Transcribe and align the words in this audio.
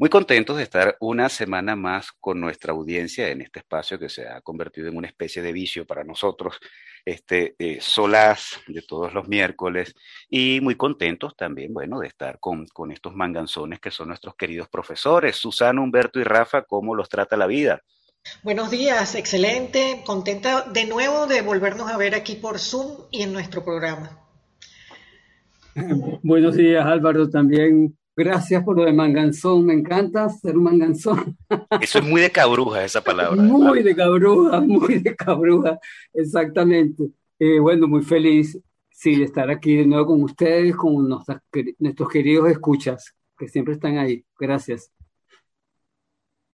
Muy 0.00 0.10
contentos 0.10 0.56
de 0.56 0.62
estar 0.62 0.96
una 1.00 1.28
semana 1.28 1.74
más 1.74 2.12
con 2.20 2.40
nuestra 2.40 2.72
audiencia 2.72 3.30
en 3.30 3.40
este 3.40 3.58
espacio 3.58 3.98
que 3.98 4.08
se 4.08 4.28
ha 4.28 4.40
convertido 4.42 4.86
en 4.86 4.96
una 4.96 5.08
especie 5.08 5.42
de 5.42 5.50
vicio 5.50 5.88
para 5.88 6.04
nosotros, 6.04 6.60
este 7.04 7.56
eh, 7.58 7.78
solaz 7.80 8.60
de 8.68 8.80
todos 8.82 9.12
los 9.12 9.26
miércoles 9.26 9.96
y 10.30 10.60
muy 10.62 10.76
contentos 10.76 11.34
también, 11.34 11.74
bueno, 11.74 11.98
de 11.98 12.06
estar 12.06 12.38
con, 12.38 12.68
con 12.68 12.92
estos 12.92 13.16
manganzones 13.16 13.80
que 13.80 13.90
son 13.90 14.06
nuestros 14.06 14.36
queridos 14.36 14.68
profesores, 14.68 15.34
Susana, 15.34 15.80
Humberto 15.80 16.20
y 16.20 16.22
Rafa, 16.22 16.62
¿cómo 16.62 16.94
los 16.94 17.08
trata 17.08 17.36
la 17.36 17.48
vida? 17.48 17.82
Buenos 18.44 18.70
días, 18.70 19.16
excelente, 19.16 20.04
contenta 20.06 20.62
de 20.62 20.86
nuevo 20.86 21.26
de 21.26 21.42
volvernos 21.42 21.90
a 21.90 21.96
ver 21.96 22.14
aquí 22.14 22.36
por 22.36 22.60
Zoom 22.60 23.08
y 23.10 23.22
en 23.22 23.32
nuestro 23.32 23.64
programa. 23.64 24.16
Buenos 26.22 26.54
días, 26.54 26.86
Álvaro, 26.86 27.28
también 27.28 27.98
Gracias 28.18 28.64
por 28.64 28.76
lo 28.76 28.84
de 28.84 28.92
manganzón, 28.92 29.64
me 29.64 29.74
encanta 29.74 30.28
ser 30.28 30.58
un 30.58 30.64
manganzón. 30.64 31.38
Eso 31.80 32.00
es 32.00 32.04
muy 32.04 32.20
de 32.20 32.32
cabruja 32.32 32.84
esa 32.84 33.00
palabra. 33.00 33.40
Muy 33.42 33.84
de 33.84 33.94
cabruja, 33.94 34.60
muy 34.60 34.98
de 34.98 35.14
cabruja, 35.14 35.78
exactamente. 36.12 37.04
Eh, 37.38 37.60
bueno, 37.60 37.86
muy 37.86 38.02
feliz 38.02 38.58
sí, 38.90 39.14
de 39.14 39.24
estar 39.24 39.48
aquí 39.50 39.76
de 39.76 39.86
nuevo 39.86 40.06
con 40.06 40.24
ustedes, 40.24 40.74
con 40.74 41.08
nuestros, 41.08 41.38
nuestros 41.78 42.08
queridos 42.08 42.50
escuchas, 42.50 43.14
que 43.38 43.46
siempre 43.46 43.74
están 43.74 43.98
ahí. 43.98 44.24
Gracias. 44.36 44.90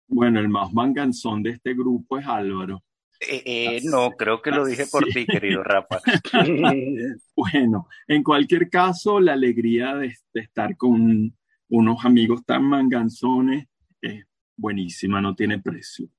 Bueno, 0.07 0.39
el 0.39 0.47
más 0.47 0.71
manganzón 0.71 1.43
de 1.43 1.49
este 1.49 1.73
grupo 1.73 2.17
es 2.17 2.25
Álvaro. 2.25 2.81
Eh, 3.19 3.43
eh, 3.45 3.81
no, 3.83 4.11
creo 4.11 4.41
que 4.41 4.51
lo 4.51 4.65
dije 4.65 4.85
por 4.89 5.03
ti, 5.07 5.25
querido 5.25 5.61
Rafa. 5.61 5.99
bueno, 7.35 7.89
en 8.07 8.23
cualquier 8.23 8.69
caso, 8.69 9.19
la 9.19 9.33
alegría 9.33 9.93
de, 9.95 10.15
de 10.33 10.39
estar 10.39 10.77
con 10.77 11.33
unos 11.69 12.03
amigos 12.03 12.43
tan 12.45 12.63
manganzones, 12.63 13.67
es 14.01 14.25
buenísima, 14.57 15.21
no 15.21 15.35
tiene 15.35 15.59
precio. 15.59 16.09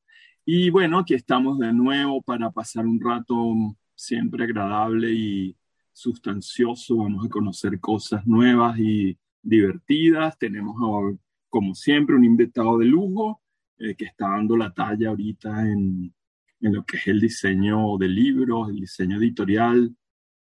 Y 0.44 0.70
bueno, 0.70 0.98
aquí 0.98 1.14
estamos 1.14 1.58
de 1.58 1.72
nuevo 1.72 2.22
para 2.22 2.50
pasar 2.50 2.86
un 2.86 3.00
rato 3.00 3.54
siempre 3.94 4.44
agradable 4.44 5.12
y 5.12 5.56
sustancioso. 5.92 6.96
Vamos 6.96 7.26
a 7.26 7.28
conocer 7.28 7.78
cosas 7.78 8.26
nuevas 8.26 8.78
y 8.78 9.18
divertidas. 9.42 10.38
Tenemos, 10.38 10.76
como 11.48 11.74
siempre, 11.74 12.16
un 12.16 12.24
invitado 12.24 12.78
de 12.78 12.86
lujo 12.86 13.42
eh, 13.78 13.94
que 13.94 14.06
está 14.06 14.28
dando 14.28 14.56
la 14.56 14.72
talla 14.72 15.10
ahorita 15.10 15.68
en, 15.68 16.12
en 16.60 16.74
lo 16.74 16.84
que 16.84 16.96
es 16.96 17.06
el 17.08 17.20
diseño 17.20 17.96
de 17.98 18.08
libros, 18.08 18.70
el 18.70 18.80
diseño 18.80 19.18
editorial 19.18 19.94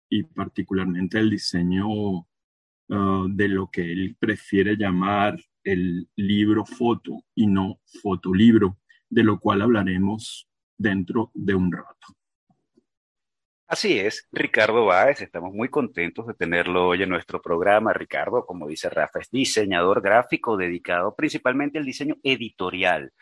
y 0.09 0.23
particularmente 0.23 1.19
el 1.19 1.29
diseño 1.29 2.27
Ah, 2.89 3.25
de 3.29 3.47
lo 3.47 3.69
que 3.71 3.81
él 3.81 4.15
prefiere 4.19 4.75
llamar 4.75 5.37
el 5.63 6.09
libro 6.17 6.65
foto 6.65 7.23
y 7.33 7.47
no 7.47 7.79
fotolibro, 8.01 8.77
de 9.09 9.23
lo 9.23 9.39
cual 9.39 9.61
hablaremos 9.61 10.49
dentro 10.77 11.31
de 11.33 11.55
un 11.55 11.71
rato. 11.71 12.07
Así 13.67 13.97
es, 13.97 14.27
Ricardo 14.31 14.85
Báez, 14.85 15.21
estamos 15.21 15.53
muy 15.53 15.69
contentos 15.69 16.27
de 16.27 16.33
tenerlo 16.33 16.89
hoy 16.89 17.01
en 17.01 17.09
nuestro 17.09 17.41
programa. 17.41 17.93
Ricardo, 17.93 18.45
como 18.45 18.67
dice 18.67 18.89
Rafa, 18.89 19.19
es 19.19 19.31
diseñador 19.31 20.01
gráfico 20.01 20.57
dedicado 20.57 21.15
principalmente 21.15 21.79
al 21.79 21.85
diseño 21.85 22.17
editorial. 22.21 23.13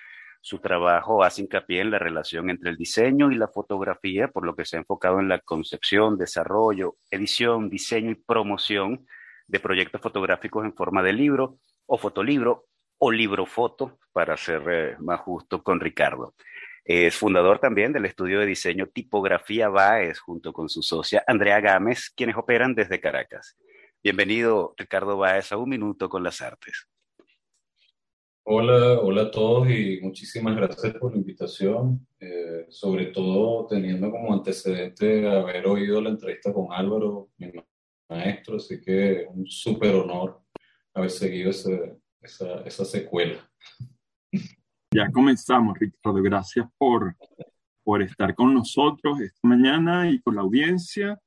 Su 0.41 0.57
trabajo 0.57 1.23
hace 1.23 1.43
hincapié 1.43 1.81
en 1.81 1.91
la 1.91 1.99
relación 1.99 2.49
entre 2.49 2.71
el 2.71 2.77
diseño 2.77 3.31
y 3.31 3.35
la 3.35 3.47
fotografía, 3.47 4.27
por 4.27 4.43
lo 4.43 4.55
que 4.55 4.65
se 4.65 4.75
ha 4.75 4.79
enfocado 4.79 5.19
en 5.19 5.29
la 5.29 5.39
concepción, 5.39 6.17
desarrollo, 6.17 6.97
edición, 7.11 7.69
diseño 7.69 8.09
y 8.09 8.15
promoción 8.15 9.05
de 9.51 9.59
proyectos 9.59 9.99
fotográficos 9.99 10.63
en 10.63 10.73
forma 10.73 11.03
de 11.03 11.11
libro 11.11 11.57
o 11.85 11.97
fotolibro 11.97 12.67
o 12.97 13.11
libro 13.11 13.45
foto, 13.45 13.97
para 14.13 14.37
ser 14.37 14.61
eh, 14.69 14.95
más 14.99 15.19
justo 15.21 15.61
con 15.61 15.79
Ricardo. 15.79 16.35
Es 16.85 17.15
fundador 17.15 17.59
también 17.59 17.91
del 17.91 18.05
estudio 18.05 18.39
de 18.39 18.45
diseño 18.45 18.87
Tipografía 18.87 19.69
Baez 19.69 20.19
junto 20.19 20.53
con 20.53 20.69
su 20.69 20.81
socia 20.81 21.23
Andrea 21.27 21.59
Gámez, 21.59 22.11
quienes 22.15 22.37
operan 22.37 22.75
desde 22.75 23.01
Caracas. 23.01 23.57
Bienvenido, 24.03 24.73
Ricardo 24.77 25.17
Baez, 25.17 25.51
a 25.51 25.57
Un 25.57 25.69
Minuto 25.69 26.07
con 26.09 26.23
las 26.23 26.41
Artes. 26.41 26.87
Hola, 28.43 28.99
hola 28.99 29.23
a 29.23 29.31
todos 29.31 29.69
y 29.69 29.99
muchísimas 30.01 30.55
gracias 30.55 30.93
por 30.95 31.11
la 31.11 31.17
invitación, 31.17 32.07
eh, 32.19 32.67
sobre 32.69 33.07
todo 33.07 33.67
teniendo 33.67 34.11
como 34.11 34.33
antecedente 34.33 35.27
haber 35.27 35.67
oído 35.67 36.01
la 36.01 36.09
entrevista 36.09 36.53
con 36.53 36.67
Álvaro, 36.71 37.29
mi 37.37 37.47
maestro, 38.11 38.57
así 38.57 38.79
que 38.81 39.25
un 39.29 39.47
súper 39.47 39.95
honor 39.95 40.41
haber 40.93 41.09
seguido 41.09 41.49
esa, 41.49 41.71
esa 42.65 42.85
secuela. 42.85 43.39
Ya 44.93 45.09
comenzamos, 45.09 45.79
Ricardo. 45.79 46.21
Gracias 46.21 46.67
por, 46.77 47.15
por 47.83 48.01
estar 48.01 48.35
con 48.35 48.53
nosotros 48.53 49.21
esta 49.21 49.47
mañana 49.47 50.09
y 50.09 50.19
con 50.19 50.35
la 50.35 50.41
audiencia. 50.41 51.17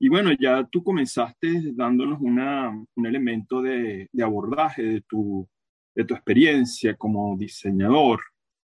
Y 0.00 0.08
bueno, 0.08 0.30
ya 0.38 0.64
tú 0.64 0.82
comenzaste 0.82 1.72
dándonos 1.74 2.20
una, 2.20 2.70
un 2.70 3.06
elemento 3.06 3.62
de, 3.62 4.08
de 4.10 4.22
abordaje 4.24 4.82
de 4.82 5.00
tu, 5.02 5.48
de 5.94 6.04
tu 6.04 6.14
experiencia 6.14 6.96
como 6.96 7.36
diseñador, 7.36 8.20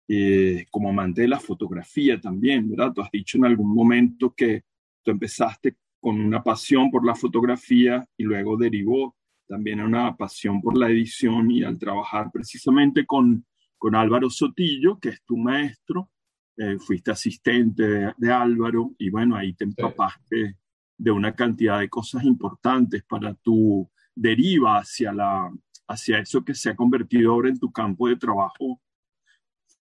eh, 0.09 0.67
como 0.73 0.89
amante 0.89 1.23
de 1.23 1.29
la 1.29 1.39
fotografía 1.39 2.21
también, 2.21 2.69
¿verdad? 2.69 2.93
Tú 2.93 3.03
has 3.03 3.11
dicho 3.13 3.39
en 3.39 3.45
algún 3.45 3.73
momento 3.73 4.35
que 4.37 4.65
tú 5.05 5.13
empezaste 5.13 5.77
con 6.03 6.21
una 6.21 6.43
pasión 6.43 6.91
por 6.91 7.07
la 7.07 7.15
fotografía 7.15 8.05
y 8.17 8.25
luego 8.25 8.57
derivó 8.57 9.15
también 9.47 9.79
a 9.79 9.85
una 9.85 10.17
pasión 10.17 10.61
por 10.61 10.77
la 10.77 10.89
edición 10.89 11.49
y 11.53 11.63
al 11.63 11.79
trabajar 11.79 12.31
precisamente 12.33 13.07
con, 13.07 13.47
con 13.79 13.95
Álvaro 13.95 14.29
Sotillo, 14.29 14.99
que 14.99 15.11
es 15.11 15.23
tu 15.23 15.37
maestro, 15.37 16.11
eh, 16.57 16.77
fuiste 16.81 17.13
asistente 17.13 18.13
de, 18.17 18.33
Álvaro 18.33 18.91
y 18.99 19.11
bueno, 19.11 19.37
ahí 19.37 19.55
te 19.55 19.63
empapaste 19.63 20.57
de 20.99 21.11
una 21.13 21.37
cantidad 21.37 21.79
de 21.79 21.89
cosas 21.89 22.25
importantes 22.25 23.05
para 23.05 23.35
tu 23.35 23.89
deriva 24.13 24.79
hacia, 24.79 25.13
la, 25.13 25.53
hacia 25.87 26.19
eso 26.19 26.45
que 26.45 26.55
se 26.55 26.71
ha 26.71 26.75
convertido 26.75 27.31
ahora 27.31 27.49
en 27.49 27.61
tu 27.61 27.71
campo 27.71 28.09
de 28.09 28.17
trabajo 28.17 28.81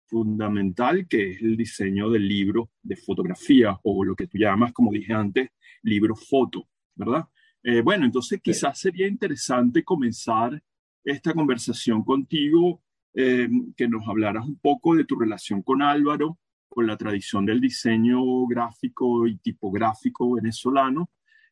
fundamental, 0.08 1.06
que 1.06 1.32
es 1.32 1.42
el 1.42 1.56
diseño 1.56 2.10
del 2.10 2.26
libro 2.26 2.70
de 2.82 2.96
fotografía 2.96 3.78
o 3.82 4.04
lo 4.04 4.16
que 4.16 4.26
tú 4.26 4.38
llamas, 4.38 4.72
como 4.72 4.90
dije 4.90 5.12
antes, 5.12 5.50
libro 5.82 6.16
foto, 6.16 6.69
¿verdad? 6.94 7.26
Eh, 7.62 7.82
bueno, 7.82 8.06
entonces 8.06 8.40
quizás 8.43 8.78
sería 8.78 9.06
interesante 9.06 9.84
comenzar 9.84 10.60
esta 11.05 11.34
conversación 11.34 12.02
contigo, 12.02 12.82
eh, 13.14 13.49
que 13.76 13.88
nos 13.88 14.06
hablaras 14.08 14.46
un 14.46 14.58
poco 14.58 14.94
de 14.94 15.05
tu 15.05 15.16
relación 15.16 15.62
con 15.62 15.82
Álvaro, 15.82 16.38
con 16.69 16.87
la 16.87 16.96
tradición 16.96 17.44
del 17.44 17.61
diseño 17.61 18.46
gráfico 18.46 19.26
y 19.26 19.37
tipográfico 19.38 20.34
venezolano, 20.34 21.11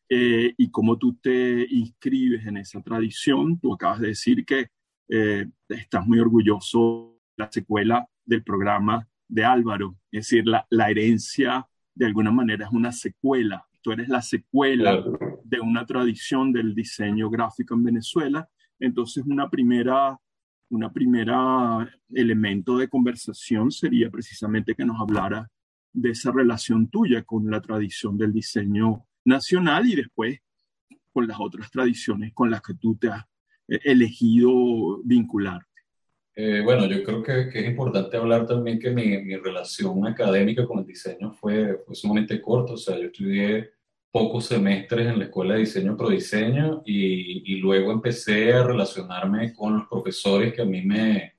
eh, 0.08 0.54
y 0.56 0.70
cómo 0.70 0.96
tú 0.96 1.16
te 1.16 1.66
inscribes 1.68 2.46
en 2.46 2.58
esa 2.58 2.80
tradición. 2.80 3.58
Tú 3.58 3.74
acabas 3.74 4.00
de 4.00 4.08
decir 4.08 4.44
que 4.44 4.68
estás 5.68 6.04
muy 6.04 6.18
orgulloso 6.18 7.20
de 7.36 7.44
la 7.44 7.52
secuela 7.52 8.08
del 8.26 8.42
programa 8.42 9.08
de 9.28 9.44
Álvaro, 9.44 9.96
es 10.12 10.28
decir, 10.28 10.46
la, 10.46 10.66
la 10.70 10.90
herencia 10.90 11.66
de 11.94 12.06
alguna 12.06 12.30
manera 12.30 12.66
es 12.66 12.72
una 12.72 12.92
secuela 12.92 13.66
tú 13.86 13.92
eres 13.92 14.08
la 14.08 14.20
secuela 14.20 15.00
de 15.44 15.60
una 15.60 15.86
tradición 15.86 16.52
del 16.52 16.74
diseño 16.74 17.30
gráfico 17.30 17.74
en 17.74 17.84
Venezuela. 17.84 18.48
Entonces, 18.80 19.22
una 19.24 19.48
primera, 19.48 20.18
una 20.70 20.92
primera 20.92 21.88
elemento 22.12 22.78
de 22.78 22.88
conversación 22.88 23.70
sería 23.70 24.10
precisamente 24.10 24.74
que 24.74 24.84
nos 24.84 25.00
hablara 25.00 25.48
de 25.92 26.10
esa 26.10 26.32
relación 26.32 26.88
tuya 26.88 27.22
con 27.22 27.48
la 27.48 27.60
tradición 27.60 28.18
del 28.18 28.32
diseño 28.32 29.06
nacional 29.24 29.86
y 29.86 29.94
después 29.94 30.40
con 31.12 31.28
las 31.28 31.38
otras 31.38 31.70
tradiciones 31.70 32.32
con 32.34 32.50
las 32.50 32.62
que 32.62 32.74
tú 32.74 32.96
te 32.96 33.08
has 33.08 33.22
eh, 33.68 33.78
elegido 33.84 35.00
vincularte. 35.04 35.75
Eh, 36.38 36.60
bueno, 36.62 36.86
yo 36.86 37.02
creo 37.02 37.22
que, 37.22 37.48
que, 37.48 37.60
es 37.60 37.66
importante 37.66 38.16
hablar 38.18 38.46
también 38.46 38.78
que 38.78 38.90
mi, 38.90 39.18
mi, 39.22 39.36
relación 39.36 40.06
académica 40.06 40.66
con 40.66 40.80
el 40.80 40.86
diseño 40.86 41.32
fue, 41.32 41.78
fue 41.86 41.94
sumamente 41.94 42.42
corta. 42.42 42.74
O 42.74 42.76
sea, 42.76 42.98
yo 42.98 43.06
estudié 43.06 43.70
pocos 44.10 44.46
semestres 44.46 45.06
en 45.06 45.18
la 45.18 45.24
escuela 45.26 45.54
de 45.54 45.60
diseño 45.60 45.96
prodiseño 45.96 46.82
y, 46.84 47.54
y 47.54 47.56
luego 47.56 47.90
empecé 47.90 48.52
a 48.52 48.64
relacionarme 48.64 49.54
con 49.54 49.78
los 49.78 49.88
profesores 49.88 50.52
que 50.52 50.62
a 50.62 50.66
mí 50.66 50.82
me, 50.82 51.36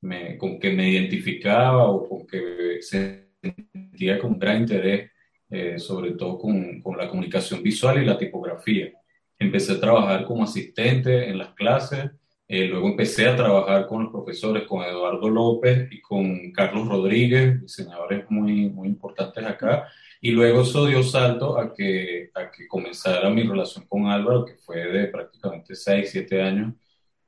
me, 0.00 0.38
con 0.38 0.58
que 0.58 0.72
me 0.72 0.90
identificaba 0.90 1.88
o 1.90 2.08
con 2.08 2.26
que 2.26 2.78
sentía 2.82 4.18
con 4.18 4.38
gran 4.38 4.62
interés, 4.62 5.10
eh, 5.50 5.78
sobre 5.78 6.12
todo 6.12 6.38
con, 6.38 6.80
con, 6.82 6.96
la 6.96 7.08
comunicación 7.08 7.62
visual 7.62 8.02
y 8.02 8.06
la 8.06 8.18
tipografía. 8.18 8.92
Empecé 9.38 9.72
a 9.72 9.80
trabajar 9.80 10.24
como 10.24 10.44
asistente 10.44 11.28
en 11.28 11.38
las 11.38 11.54
clases, 11.54 12.10
eh, 12.48 12.66
luego 12.66 12.88
empecé 12.88 13.28
a 13.28 13.36
trabajar 13.36 13.86
con 13.86 14.04
los 14.04 14.12
profesores, 14.12 14.64
con 14.64 14.82
Eduardo 14.84 15.28
López 15.28 15.88
y 15.90 16.00
con 16.00 16.52
Carlos 16.52 16.88
Rodríguez, 16.88 17.60
diseñadores 17.60 18.24
muy, 18.30 18.68
muy 18.70 18.88
importantes 18.88 19.44
acá, 19.44 19.88
y 20.20 20.30
luego 20.30 20.62
eso 20.62 20.86
dio 20.86 21.02
salto 21.02 21.58
a 21.58 21.74
que, 21.74 22.30
a 22.34 22.50
que 22.50 22.66
comenzara 22.68 23.30
mi 23.30 23.42
relación 23.42 23.86
con 23.86 24.06
Álvaro, 24.06 24.44
que 24.44 24.54
fue 24.54 24.86
de 24.86 25.06
prácticamente 25.08 25.74
6, 25.74 26.08
7 26.10 26.42
años, 26.42 26.74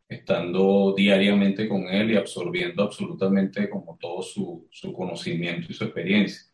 estando 0.08 0.94
diariamente 0.96 1.68
con 1.68 1.88
él 1.88 2.12
y 2.12 2.16
absorbiendo 2.16 2.82
absolutamente 2.82 3.68
como 3.68 3.98
todo 4.00 4.22
su, 4.22 4.68
su 4.70 4.92
conocimiento 4.92 5.66
y 5.70 5.74
su 5.74 5.84
experiencia. 5.84 6.48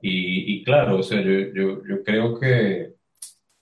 Y, 0.00 0.54
y 0.54 0.64
claro, 0.64 0.98
o 0.98 1.02
sea, 1.02 1.20
yo, 1.20 1.52
yo, 1.54 1.82
yo, 1.86 2.02
creo 2.04 2.38
que 2.38 2.94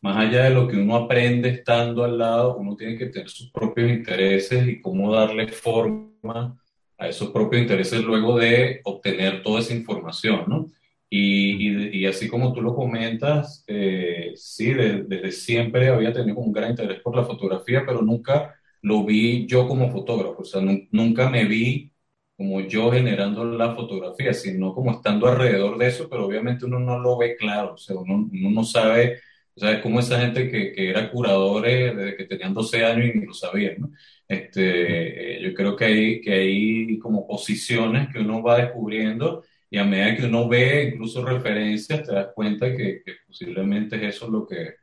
más 0.01 0.17
allá 0.17 0.45
de 0.45 0.51
lo 0.51 0.69
que 0.69 0.77
uno 0.77 0.97
aprende 0.97 1.49
estando 1.51 2.05
al 2.05 2.19
lado, 2.19 2.57
uno 2.57 2.77
tiene 2.77 2.97
que 2.97 3.07
tener 3.07 3.29
sus 3.29 3.51
propios 3.51 3.91
intereses 3.91 4.67
y 4.67 4.81
cómo 4.81 5.13
darle 5.13 5.49
forma 5.49 6.59
a 6.99 7.09
esos 7.09 7.31
propios 7.31 7.63
intereses 7.63 8.03
luego 8.03 8.39
de 8.39 8.81
obtener 8.85 9.43
toda 9.43 9.61
esa 9.61 9.75
información, 9.75 10.45
¿no? 10.47 10.67
Y, 11.11 11.99
y, 11.99 12.07
así 12.07 12.29
como 12.29 12.53
tú 12.53 12.61
lo 12.61 12.75
comentas, 12.75 13.65
eh, 13.67 14.33
sí, 14.37 14.75
desde 14.75 15.33
siempre 15.33 15.89
había 15.89 16.13
tenido 16.13 16.37
un 16.39 16.53
gran 16.53 16.71
interés 16.71 17.01
por 17.01 17.17
la 17.17 17.25
fotografía, 17.25 17.85
pero 17.87 18.03
nunca 18.03 18.55
lo 18.83 19.05
vi 19.05 19.47
yo 19.47 19.67
como 19.67 19.91
fotógrafo, 19.91 20.43
o 20.43 20.45
sea, 20.45 20.61
nunca 20.91 21.31
me 21.31 21.47
vi 21.47 21.91
como 22.37 22.61
yo 22.61 22.93
generando 22.93 23.45
la 23.45 23.75
fotografía, 23.75 24.33
sino 24.35 24.75
como 24.75 24.93
estando 24.93 25.27
alrededor 25.27 25.79
de 25.79 25.89
eso, 25.89 26.09
pero 26.09 26.27
obviamente 26.27 26.67
uno 26.67 26.79
no 26.79 26.99
lo 26.99 27.17
ve 27.19 27.37
claro, 27.37 27.75
o 27.75 27.79
sea, 27.79 27.97
uno, 27.97 28.29
uno 28.31 28.51
no 28.51 28.65
sabe, 28.65 29.19
o 29.59 29.61
sea, 29.61 29.73
es 29.73 29.83
como 29.83 29.99
esa 29.99 30.21
gente 30.21 30.49
que, 30.49 30.73
que, 30.73 30.91
era 30.91 31.11
curadores 31.11 31.97
desde 31.97 32.17
que 32.17 32.25
tenían 32.27 32.55
12 32.55 32.85
años 32.85 33.07
y 33.13 33.19
ni 33.19 33.27
lo 33.27 33.35
sabían, 33.35 33.77
¿no? 33.81 33.91
Este, 34.29 35.41
yo 35.43 35.53
creo 35.55 35.75
que 35.75 35.85
hay, 35.87 36.21
que 36.21 36.33
hay 36.33 36.99
como 36.99 37.27
posiciones 37.27 38.09
que 38.13 38.21
uno 38.21 38.43
va 38.43 38.59
descubriendo 38.59 39.43
y 39.69 39.79
a 39.79 39.85
medida 39.85 40.17
que 40.17 40.27
uno 40.27 40.49
ve 40.49 40.93
incluso 40.95 41.25
referencias, 41.25 42.05
te 42.07 42.15
das 42.15 42.29
cuenta 42.35 42.71
que, 42.77 43.03
que 43.05 43.15
posiblemente 43.27 43.97
eso 44.07 44.27
es 44.27 44.31
lo 44.31 44.47
que, 44.47 44.75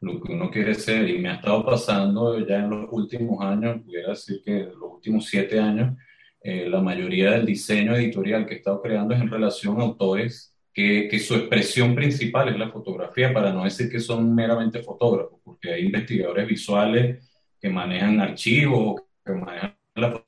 lo 0.00 0.20
que 0.20 0.32
uno 0.32 0.50
quiere 0.50 0.74
ser 0.74 1.08
y 1.08 1.18
me 1.18 1.28
ha 1.30 1.34
estado 1.34 1.64
pasando 1.64 2.44
ya 2.46 2.56
en 2.58 2.70
los 2.70 2.88
últimos 2.90 3.44
años, 3.44 3.82
pudiera 3.84 4.10
decir 4.10 4.42
que 4.44 4.64
los 4.64 4.94
últimos 4.94 5.26
siete 5.26 5.60
años, 5.60 5.96
eh, 6.40 6.68
la 6.68 6.80
mayoría 6.80 7.32
del 7.32 7.46
diseño 7.46 7.94
editorial 7.94 8.46
que 8.46 8.54
he 8.54 8.56
estado 8.58 8.82
creando 8.82 9.14
es 9.14 9.20
en 9.20 9.30
relación 9.30 9.80
a 9.80 9.84
autores 9.84 10.53
que, 10.74 11.08
que, 11.08 11.20
su 11.20 11.36
expresión 11.36 11.94
principal 11.94 12.48
es 12.48 12.58
la 12.58 12.68
fotografía, 12.68 13.32
para 13.32 13.52
no 13.52 13.64
decir 13.64 13.88
que 13.88 14.00
son 14.00 14.34
meramente 14.34 14.82
fotógrafos, 14.82 15.38
porque 15.44 15.72
hay 15.72 15.86
investigadores 15.86 16.48
visuales 16.48 17.30
que 17.60 17.70
manejan 17.70 18.20
archivos, 18.20 19.02
que 19.24 19.32
manejan 19.32 19.76
la 19.94 20.22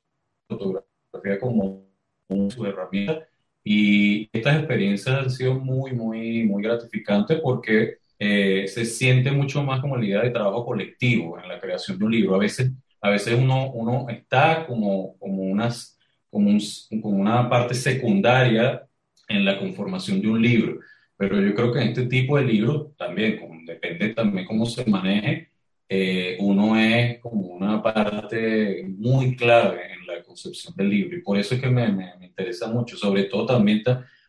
fotografía 0.49 1.39
como, 1.39 1.85
su 2.49 2.65
herramienta. 2.65 3.27
Y 3.63 4.29
estas 4.33 4.57
experiencias 4.57 5.15
han 5.15 5.29
sido 5.29 5.53
muy, 5.55 5.91
muy, 5.91 6.45
muy 6.45 6.63
gratificantes 6.63 7.39
porque 7.41 7.97
eh, 8.17 8.65
se 8.67 8.85
siente 8.85 9.31
mucho 9.31 9.63
más 9.63 9.81
como 9.81 9.97
la 9.97 10.05
idea 10.05 10.21
de 10.23 10.31
trabajo 10.31 10.65
colectivo 10.65 11.39
en 11.39 11.47
la 11.47 11.59
creación 11.59 11.99
de 11.99 12.05
un 12.05 12.11
libro. 12.11 12.35
A 12.35 12.39
veces, 12.39 12.71
a 13.01 13.09
veces 13.09 13.37
uno, 13.37 13.69
uno 13.71 14.07
está 14.09 14.65
como, 14.65 15.17
como, 15.19 15.43
unas, 15.43 15.97
como, 16.29 16.49
un, 16.49 16.59
como 17.01 17.17
una 17.17 17.49
parte 17.49 17.73
secundaria 17.75 18.86
en 19.27 19.45
la 19.45 19.59
conformación 19.59 20.21
de 20.21 20.27
un 20.29 20.41
libro, 20.41 20.79
pero 21.17 21.41
yo 21.41 21.53
creo 21.55 21.73
que 21.73 21.81
en 21.81 21.89
este 21.89 22.05
tipo 22.05 22.37
de 22.37 22.45
libros 22.45 22.95
también, 22.95 23.37
como, 23.39 23.59
depende 23.65 24.09
también 24.13 24.45
cómo 24.45 24.65
se 24.65 24.85
maneje, 24.85 25.49
eh, 25.89 26.37
uno 26.39 26.77
es 26.77 27.19
como 27.19 27.47
una 27.47 27.81
parte 27.81 28.85
muy 28.87 29.35
clave 29.35 29.93
en 29.93 30.05
la 30.05 30.21
concepción 30.23 30.75
del 30.75 30.89
libro. 30.89 31.17
Y 31.17 31.21
por 31.21 31.37
eso 31.37 31.55
es 31.55 31.61
que 31.61 31.69
me, 31.69 31.87
me, 31.87 32.15
me 32.19 32.25
interesa 32.27 32.67
mucho, 32.67 32.97
sobre 32.97 33.23
todo 33.23 33.45
también 33.45 33.83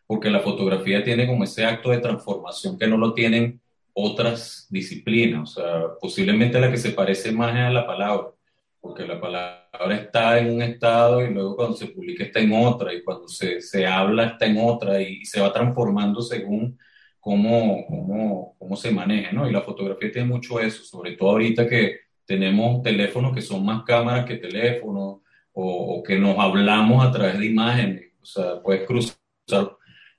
porque 0.07 0.31
la 0.31 0.39
fotografía 0.39 1.03
tiene 1.03 1.27
como 1.27 1.43
ese 1.43 1.65
acto 1.65 1.91
de 1.91 1.99
transformación 1.99 2.79
que 2.79 2.87
no 2.87 2.97
lo 2.97 3.13
tienen 3.13 3.61
otras 3.93 4.67
disciplinas, 4.69 5.51
o 5.57 5.61
sea, 5.61 5.81
posiblemente 5.99 6.59
la 6.59 6.71
que 6.71 6.77
se 6.77 6.91
parece 6.91 7.31
más 7.31 7.53
a 7.53 7.69
la 7.69 7.85
palabra, 7.85 8.29
porque 8.79 9.05
la 9.05 9.19
palabra 9.19 9.95
está 9.95 10.39
en 10.39 10.55
un 10.55 10.61
estado 10.61 11.25
y 11.25 11.33
luego 11.33 11.55
cuando 11.55 11.75
se 11.75 11.87
publica 11.87 12.23
está 12.23 12.39
en 12.39 12.53
otra, 12.53 12.93
y 12.93 13.03
cuando 13.03 13.27
se, 13.27 13.61
se 13.61 13.85
habla 13.85 14.25
está 14.25 14.45
en 14.45 14.57
otra, 14.57 15.01
y, 15.01 15.25
se 15.25 15.41
va 15.41 15.53
transformando 15.53 16.21
según 16.21 16.77
cómo, 17.19 17.85
cómo, 17.87 18.55
cómo 18.57 18.75
se 18.75 18.91
maneja, 18.91 19.31
¿no? 19.31 19.47
Y 19.47 19.51
la 19.51 19.61
fotografía 19.61 20.11
tiene 20.11 20.27
mucho 20.27 20.59
eso, 20.59 20.83
sobre 20.83 21.13
todo 21.17 21.31
ahorita 21.31 21.67
que 21.67 21.99
tenemos 22.25 22.81
teléfonos 22.83 23.33
que 23.33 23.41
son 23.41 23.65
más 23.65 23.83
cámaras 23.83 24.25
que 24.25 24.37
teléfonos, 24.37 25.19
o, 25.51 25.97
o 25.97 26.03
que 26.03 26.17
nos 26.17 26.37
hablamos 26.39 27.05
a 27.05 27.11
través 27.11 27.37
de 27.39 27.45
imágenes, 27.47 28.13
o 28.21 28.25
sea, 28.25 28.61
puedes 28.61 28.87
cruzar, 28.87 29.17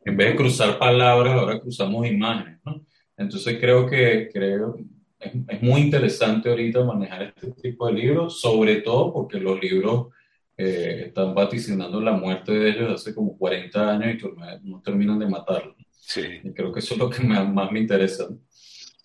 en 0.05 0.17
vez 0.17 0.31
de 0.31 0.37
cruzar 0.37 0.79
palabras, 0.79 1.35
ahora 1.35 1.61
cruzamos 1.61 2.07
imágenes, 2.07 2.59
¿no? 2.65 2.85
Entonces 3.17 3.59
creo 3.61 3.87
que 3.87 4.31
creo, 4.33 4.77
es, 5.21 5.33
es, 5.49 5.63
muy 5.63 5.83
interesante 5.83 6.49
ahorita 6.49 6.85
manejar 6.85 7.23
este 7.23 7.53
tipo 7.53 7.87
de 7.87 7.93
libros, 7.93 8.41
sobre 8.41 8.77
todo 8.77 9.13
porque 9.13 9.39
los 9.39 9.61
libros 9.61 10.09
eh, 10.57 11.05
están 11.07 11.35
vaticinando 11.35 12.01
la 12.01 12.13
muerte 12.13 12.53
de 12.53 12.71
ellos 12.71 12.95
hace 12.95 13.15
como 13.15 13.37
40 13.37 13.91
años 13.91 14.23
y 14.63 14.71
no 14.71 14.81
terminan 14.81 15.19
de 15.19 15.29
matarlos. 15.29 15.77
Sí. 15.91 16.23
Y 16.43 16.53
creo 16.53 16.73
que 16.73 16.81
eso 16.81 16.95
es 16.95 17.01
lo 17.01 17.09
que 17.09 17.23
me, 17.23 17.43
más 17.45 17.71
me 17.71 17.81
interesa. 17.81 18.29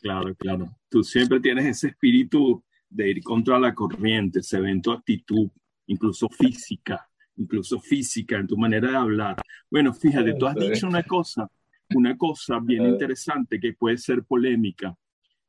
Claro, 0.01 0.35
claro. 0.35 0.77
Tú 0.89 1.03
siempre 1.03 1.39
tienes 1.39 1.65
ese 1.65 1.87
espíritu 1.87 2.63
de 2.89 3.11
ir 3.11 3.23
contra 3.23 3.59
la 3.59 3.73
corriente, 3.73 4.41
se 4.41 4.59
ve 4.59 4.71
en 4.71 4.81
tu 4.81 4.91
actitud, 4.91 5.49
incluso 5.87 6.29
física, 6.29 7.07
incluso 7.35 7.79
física, 7.79 8.37
en 8.37 8.47
tu 8.47 8.57
manera 8.57 8.89
de 8.89 8.97
hablar. 8.97 9.35
Bueno, 9.69 9.93
fíjate, 9.93 10.33
tú 10.33 10.47
has 10.47 10.55
dicho 10.55 10.87
una 10.87 11.03
cosa 11.03 11.49
una 11.93 12.17
cosa 12.17 12.59
bien 12.59 12.85
interesante 12.85 13.59
que 13.59 13.73
puede 13.73 13.97
ser 13.97 14.23
polémica 14.23 14.95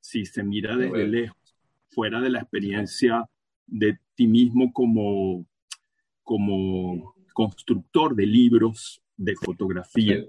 si 0.06 0.24
se 0.24 0.44
mira 0.44 0.76
desde 0.76 1.06
lejos, 1.08 1.36
fuera 1.88 2.20
de 2.20 2.30
la 2.30 2.40
experiencia 2.40 3.28
de 3.66 3.98
ti 4.14 4.28
mismo 4.28 4.72
como, 4.72 5.44
como 6.22 7.14
constructor 7.32 8.14
de 8.14 8.24
libros 8.26 9.02
de 9.16 9.34
fotografía, 9.34 10.24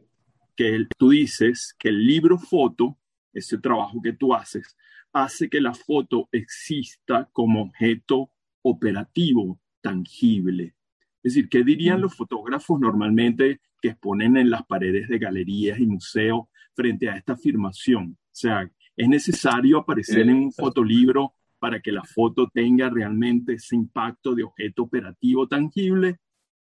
que 0.55 0.87
tú 0.97 1.09
dices 1.09 1.75
que 1.77 1.89
el 1.89 2.05
libro 2.05 2.39
foto, 2.39 2.97
ese 3.31 3.59
trabajo 3.59 4.01
que 4.01 4.13
tú 4.13 4.33
haces, 4.33 4.75
hace 5.13 5.47
que 5.47 5.61
la 5.61 5.75
foto 5.75 6.27
exista 6.31 7.29
como 7.31 7.61
objeto 7.61 8.31
operativo, 8.63 9.59
tangible. 9.81 10.73
Es 11.21 11.33
decir, 11.33 11.49
¿qué 11.49 11.63
dirían 11.63 12.01
los 12.01 12.15
fotógrafos 12.15 12.79
normalmente 12.79 13.61
que 13.79 13.89
exponen 13.89 14.37
en 14.37 14.49
las 14.49 14.65
paredes 14.65 15.07
de 15.07 15.19
galerías 15.19 15.79
y 15.79 15.85
museos 15.85 16.47
frente 16.77 17.09
a 17.09 17.17
esta 17.17 17.33
afirmación. 17.33 18.17
O 18.19 18.39
sea, 18.39 18.71
es 18.97 19.07
necesario 19.07 19.77
aparecer 19.77 20.21
en 20.21 20.33
un 20.33 20.51
fotolibro 20.51 21.33
para 21.59 21.79
que 21.79 21.91
la 21.91 22.03
foto 22.03 22.49
tenga 22.51 22.89
realmente 22.89 23.53
ese 23.53 23.75
impacto 23.75 24.33
de 24.33 24.43
objeto 24.43 24.83
operativo 24.83 25.47
tangible. 25.47 26.17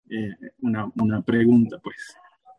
Eh, 0.10 0.36
una, 0.62 0.92
una, 0.96 1.22
pregunta, 1.22 1.80
pues. 1.82 2.16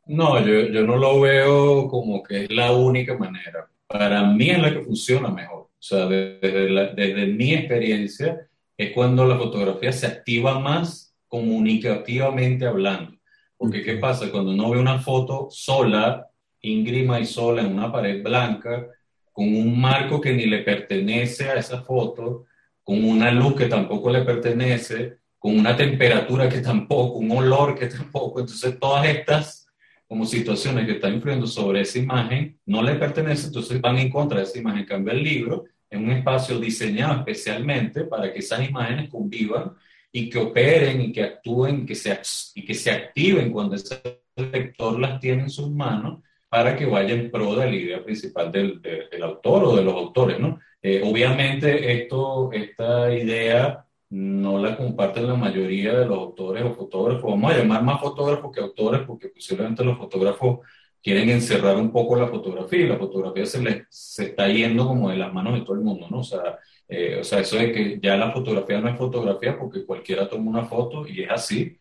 No, 0.07 0.40
yo, 0.40 0.69
yo, 0.69 0.87
no 0.87 0.97
lo 0.97 1.21
veo 1.21 1.88
como 1.88 2.23
que 2.23 2.45
es 2.45 2.50
la 2.50 2.73
única 2.73 3.19
manera. 3.19 3.69
Para 3.87 4.25
mí 4.33 4.50
es 4.50 4.61
la 4.61 4.73
que 4.73 4.83
funciona 4.83 5.28
mejor. 5.28 5.59
O 5.64 5.71
sea, 5.78 6.07
desde, 6.07 6.71
la, 6.71 6.87
desde 6.87 7.26
mi 7.26 7.52
experiencia, 7.52 8.49
es 8.76 8.93
cuando 8.93 9.26
la 9.26 9.37
fotografía 9.37 9.93
se 9.93 10.07
activa 10.07 10.59
más 10.59 11.14
comunicativamente 11.28 12.66
hablando. 12.66 13.19
Porque 13.57 13.83
¿qué 13.83 13.97
pasa? 13.97 14.31
Cuando 14.31 14.52
uno 14.52 14.71
ve 14.71 14.78
una 14.78 14.99
foto 14.99 15.49
sola, 15.50 16.28
íngrima 16.61 17.21
y 17.21 17.26
sola 17.26 17.62
en 17.62 17.73
una 17.73 17.93
pared 17.93 18.23
blanca, 18.23 18.88
con 19.34 19.48
un 19.48 19.80
marco 19.80 20.20
que 20.20 20.32
ni 20.32 20.46
le 20.46 20.60
pertenece 20.60 21.50
a 21.50 21.54
esa 21.54 21.82
foto, 21.82 22.46
con 22.84 23.02
una 23.02 23.32
luz 23.32 23.56
que 23.56 23.66
tampoco 23.66 24.08
le 24.08 24.22
pertenece, 24.22 25.18
con 25.40 25.58
una 25.58 25.76
temperatura 25.76 26.48
que 26.48 26.60
tampoco, 26.60 27.18
un 27.18 27.32
olor 27.32 27.76
que 27.76 27.86
tampoco, 27.88 28.38
entonces 28.38 28.78
todas 28.78 29.04
estas 29.08 29.64
como 30.06 30.24
situaciones 30.24 30.86
que 30.86 30.92
están 30.92 31.14
influyendo 31.14 31.48
sobre 31.48 31.80
esa 31.80 31.98
imagen, 31.98 32.56
no 32.66 32.80
le 32.80 32.94
pertenece, 32.94 33.48
entonces 33.48 33.80
van 33.80 33.98
en 33.98 34.08
contra 34.08 34.38
de 34.38 34.44
esa 34.44 34.58
imagen. 34.60 34.82
En 34.82 34.86
cambio, 34.86 35.12
el 35.12 35.24
libro 35.24 35.64
es 35.90 35.98
un 35.98 36.10
espacio 36.12 36.60
diseñado 36.60 37.18
especialmente 37.18 38.04
para 38.04 38.32
que 38.32 38.38
esas 38.38 38.68
imágenes 38.68 39.10
convivan 39.10 39.72
y 40.12 40.30
que 40.30 40.38
operen 40.38 41.00
y 41.00 41.10
que 41.10 41.24
actúen 41.24 41.84
que 41.84 41.96
se, 41.96 42.16
y 42.54 42.64
que 42.64 42.74
se 42.74 42.92
activen 42.92 43.50
cuando 43.50 43.74
ese 43.74 44.00
lector 44.36 45.00
las 45.00 45.18
tiene 45.18 45.42
en 45.42 45.50
sus 45.50 45.68
manos 45.72 46.20
para 46.54 46.76
que 46.76 46.87
vaya 46.87 47.14
en 47.14 47.32
pro 47.32 47.56
de 47.56 47.66
la 47.66 47.75
idea 47.75 48.04
principal 48.04 48.52
del, 48.52 48.80
del 48.80 49.23
autor 49.25 49.64
o 49.64 49.76
de 49.76 49.82
los 49.82 49.94
autores, 49.94 50.38
¿no? 50.38 50.61
Eh, 50.80 51.02
obviamente 51.04 52.00
esto, 52.00 52.52
esta 52.52 53.12
idea 53.12 53.84
no 54.11 54.61
la 54.61 54.76
comparten 54.76 55.26
la 55.26 55.34
mayoría 55.34 55.99
de 55.99 56.06
los 56.06 56.16
autores 56.16 56.62
o 56.62 56.73
fotógrafos. 56.73 57.28
Vamos 57.28 57.52
a 57.52 57.58
llamar 57.58 57.82
más 57.82 58.00
fotógrafos 58.00 58.54
que 58.54 58.61
autores 58.61 59.00
porque 59.04 59.30
posiblemente 59.30 59.82
los 59.84 59.99
fotógrafos 59.99 60.61
quieren 61.02 61.28
encerrar 61.28 61.76
un 61.76 61.90
poco 61.90 62.14
la 62.14 62.28
fotografía 62.28 62.82
y 62.82 62.88
la 62.88 62.99
fotografía 62.99 63.46
se 63.46 63.61
les 63.61 63.87
se 63.88 64.26
está 64.26 64.46
yendo 64.46 64.87
como 64.87 65.11
de 65.11 65.16
las 65.16 65.32
manos 65.34 65.54
de 65.54 65.62
todo 65.62 65.75
el 65.75 65.82
mundo, 65.82 66.06
¿no? 66.08 66.20
O 66.20 66.23
sea, 66.23 66.56
eh, 66.87 67.18
o 67.20 67.25
sea, 67.25 67.40
eso 67.40 67.56
de 67.56 67.73
que 67.73 67.99
ya 68.00 68.16
la 68.16 68.30
fotografía 68.30 68.80
no 68.80 68.88
es 68.88 68.96
fotografía 68.96 69.58
porque 69.58 69.84
cualquiera 69.84 70.28
toma 70.28 70.52
una 70.52 70.64
foto 70.66 71.04
y 71.04 71.25
es 71.25 71.30
así. 71.32 71.76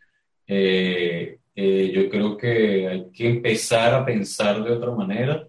Eh, 0.48 1.38
yo 1.55 2.10
creo 2.10 2.38
que 2.38 2.88
hay 2.88 3.12
que 3.12 3.29
empezar 3.29 3.93
a 3.93 4.05
pensar 4.05 4.63
de 4.63 4.72
otra 4.72 4.91
manera 4.91 5.48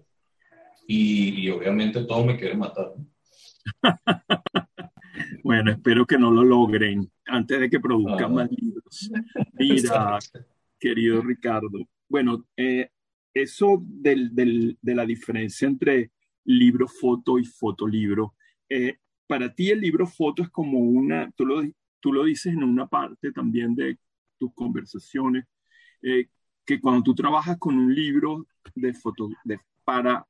y, 0.87 1.41
y 1.41 1.49
obviamente 1.49 2.03
todos 2.03 2.25
me 2.25 2.37
quieren 2.37 2.59
matar. 2.59 2.91
¿no? 2.95 3.05
bueno, 5.43 5.71
espero 5.71 6.05
que 6.05 6.17
no 6.17 6.31
lo 6.31 6.43
logren 6.43 7.09
antes 7.25 7.59
de 7.59 7.69
que 7.69 7.79
produzcan 7.79 8.33
más 8.33 8.49
libros. 8.51 9.11
Mira, 9.53 10.19
querido 10.79 11.21
Ricardo, 11.21 11.87
bueno, 12.07 12.45
eh, 12.55 12.89
eso 13.33 13.81
del, 13.83 14.33
del, 14.33 14.77
de 14.81 14.95
la 14.95 15.05
diferencia 15.05 15.67
entre 15.67 16.11
libro 16.45 16.87
foto 16.87 17.39
y 17.39 17.45
fotolibro, 17.45 18.35
eh, 18.69 18.97
para 19.27 19.53
ti 19.53 19.71
el 19.71 19.81
libro 19.81 20.05
foto 20.05 20.43
es 20.43 20.49
como 20.49 20.79
una, 20.79 21.31
tú 21.35 21.45
lo, 21.45 21.61
tú 21.99 22.13
lo 22.13 22.23
dices 22.23 22.53
en 22.53 22.63
una 22.63 22.87
parte 22.87 23.31
también 23.31 23.75
de 23.75 23.97
tus 24.37 24.53
conversaciones, 24.53 25.45
eh, 26.07 26.27
que 26.63 26.79
cuando 26.79 27.01
tú 27.01 27.15
trabajas 27.15 27.57
con 27.57 27.75
un 27.75 27.93
libro 27.93 28.45
de 28.75 28.93
foto, 28.93 29.27
de, 29.43 29.59
para 29.83 30.23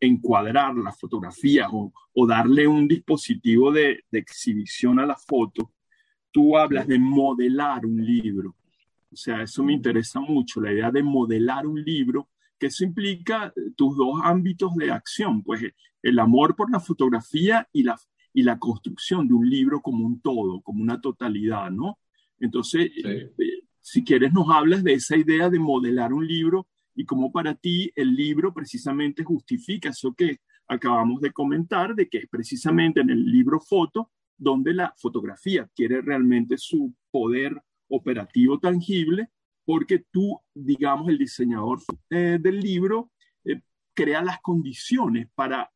encuadrar 0.00 0.74
la 0.74 0.90
fotografía 0.90 1.68
o, 1.70 1.92
darle 2.26 2.66
un 2.66 2.88
dispositivo 2.88 3.70
de, 3.70 4.04
exhibición 4.10 4.98
a 4.98 5.04
la 5.04 5.16
foto, 5.16 5.74
tú 6.30 6.56
hablas 6.56 6.86
de 6.86 6.98
modelar 6.98 7.84
un 7.84 8.02
libro. 8.02 8.56
O 9.12 9.16
sea, 9.16 9.42
eso 9.42 9.62
me 9.62 9.74
interesa 9.74 10.18
mucho, 10.18 10.62
la 10.62 10.72
idea 10.72 10.90
de 10.90 11.02
modelar 11.02 11.66
un 11.66 11.82
libro, 11.82 12.30
que 12.58 12.68
eso 12.68 12.82
implica 12.82 13.52
tus 13.76 13.98
dos 13.98 14.18
ámbitos 14.24 14.74
de 14.76 14.90
acción, 14.90 15.42
pues 15.42 15.62
el 16.02 16.18
amor 16.18 16.56
por 16.56 16.70
la 16.70 16.80
fotografía 16.80 17.68
y 17.70 17.82
la, 17.82 18.00
y 18.32 18.42
la 18.42 18.58
construcción 18.58 19.28
de 19.28 19.34
un 19.34 19.48
libro 19.48 19.82
como 19.82 20.06
un 20.06 20.20
todo, 20.20 20.62
como 20.62 20.82
una 20.82 21.02
totalidad, 21.02 21.70
¿no? 21.70 21.98
Entonces, 22.38 22.90
eh, 23.04 23.30
si 23.88 24.02
quieres, 24.02 24.32
nos 24.32 24.50
hablas 24.50 24.82
de 24.82 24.94
esa 24.94 25.16
idea 25.16 25.48
de 25.48 25.60
modelar 25.60 26.12
un 26.12 26.26
libro 26.26 26.66
y 26.92 27.04
cómo 27.04 27.30
para 27.30 27.54
ti 27.54 27.92
el 27.94 28.16
libro 28.16 28.52
precisamente 28.52 29.22
justifica 29.22 29.90
eso 29.90 30.12
que 30.12 30.40
acabamos 30.66 31.20
de 31.20 31.30
comentar, 31.30 31.94
de 31.94 32.08
que 32.08 32.18
es 32.18 32.28
precisamente 32.28 33.00
en 33.00 33.10
el 33.10 33.24
libro 33.24 33.60
foto 33.60 34.10
donde 34.36 34.74
la 34.74 34.92
fotografía 34.98 35.62
adquiere 35.62 36.02
realmente 36.02 36.58
su 36.58 36.92
poder 37.12 37.62
operativo 37.86 38.58
tangible, 38.58 39.28
porque 39.64 40.04
tú, 40.10 40.36
digamos, 40.52 41.08
el 41.08 41.18
diseñador 41.18 41.78
eh, 42.10 42.38
del 42.40 42.58
libro, 42.58 43.12
eh, 43.44 43.60
crea 43.94 44.20
las 44.20 44.40
condiciones 44.40 45.28
para 45.32 45.70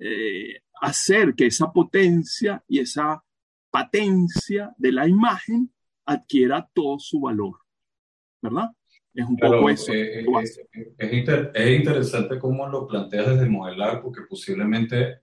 eh, 0.00 0.62
hacer 0.80 1.34
que 1.34 1.48
esa 1.48 1.70
potencia 1.70 2.64
y 2.66 2.78
esa 2.78 3.22
patencia 3.70 4.72
de 4.78 4.92
la 4.92 5.06
imagen 5.06 5.73
adquiera 6.06 6.68
todo 6.72 6.98
su 6.98 7.20
valor, 7.20 7.56
¿verdad? 8.42 8.70
Es 9.14 9.26
un 9.26 9.36
poco 9.36 9.70
eso. 9.70 9.92
Eh, 9.92 10.20
eh, 10.20 10.26
es, 10.40 10.60
es, 11.54 11.78
interesante 11.78 12.38
cómo 12.38 12.66
lo 12.66 12.86
planteas 12.86 13.28
desde 13.28 13.48
modelar, 13.48 14.02
porque 14.02 14.22
posiblemente 14.28 15.20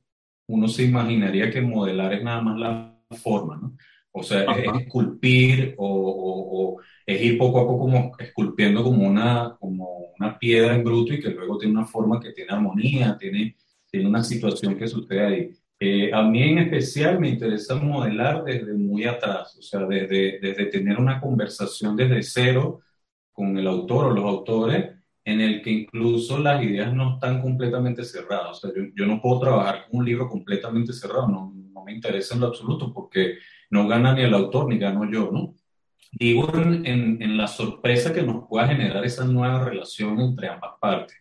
uno 0.47 0.67
se 0.67 0.83
imaginaría 0.83 1.51
que 1.51 1.61
modelar 1.61 2.13
es 2.13 2.23
nada 2.23 2.41
más 2.41 2.57
la 2.57 3.01
forma, 3.21 3.57
¿no? 3.57 3.75
O 4.13 4.23
sea, 4.23 4.43
es, 4.43 4.81
esculpir 4.81 5.73
o, 5.77 6.77
o, 6.77 6.81
es 7.05 7.21
ir 7.21 7.37
poco 7.37 7.59
a 7.59 7.67
poco 7.67 7.79
como 7.79 8.11
esculpiendo 8.19 8.83
como 8.83 9.07
una, 9.07 9.55
como 9.59 10.13
una 10.19 10.37
piedra 10.37 10.75
en 10.75 10.83
bruto 10.83 11.13
y 11.13 11.19
que 11.19 11.29
luego 11.29 11.57
tiene 11.57 11.77
una 11.77 11.85
forma 11.85 12.19
que 12.19 12.31
tiene 12.33 12.51
armonía, 12.51 13.17
tiene, 13.17 13.55
tiene 13.89 14.07
una 14.07 14.23
situación 14.23 14.77
que 14.77 14.87
sucede 14.87 15.25
ahí. 15.25 15.51
Eh, 15.83 16.11
a 16.13 16.21
mí 16.21 16.43
en 16.43 16.59
especial 16.59 17.19
me 17.19 17.29
interesa 17.29 17.73
modelar 17.73 18.43
desde 18.43 18.71
muy 18.71 19.05
atrás, 19.05 19.57
o 19.57 19.63
sea, 19.63 19.79
desde, 19.87 20.37
desde 20.39 20.67
tener 20.67 20.99
una 20.99 21.19
conversación 21.19 21.95
desde 21.95 22.21
cero 22.21 22.81
con 23.31 23.57
el 23.57 23.65
autor 23.65 24.05
o 24.05 24.11
los 24.11 24.25
autores 24.25 24.91
en 25.25 25.41
el 25.41 25.63
que 25.63 25.71
incluso 25.71 26.37
las 26.37 26.63
ideas 26.63 26.93
no 26.93 27.15
están 27.15 27.41
completamente 27.41 28.03
cerradas. 28.03 28.51
O 28.51 28.53
sea, 28.53 28.71
yo, 28.75 28.83
yo 28.95 29.07
no 29.07 29.19
puedo 29.19 29.39
trabajar 29.39 29.87
con 29.89 30.01
un 30.01 30.05
libro 30.05 30.29
completamente 30.29 30.93
cerrado, 30.93 31.27
no, 31.27 31.51
me 31.83 31.93
interesa 31.93 32.35
en 32.35 32.41
lo 32.41 32.47
absoluto 32.47 32.93
porque 32.93 33.39
no 33.71 33.87
gana 33.87 34.13
ni 34.13 34.21
el 34.21 34.35
autor 34.35 34.67
ni 34.67 34.77
gano 34.77 35.09
yo, 35.11 35.31
¿no? 35.31 35.55
Digo 36.11 36.47
en, 36.53 36.85
en, 36.85 37.37
la 37.37 37.47
sorpresa 37.47 38.13
que 38.13 38.21
nos 38.21 38.47
pueda 38.47 38.67
generar 38.67 39.03
esa 39.03 39.25
nueva 39.25 39.65
relación 39.65 40.19
entre 40.19 40.47
ambas 40.47 40.73
partes. 40.79 41.17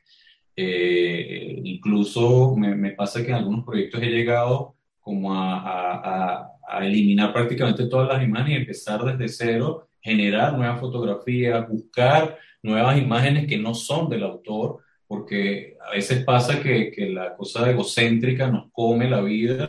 Eh, 0.62 1.58
incluso 1.64 2.54
me, 2.54 2.90
pasa 2.90 3.22
que 3.22 3.30
en 3.30 3.36
algunos 3.36 3.64
proyectos 3.64 4.02
he 4.02 4.10
llegado 4.10 4.74
como 5.00 5.32
a, 5.32 6.46
eliminar 6.82 7.32
prácticamente 7.32 7.86
todas 7.86 8.08
las 8.08 8.22
imágenes 8.22 8.58
y 8.58 8.60
empezar 8.60 9.02
desde 9.04 9.28
cero 9.28 9.88
generar 10.00 10.52
nuevas 10.56 10.78
fotografías, 10.78 11.68
buscar 11.68 12.38
nuevas 12.62 12.98
imágenes 12.98 13.46
que 13.46 13.58
no 13.58 13.74
son 13.74 14.08
del 14.08 14.22
autor, 14.22 14.78
porque 15.06 15.76
a 15.84 15.92
veces 15.92 16.24
pasa 16.24 16.62
que, 16.62 16.92
la 17.12 17.34
cosa 17.34 17.68
egocéntrica 17.70 18.48
nos 18.48 18.70
come 18.70 19.10
la 19.10 19.20
vida 19.22 19.68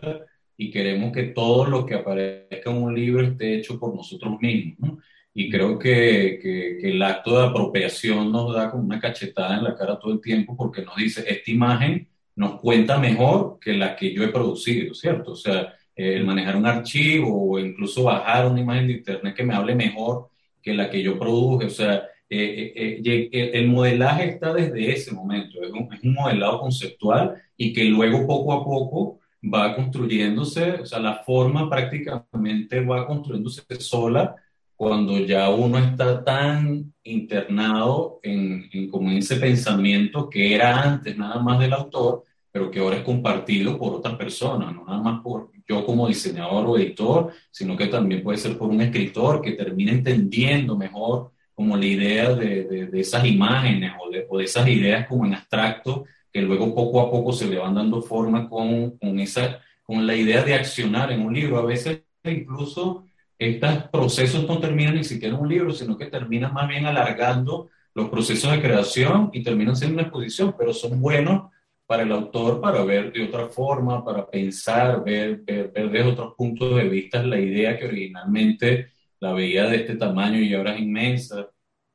y 0.58 0.70
queremos 0.72 1.12
que 1.12 1.24
todo 1.24 1.66
lo 1.66 1.86
que 1.86 1.96
aparezca 1.96 2.70
en 2.70 2.84
un 2.84 2.94
libro 2.94 3.24
esté 3.24 3.56
hecho 3.56 3.80
por 3.80 3.96
nosotros 3.96 4.40
mismos. 4.42 5.02
Y 5.34 5.50
creo 5.50 5.80
que, 5.80 6.40
que, 6.42 6.78
que, 6.82 6.92
el 6.92 7.02
acto 7.02 7.38
de 7.40 7.48
apropiación 7.48 8.32
nos 8.32 8.54
da 8.54 8.70
como 8.70 8.84
una 8.84 9.00
cachetada 9.00 9.58
en 9.58 9.64
la 9.64 9.76
cara 9.76 9.98
todo 9.98 10.14
el 10.14 10.22
tiempo 10.22 10.58
porque 10.58 10.84
nos 10.84 10.96
dice, 10.98 11.24
esta 11.28 11.52
imagen 11.52 12.08
nos 12.36 12.60
cuenta 12.60 12.98
mejor 12.98 13.58
que 13.60 13.74
la 13.74 13.96
que 13.96 14.14
yo 14.14 14.24
he 14.24 14.30
producido, 14.30 14.94
¿cierto? 14.94 15.32
O 15.32 15.36
sea, 15.36 15.74
el 15.96 16.26
manejar 16.26 16.56
un 16.56 16.66
archivo 16.66 17.52
o 17.52 17.60
incluso 17.60 18.04
bajar 18.04 18.48
una 18.48 18.62
imagen 18.62 18.88
de 18.88 18.94
internet 18.94 19.36
que 19.36 19.44
me 19.44 19.54
hable 19.54 19.76
mejor 19.76 20.30
que 20.62 20.74
la 20.74 20.90
que 20.90 21.02
yo 21.02 21.18
produje. 21.20 21.66
O 21.66 21.70
sea, 21.70 22.04
eh, 22.30 22.74
eh, 22.76 23.30
eh, 23.32 23.52
el 23.54 23.68
modelaje 23.68 24.30
está 24.30 24.54
desde 24.54 24.92
ese 24.92 25.14
momento, 25.14 25.62
es 25.62 25.72
un, 25.72 25.94
es 25.94 26.04
un, 26.04 26.14
modelado 26.14 26.62
conceptual 26.62 27.42
y 27.58 27.74
que 27.74 27.84
luego 27.86 28.26
poco 28.26 28.54
a 28.54 28.64
poco 28.64 29.20
va 29.44 29.76
construyéndose, 29.76 30.72
o 30.82 30.86
sea, 30.86 31.00
la 31.00 31.16
forma 31.16 31.70
prácticamente 31.70 32.80
va 32.86 33.06
construyéndose 33.06 33.64
sola 33.80 34.36
cuando 34.82 35.20
ya 35.20 35.48
uno 35.52 35.78
está 35.78 36.24
tan 36.24 36.92
internado 37.04 38.20
en, 38.24 38.68
en 38.74 38.90
como 38.90 39.12
ese 39.12 39.36
pensamiento 39.36 40.28
que 40.28 40.56
era 40.56 40.82
antes 40.82 41.16
nada 41.16 41.40
más 41.40 41.60
del 41.60 41.74
autor, 41.74 42.24
pero 42.52 42.72
que 42.72 42.80
ahora 42.80 42.98
es 42.98 43.04
compartido 43.04 43.78
por 43.78 43.94
otras 43.94 44.16
personas, 44.16 44.74
no 44.74 44.84
nada 44.84 45.00
más 45.00 45.22
por 45.22 45.52
yo 45.70 45.86
como 45.86 46.08
diseñador 46.08 46.66
o 46.66 46.78
editor, 46.80 47.32
sino 47.52 47.78
que 47.78 47.86
también 47.90 48.24
puede 48.24 48.40
ser 48.40 48.58
por 48.58 48.70
un 48.70 48.82
escritor 48.82 49.40
que 49.40 49.52
termine 49.52 49.92
entendiendo 49.92 50.76
mejor 50.76 51.32
como 51.54 51.78
la 51.78 51.86
idea 51.86 52.34
de, 52.34 52.64
de, 52.90 53.00
esas 53.00 53.24
imágenes 53.24 53.92
o 54.04 54.10
de, 54.10 54.26
o 54.28 54.40
de, 54.40 54.46
esas 54.46 54.68
ideas 54.68 55.08
como 55.08 55.28
en 55.28 55.36
abstracto, 55.36 56.06
que 56.34 56.42
luego 56.42 56.74
poco 56.74 57.02
a 57.02 57.12
poco 57.12 57.34
se 57.34 57.48
le 57.48 57.60
van 57.60 57.76
dando 57.76 58.02
forma 58.02 58.50
con, 58.50 58.98
con, 58.98 59.20
esa, 59.20 59.60
con 59.84 60.08
la 60.08 60.16
idea 60.16 60.44
de 60.44 60.56
accionar 60.56 61.12
en 61.12 61.22
un 61.22 61.36
libro. 61.36 61.60
A 61.60 61.66
veces 61.66 62.02
incluso 62.24 63.06
estos 63.50 63.90
procesos 63.92 64.48
no 64.48 64.60
terminan 64.60 64.96
ni 64.96 65.04
siquiera 65.04 65.36
en 65.36 65.42
un 65.42 65.50
libro, 65.50 65.72
sino 65.72 65.98
que 65.98 66.06
terminan 66.06 66.54
más 66.54 66.68
bien 66.68 66.86
alargando 66.86 67.70
los 67.94 68.10
procesos 68.10 68.52
de 68.52 68.62
creación 68.62 69.32
y 69.34 69.44
terminan 69.44 69.76
siendo 69.76 69.96
una 69.96 70.04
exposición, 70.04 70.56
pero 70.58 70.74
son 70.74 71.02
buenos 71.02 71.52
para 71.86 72.04
el 72.04 72.12
autor 72.12 72.62
para 72.62 72.84
ver 72.84 73.12
de 73.12 73.24
otra 73.26 73.48
forma, 73.48 74.06
para 74.06 74.30
pensar, 74.30 75.04
ver, 75.04 75.42
ver, 75.42 75.72
ver 75.72 75.90
desde 75.90 76.12
otros 76.12 76.36
puntos 76.38 76.76
de 76.76 76.88
vista 76.88 77.24
la 77.24 77.40
idea 77.40 77.78
que 77.78 77.86
originalmente 77.86 78.92
la 79.20 79.34
veía 79.34 79.66
de 79.68 79.78
este 79.78 79.96
tamaño 79.96 80.40
y 80.40 80.54
ahora 80.54 80.76
es 80.76 80.82
inmensa. 80.82 81.50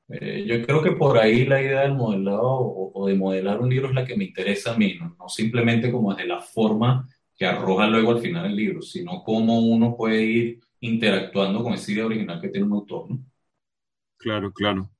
Eh, 0.08 0.44
yo 0.46 0.64
creo 0.66 0.82
que 0.82 0.92
por 0.92 1.16
ahí 1.18 1.46
la 1.46 1.62
idea 1.62 1.82
del 1.82 1.94
modelado 1.94 2.42
o, 2.42 3.06
de 3.06 3.14
modelar 3.14 3.60
un 3.60 3.70
libro 3.70 3.88
es 3.88 3.94
la 3.94 4.04
que 4.04 4.16
me 4.16 4.24
interesa 4.24 4.74
a 4.74 4.76
mí, 4.76 4.96
¿no? 5.00 5.16
no 5.18 5.28
simplemente 5.28 5.90
como 5.90 6.14
de 6.14 6.26
la 6.26 6.40
forma 6.40 7.08
que 7.36 7.46
arroja 7.46 7.86
luego 7.86 8.12
al 8.12 8.20
final 8.20 8.46
el 8.46 8.56
libro, 8.56 8.82
sino 8.82 9.22
cómo 9.24 9.60
uno 9.60 9.96
puede 9.96 10.22
ir 10.24 10.60
interactuando 10.80 11.62
con 11.62 11.75
esa 11.75 11.92
idea 11.92 12.06
original 12.06 12.40
que 12.40 12.49
tiene 12.49 12.66
un 12.66 12.73
autor. 12.73 13.11
¿no? 13.11 13.25
Claro, 14.16 14.52
claro. 14.52 14.90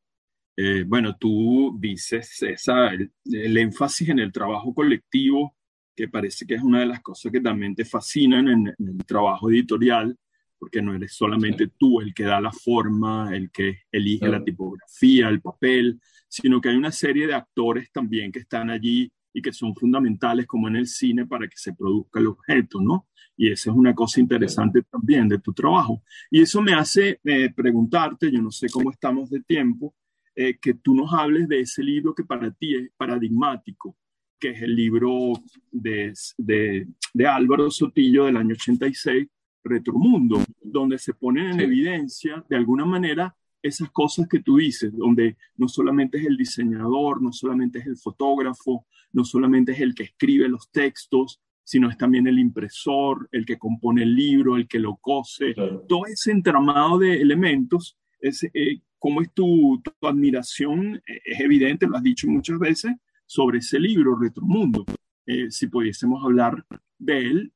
Eh, 0.57 0.85
bueno, 0.87 1.17
tú 1.19 1.77
dices 1.79 2.43
esa, 2.43 2.89
el, 2.93 3.57
énfasis 3.57 4.09
en 4.09 4.21
el 4.21 4.33
trabajo 4.33 4.75
colectivo, 4.75 5.55
que 5.95 6.09
parece 6.09 6.47
que 6.47 6.55
es 6.55 6.63
una 6.63 6.81
de 6.81 6.87
las 6.87 7.03
cosas 7.03 7.31
que 7.31 7.41
también 7.41 7.75
te 7.75 7.85
fascinan 7.85 8.49
en, 8.49 8.75
el 8.79 9.05
trabajo 9.07 9.51
editorial, 9.51 10.17
porque 10.59 10.81
no 10.81 10.95
eres 10.95 11.15
solamente 11.15 11.69
tú 11.79 12.01
el 12.01 12.15
que 12.15 12.25
da 12.25 12.41
la 12.41 12.53
forma, 12.53 13.35
el 13.35 13.51
que 13.51 13.81
elige 13.93 14.29
la 14.29 14.43
tipografía, 14.43 15.29
el 15.29 15.43
papel, 15.43 16.01
sino 16.29 16.61
que 16.61 16.71
hay 16.71 16.77
una 16.77 16.93
serie 16.93 17.27
de 17.27 17.35
actores 17.35 17.93
también 17.93 18.33
que 18.33 18.39
están 18.39 18.71
allí 18.71 19.11
y 19.37 19.43
que 19.43 19.53
son 19.53 19.77
fundamentales 19.77 20.47
como 20.47 20.67
en 20.67 20.77
el 20.77 20.87
cine 20.87 21.27
para 21.27 21.47
que 21.47 21.59
se 21.59 21.75
produzca 21.75 22.21
el 22.21 22.29
objeto, 22.29 22.81
¿no? 22.81 23.07
Y 23.37 23.53
esa 23.53 23.71
es 23.71 23.77
una 23.77 23.95
cosa 23.95 24.19
interesante 24.19 24.81
también 24.91 25.29
de 25.29 25.39
tu 25.39 25.53
trabajo. 25.53 26.03
Y 26.31 26.41
eso 26.41 26.63
me 26.63 26.73
hace 26.73 27.21
eh, 27.23 27.53
preguntarte, 27.55 28.33
yo 28.33 28.41
no 28.41 28.51
sé 28.51 28.71
cómo 28.71 28.91
estamos 28.91 29.29
de 29.29 29.43
tiempo, 29.43 29.95
eh, 30.35 30.57
que 30.59 30.73
tú 30.73 30.95
nos 30.95 31.13
hables 31.13 31.49
de 31.49 31.61
ese 31.61 31.83
libro 31.83 32.15
que 32.15 32.25
para 32.25 32.51
ti 32.51 32.77
es 32.77 32.91
paradigmático, 32.97 33.95
que 34.41 34.53
es 34.53 34.63
el 34.63 34.75
libro 34.75 35.35
de, 35.71 36.15
de, 36.39 36.89
de 37.13 37.27
Álvaro 37.27 37.71
Sotillo 37.71 38.25
del 38.25 38.39
año 38.39 38.55
86, 38.55 39.29
Retromundo, 39.63 40.43
donde 40.63 40.97
se 40.97 41.13
ponen 41.13 41.49
en 41.51 41.61
evidencia 41.61 42.43
de 42.49 42.57
alguna 42.57 42.87
manera 42.87 43.37
esas 43.67 43.91
cosas 43.91 44.29
que 44.29 44.41
tú 44.41 44.57
dices, 44.57 44.93
donde 44.97 45.37
no 45.57 45.69
solamente 45.69 46.19
es 46.19 46.27
el 46.27 46.37
diseñador, 46.37 47.23
no 47.23 47.33
solamente 47.33 47.79
es 47.79 47.87
el 47.87 47.97
fotógrafo, 47.97 48.87
no 49.13 49.25
solamente 49.25 49.73
es 49.73 49.81
el 49.81 49.95
que 49.95 50.05
escribe 50.05 50.49
los 50.49 50.71
textos, 50.71 51.41
sino 51.65 51.91
es 51.91 51.99
también 51.99 52.27
el 52.29 52.39
impresor, 52.39 53.29
el 53.33 53.45
que 53.45 53.59
compone 53.59 54.05
el 54.05 54.15
libro, 54.15 54.57
el 54.57 54.69
que 54.69 54.79
lo 54.79 54.97
cose, 54.97 55.55
todo 55.89 56.07
ese 56.07 56.31
entramado 56.31 56.99
de 56.99 57.21
elementos, 57.21 57.99
es, 58.21 58.45
eh, 58.45 58.81
¿cómo 58.99 59.21
es 59.21 59.33
tu, 59.33 59.83
admiración? 60.01 61.03
Eh, 61.07 61.21
es 61.25 61.41
evidente, 61.41 61.87
lo 61.87 61.97
has 61.97 62.03
dicho 62.03 62.29
muchas 62.29 62.59
veces, 62.59 62.93
sobre 63.27 63.59
ese 63.59 63.81
libro, 63.81 64.17
Retromundo. 64.17 64.85
Eh, 65.27 65.51
si 65.51 65.67
pudiésemos 65.67 66.25
hablar 66.25 66.65
de 66.99 67.19
él 67.19 67.53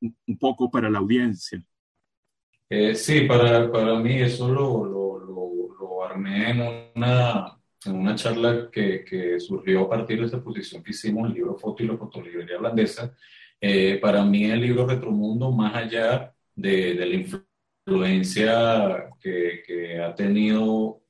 un 0.00 0.38
poco 0.38 0.70
para 0.70 0.90
la 0.90 0.98
audiencia. 0.98 1.64
Sí, 2.94 3.22
para, 3.22 3.70
para 3.70 3.98
mí 3.98 4.14
eso 4.14 4.48
lo, 4.48 4.84
lo, 4.84 5.18
lo, 5.20 6.04
armé 6.04 6.50
en 6.50 6.60
una, 6.94 7.58
en 7.84 7.94
una 7.96 8.14
charla 8.14 8.70
que, 8.70 9.04
que, 9.04 9.40
surgió 9.40 9.82
a 9.82 9.88
partir 9.88 10.20
de 10.20 10.26
esa 10.26 10.36
exposición 10.36 10.82
que 10.82 10.90
hicimos, 10.90 11.28
el 11.28 11.34
libro 11.34 11.56
Foto 11.56 11.82
y 11.82 11.86
la 11.86 11.96
fotolibrería 11.96 12.58
holandesa, 12.58 13.14
eh, 13.60 13.98
para 14.00 14.24
mí 14.24 14.44
el 14.44 14.60
libro 14.60 14.86
Retromundo, 14.86 15.50
más 15.50 15.74
allá 15.74 16.34
de, 16.54 16.94
la 16.94 17.06
influencia 17.86 19.10
que, 19.20 20.00
ha 20.02 20.14
tenido 20.14 21.00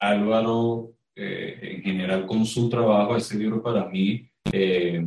Álvaro 0.00 0.94
eh, 1.14 1.58
en 1.62 1.82
general 1.82 2.26
con 2.26 2.44
su 2.44 2.68
trabajo, 2.68 3.16
ese 3.16 3.36
libro 3.36 3.62
para 3.62 3.86
mí 3.86 4.28
eh, 4.52 5.04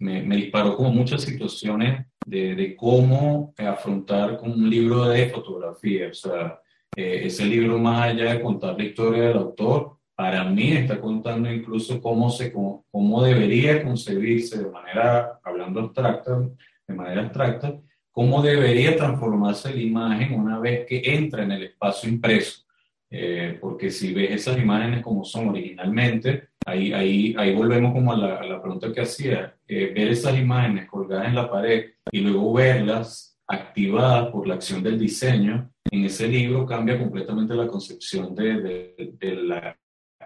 me, 0.00 0.36
disparó 0.36 0.76
como 0.76 0.90
muchas 0.90 1.22
situaciones 1.22 2.06
de, 2.30 2.54
de, 2.54 2.76
cómo 2.76 3.52
afrontar 3.58 4.38
con 4.38 4.52
un 4.52 4.70
libro 4.70 5.06
de 5.06 5.28
fotografía. 5.28 6.08
O 6.10 6.14
sea, 6.14 6.60
ese 6.94 7.44
libro 7.44 7.78
más 7.78 8.10
allá 8.10 8.34
de 8.34 8.42
contar 8.42 8.76
la 8.76 8.84
historia 8.84 9.28
del 9.28 9.38
autor, 9.38 9.96
para 10.14 10.44
mí 10.44 10.72
está 10.72 11.00
contando 11.00 11.50
incluso 11.50 12.00
cómo, 12.00 12.30
se, 12.30 12.52
cómo, 12.52 12.84
cómo, 12.90 13.22
debería 13.22 13.82
concebirse 13.82 14.62
de 14.62 14.70
manera, 14.70 15.40
hablando 15.42 15.80
abstracta, 15.80 16.38
de 16.86 16.94
manera 16.94 17.22
abstracta, 17.22 17.80
cómo 18.12 18.42
debería 18.42 18.96
transformarse 18.96 19.74
la 19.74 19.80
imagen 19.80 20.38
una 20.38 20.58
vez 20.58 20.86
que 20.86 21.00
entra 21.04 21.42
en 21.42 21.52
el 21.52 21.62
espacio 21.64 22.08
impreso. 22.08 22.64
Eh, 23.12 23.58
porque 23.60 23.90
si 23.90 24.14
ves 24.14 24.30
esas 24.30 24.58
imágenes 24.58 25.02
como 25.02 25.24
son 25.24 25.48
originalmente, 25.48 26.49
ahí, 26.70 26.92
ahí, 26.92 27.34
ahí 27.36 27.54
volvemos 27.54 27.92
como 27.92 28.12
a 28.12 28.16
la, 28.16 28.36
a 28.36 28.46
la 28.46 28.62
pregunta 28.62 28.92
que 28.92 29.00
hacía, 29.00 29.56
eh, 29.66 29.92
ver 29.94 30.08
esas 30.08 30.38
imágenes 30.38 30.88
colgadas 30.88 31.28
en 31.28 31.34
la 31.34 31.50
pared 31.50 31.90
y 32.10 32.20
luego 32.20 32.52
verlas 32.52 33.38
activadas 33.46 34.30
por 34.30 34.46
la 34.46 34.54
acción 34.54 34.82
del 34.82 34.98
diseño, 34.98 35.70
en 35.90 36.04
ese 36.04 36.28
libro 36.28 36.64
cambia 36.64 36.98
completamente 36.98 37.54
la 37.54 37.66
concepción 37.66 38.34
de, 38.34 38.60
de, 38.60 39.14
de 39.18 39.34
la 39.36 39.76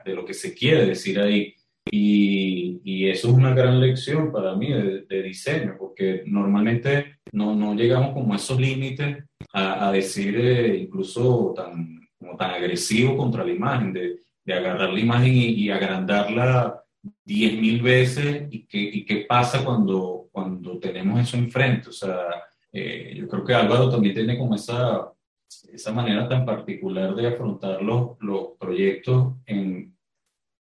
de 0.04 0.14
lo 0.14 0.24
que 0.24 0.34
se 0.34 0.54
quiere 0.54 0.86
decir 0.86 1.18
ahí. 1.18 1.54
Y, 1.90 2.80
y 2.82 3.08
eso 3.08 3.28
es 3.28 3.34
una 3.34 3.54
gran 3.54 3.80
lección 3.80 4.32
para 4.32 4.56
mí 4.56 4.72
de, 4.72 5.22
diseño, 5.22 5.76
porque 5.78 6.22
normalmente 6.26 7.18
no, 7.32 7.54
no, 7.54 7.74
llegamos 7.74 8.14
como 8.14 8.32
a 8.32 8.36
esos 8.36 8.58
límites 8.58 9.24
a, 9.52 9.88
a 9.88 9.92
decir 9.92 10.34
eh, 10.36 10.76
incluso 10.76 11.52
tan, 11.54 12.00
como 12.18 12.36
tan 12.36 12.52
agresivo 12.52 13.16
contra 13.16 13.44
la 13.44 13.52
imagen, 13.52 13.92
de, 13.92 14.20
de 14.44 14.54
agarrar 14.54 14.92
la 14.92 15.00
imagen 15.00 15.32
y, 15.34 15.70
agrandarla 15.70 16.82
diez 17.24 17.58
mil 17.60 17.82
veces 17.82 18.48
y 18.50 18.66
qué, 18.66 18.78
y 18.78 19.04
qué 19.04 19.26
pasa 19.28 19.64
cuando, 19.64 20.28
cuando 20.32 20.78
tenemos 20.78 21.20
eso 21.20 21.36
enfrente. 21.36 21.88
O 21.88 21.92
sea, 21.92 22.18
eh, 22.72 23.14
yo 23.16 23.28
creo 23.28 23.44
que 23.44 23.54
Álvaro 23.54 23.90
también 23.90 24.14
tiene 24.14 24.38
como 24.38 24.54
esa, 24.54 25.12
esa 25.72 25.92
manera 25.92 26.28
tan 26.28 26.44
particular 26.44 27.14
de 27.14 27.28
afrontar 27.28 27.82
los, 27.82 28.16
los 28.20 28.48
proyectos 28.58 29.34
en 29.46 29.94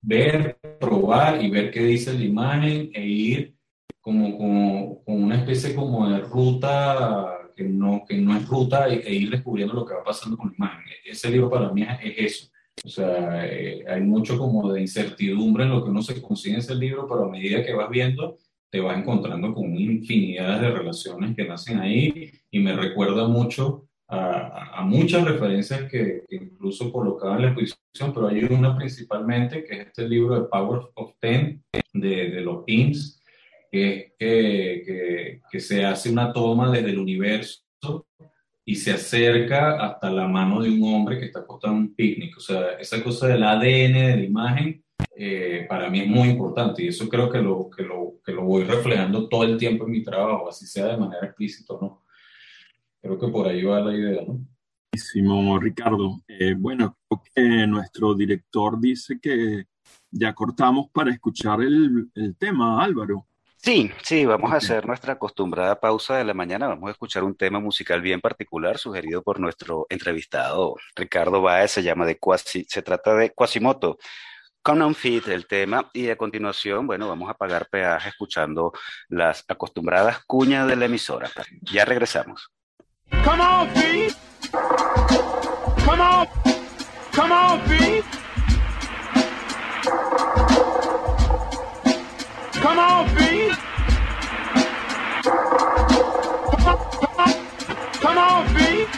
ver, 0.03 0.59
probar 0.79 1.43
y 1.43 1.51
ver 1.51 1.71
qué 1.71 1.83
dice 1.83 2.15
la 2.15 2.25
imagen 2.25 2.91
e 2.95 3.07
ir 3.07 3.55
como, 4.01 4.37
como, 4.39 5.03
una 5.07 5.37
especie 5.37 5.75
como 5.75 6.09
de 6.09 6.21
ruta 6.21 7.51
que 7.55 7.65
no, 7.65 8.05
que 8.09 8.17
no 8.17 8.35
es 8.35 8.49
ruta 8.49 8.89
e, 8.89 9.01
e, 9.07 9.15
ir 9.15 9.31
descubriendo 9.31 9.75
lo 9.75 9.85
que 9.85 9.95
va 9.95 10.03
pasando 10.03 10.37
con 10.37 10.49
la 10.49 10.57
imagen. 10.57 10.85
Ese 11.05 11.31
libro 11.31 11.51
para 11.51 11.71
mí 11.73 11.83
es, 11.83 11.99
eso. 12.17 12.51
O 12.85 12.89
sea, 12.89 13.47
eh, 13.47 13.85
hay 13.87 14.01
mucho 14.01 14.39
como 14.39 14.73
de 14.73 14.81
incertidumbre 14.81 15.65
en 15.65 15.71
lo 15.71 15.85
que 15.85 15.91
uno 15.91 16.03
se 16.03 16.21
consigue 16.21 16.55
en 16.55 16.61
ese 16.61 16.75
libro, 16.75 17.07
pero 17.07 17.25
a 17.25 17.31
medida 17.31 17.65
que 17.65 17.75
vas 17.75 17.91
viendo, 17.91 18.39
te 18.71 18.81
vas 18.81 18.97
encontrando 18.97 19.53
con 19.53 19.79
infinidad 19.79 20.61
de 20.61 20.71
relaciones 20.71 21.37
que 21.37 21.45
nacen 21.47 21.79
ahí 21.79 22.31
y 22.51 22.59
me 22.61 22.75
recuerda 22.75 23.27
mucho 23.27 23.89
a, 24.09 24.83
muchas 24.85 25.25
referencias 25.25 25.89
que, 25.91 26.25
incluso 26.31 26.91
colocaba 26.91 27.37
en 27.37 27.43
la 27.43 27.49
exposición, 27.49 28.13
pero 28.13 28.29
hay 28.29 28.45
una 28.45 28.77
principalmente, 28.77 29.65
que 29.65 29.75
es 29.75 29.87
este 29.87 30.09
libro 30.09 30.35
de 30.41 30.49
Power 30.49 30.81
of 30.95 31.13
Ten 31.21 31.63
de, 31.93 32.31
de 32.31 32.41
los 32.41 32.65
Pins, 32.65 33.23
que, 33.71 34.15
que, 34.19 35.41
que, 35.49 35.61
se 35.61 35.85
hace 35.85 36.11
una 36.11 36.33
toma 36.33 36.73
desde 36.73 36.91
el 36.91 36.99
universo 36.99 37.63
y 38.71 38.77
se 38.77 38.93
acerca 38.93 39.85
hasta 39.85 40.09
la 40.13 40.29
mano 40.29 40.63
de 40.63 40.71
un 40.71 40.95
hombre 40.95 41.19
que 41.19 41.25
está 41.25 41.41
acostado 41.41 41.75
en 41.75 41.81
un 41.81 41.95
picnic. 41.97 42.37
O 42.37 42.41
sea, 42.41 42.75
esa 42.79 43.03
cosa 43.03 43.27
del 43.27 43.43
ADN 43.43 43.95
de 43.95 44.17
la 44.17 44.23
imagen 44.23 44.85
eh, 45.17 45.67
para 45.69 45.91
mí 45.91 45.99
es 45.99 46.07
muy 46.07 46.29
importante 46.29 46.85
y 46.85 46.87
eso 46.87 47.09
creo 47.09 47.29
que 47.29 47.43
lo, 47.43 47.69
que, 47.69 47.83
lo, 47.83 48.21
que 48.25 48.31
lo 48.31 48.45
voy 48.45 48.63
reflejando 48.63 49.29
todo 49.29 49.43
el 49.43 49.57
tiempo 49.57 49.87
en 49.87 49.91
mi 49.91 50.05
trabajo, 50.05 50.49
así 50.49 50.67
sea 50.67 50.87
de 50.87 50.97
manera 50.99 51.27
explícita 51.27 51.75
o 51.75 51.81
no. 51.81 52.05
Creo 53.03 53.19
que 53.19 53.27
por 53.27 53.49
ahí 53.49 53.65
va 53.65 53.81
la 53.81 53.93
idea, 53.93 54.23
¿no? 54.25 54.39
Buenísimo, 54.93 55.59
Ricardo. 55.59 56.21
Eh, 56.29 56.55
bueno, 56.57 56.97
creo 57.09 57.23
que 57.35 57.67
nuestro 57.67 58.15
director 58.15 58.81
dice 58.81 59.19
que 59.21 59.65
ya 60.13 60.33
cortamos 60.33 60.91
para 60.93 61.11
escuchar 61.11 61.61
el, 61.61 62.09
el 62.15 62.37
tema, 62.37 62.81
Álvaro. 62.85 63.27
Sí, 63.63 63.93
sí, 64.03 64.25
vamos 64.25 64.53
a 64.53 64.57
hacer 64.57 64.87
nuestra 64.87 65.13
acostumbrada 65.13 65.79
pausa 65.79 66.17
de 66.17 66.25
la 66.25 66.33
mañana. 66.33 66.67
Vamos 66.69 66.89
a 66.89 66.93
escuchar 66.93 67.25
un 67.25 67.37
tema 67.37 67.61
musical 67.61 68.01
bien 68.01 68.23
particular 68.23 68.79
sugerido 68.79 69.23
por 69.23 69.39
nuestro 69.39 69.87
entrevistado 69.91 70.77
Ricardo 70.97 71.43
Baez. 71.43 71.71
Se 71.73 71.83
llama 71.83 72.07
de 72.07 72.19
Quasi, 72.19 72.65
se 72.67 72.81
trata 72.81 73.15
de 73.15 73.35
Quasimoto. 73.35 73.99
Come 74.63 74.85
on 74.85 74.95
Fit, 74.95 75.29
el 75.29 75.47
tema, 75.47 75.91
y 75.93 76.09
a 76.09 76.17
continuación, 76.17 76.87
bueno, 76.87 77.09
vamos 77.09 77.29
a 77.29 77.35
pagar 77.35 77.69
peaje 77.71 78.09
escuchando 78.09 78.73
las 79.09 79.45
acostumbradas 79.47 80.25
cuñas 80.25 80.67
de 80.67 80.77
la 80.77 80.87
emisora. 80.87 81.31
Ya 81.61 81.85
regresamos. 81.85 82.51
Come 83.25 83.43
on, 83.43 83.69
feet. 83.71 84.15
Come 85.85 86.03
on. 86.03 86.27
Come 87.15 87.35
on, 87.35 87.61
feet. 87.63 88.05
Come 92.61 92.79
on, 92.79 93.09
feet. 93.17 93.53
Come 98.01 98.19
on, 98.19 98.47
feet. 98.55 98.89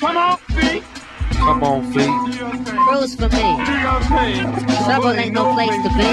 Come 0.00 0.16
on, 0.16 0.38
feet. 0.38 0.82
Come 1.34 1.62
on, 1.62 1.92
feet. 1.92 2.10
Rose 2.90 3.14
for 3.14 3.28
me. 3.28 3.46
Trouble 4.84 5.10
ain't 5.10 5.34
no 5.34 5.54
place 5.54 5.82
to 5.84 5.90
be. 5.96 6.10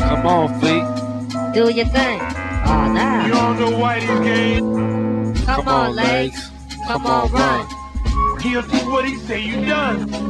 Come 0.00 0.26
on, 0.26 0.60
feet. 0.60 1.52
Do 1.52 1.72
your 1.74 1.86
thing. 1.86 2.20
Oh, 2.22 2.92
now. 2.94 3.26
You 3.26 3.34
on 3.34 3.56
the 3.56 3.64
whitey 3.76 4.24
game. 4.24 5.34
Come, 5.34 5.64
Come 5.64 5.68
on, 5.68 5.96
legs. 5.96 6.50
Come, 6.86 7.02
Come 7.02 7.06
on, 7.06 7.32
run. 7.32 8.40
He'll 8.40 8.62
do 8.62 8.90
what 8.90 9.04
he 9.04 9.16
say 9.16 9.40
you 9.40 9.66
done. 9.66 10.25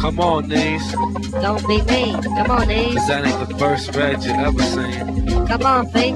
Come 0.00 0.20
on, 0.20 0.48
knees. 0.48 0.92
Don't 1.32 1.66
be 1.66 1.82
mean. 1.82 2.22
Come 2.22 2.50
on, 2.50 2.68
knees. 2.68 2.94
Cause 2.94 3.08
that 3.08 3.26
ain't 3.26 3.48
the 3.48 3.58
first 3.58 3.94
red 3.96 4.22
you 4.22 4.32
ever 4.32 4.62
seen. 4.62 5.46
Come 5.46 5.62
on, 5.62 5.86
feet. 5.88 6.14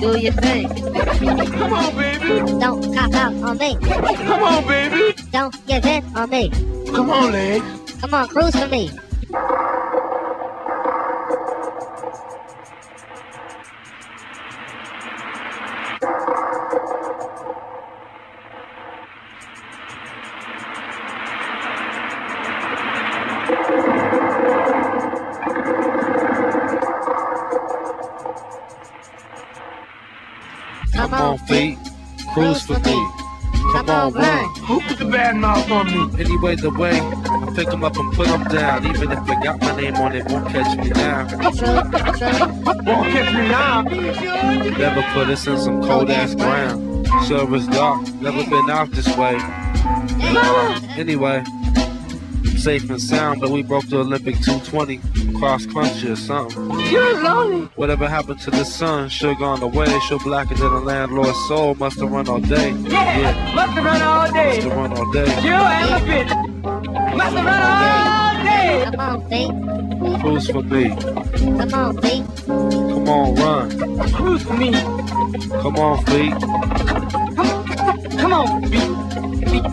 Do 0.00 0.18
your 0.18 0.32
thing. 0.32 0.68
Come 0.68 1.72
on, 1.74 1.94
baby. 1.94 2.40
Don't 2.58 2.94
cop 2.94 3.12
out 3.12 3.34
on 3.34 3.58
me. 3.58 3.76
Come 3.82 4.42
on, 4.42 4.66
baby. 4.66 5.14
Don't 5.30 5.66
give 5.66 5.84
in 5.84 6.04
on 6.16 6.30
me. 6.30 6.50
Come 6.90 7.10
on, 7.10 7.32
Legs. 7.32 7.92
Come 8.00 8.14
on, 8.14 8.28
cruise 8.28 8.56
for 8.56 8.68
me. 8.68 8.90
Put 35.32 35.40
bad 35.40 35.40
mouth 35.40 35.70
on 35.70 35.86
me? 35.86 36.24
Anyway, 36.24 36.56
the 36.56 36.70
way 36.70 37.00
I 37.00 37.52
pick 37.54 37.68
'em 37.68 37.84
up 37.84 37.96
and 37.96 38.12
put 38.12 38.28
'em 38.28 38.44
down. 38.44 38.86
Even 38.86 39.12
if 39.12 39.26
they 39.26 39.34
got 39.42 39.60
my 39.60 39.80
name 39.80 39.96
on 39.96 40.14
it, 40.14 40.30
won't 40.30 40.48
catch 40.48 40.76
me 40.76 40.90
now. 40.90 41.26
Won't 42.84 43.12
catch 43.12 43.34
me 43.34 43.48
now. 43.48 43.82
Never 43.82 45.02
put 45.14 45.28
us 45.28 45.46
in 45.46 45.58
some 45.58 45.82
cold 45.82 46.10
ass 46.10 46.34
ground. 46.34 47.06
Sure 47.26 47.54
as 47.54 47.66
dark, 47.68 48.00
never 48.20 48.44
been 48.44 48.70
out 48.70 48.90
this 48.92 49.08
way. 49.16 49.38
Anyway, 50.96 51.44
safe 52.62 52.88
and 52.88 53.00
sound, 53.00 53.40
but 53.40 53.50
we 53.50 53.60
broke 53.62 53.84
the 53.88 53.98
Olympic 53.98 54.36
220 54.40 55.00
cross 55.38 55.66
country 55.66 56.10
or 56.12 56.16
something. 56.16 56.70
You're 56.92 57.20
lonely. 57.20 57.66
Whatever 57.74 58.08
happened 58.08 58.38
to 58.42 58.52
the 58.52 58.64
sun? 58.64 59.08
Sure 59.08 59.34
gone 59.34 59.60
away. 59.62 59.86
Sure 60.06 60.20
blacker 60.20 60.54
than 60.54 60.72
a 60.72 60.78
landlord's 60.78 61.36
soul. 61.48 61.74
Must 61.74 61.98
have 61.98 62.12
run 62.12 62.28
all 62.28 62.38
day. 62.40 62.70
Yeah, 62.70 63.54
Must 63.56 63.72
have 63.72 63.84
run 63.84 64.02
all 64.02 64.32
day. 64.32 64.46
must 64.46 64.60
day. 64.60 64.68
have 64.68 64.76
run 64.76 64.92
all 64.92 65.12
day. 65.12 65.42
You 65.42 65.54
elephant. 65.54 66.28
Must 67.16 67.36
have 67.36 67.46
run 67.50 67.62
all 68.14 68.44
day. 68.44 68.84
Come 68.84 69.00
on, 69.00 69.28
feet. 69.28 70.20
Cruise 70.20 70.48
for 70.48 70.62
me. 70.62 70.88
Come 71.58 71.74
on, 71.74 72.00
feet. 72.00 72.24
Come 72.46 73.08
on, 73.08 73.34
run. 73.34 74.12
Cruise 74.12 74.42
for 74.44 74.54
me. 74.54 74.70
Come 74.70 75.76
on, 75.76 76.04
feet. 76.06 76.34
Come 78.20 78.32
on, 78.32 78.60
beat. 78.62 78.70
Beat, 78.70 78.70
beat, 78.70 78.70
beat, 78.70 79.22
beat. 79.22 79.31
Come 79.52 79.68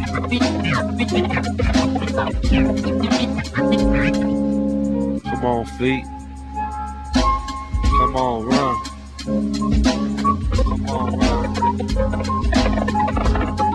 on, 5.46 5.66
feet. 5.78 6.04
Come 7.86 8.16
on, 8.18 8.46
run. 8.46 8.76
Come 10.66 10.90
on, 10.90 11.20
run. 13.58 13.69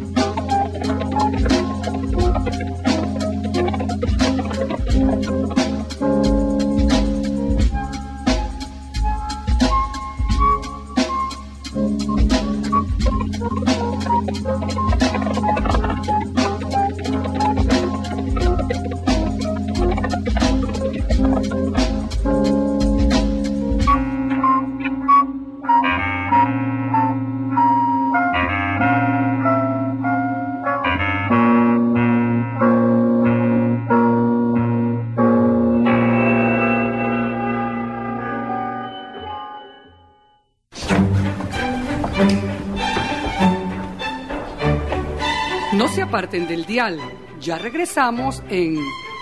Del 46.42 46.66
dial. 46.66 46.98
Ya 47.40 47.58
regresamos 47.58 48.42
en 48.50 48.76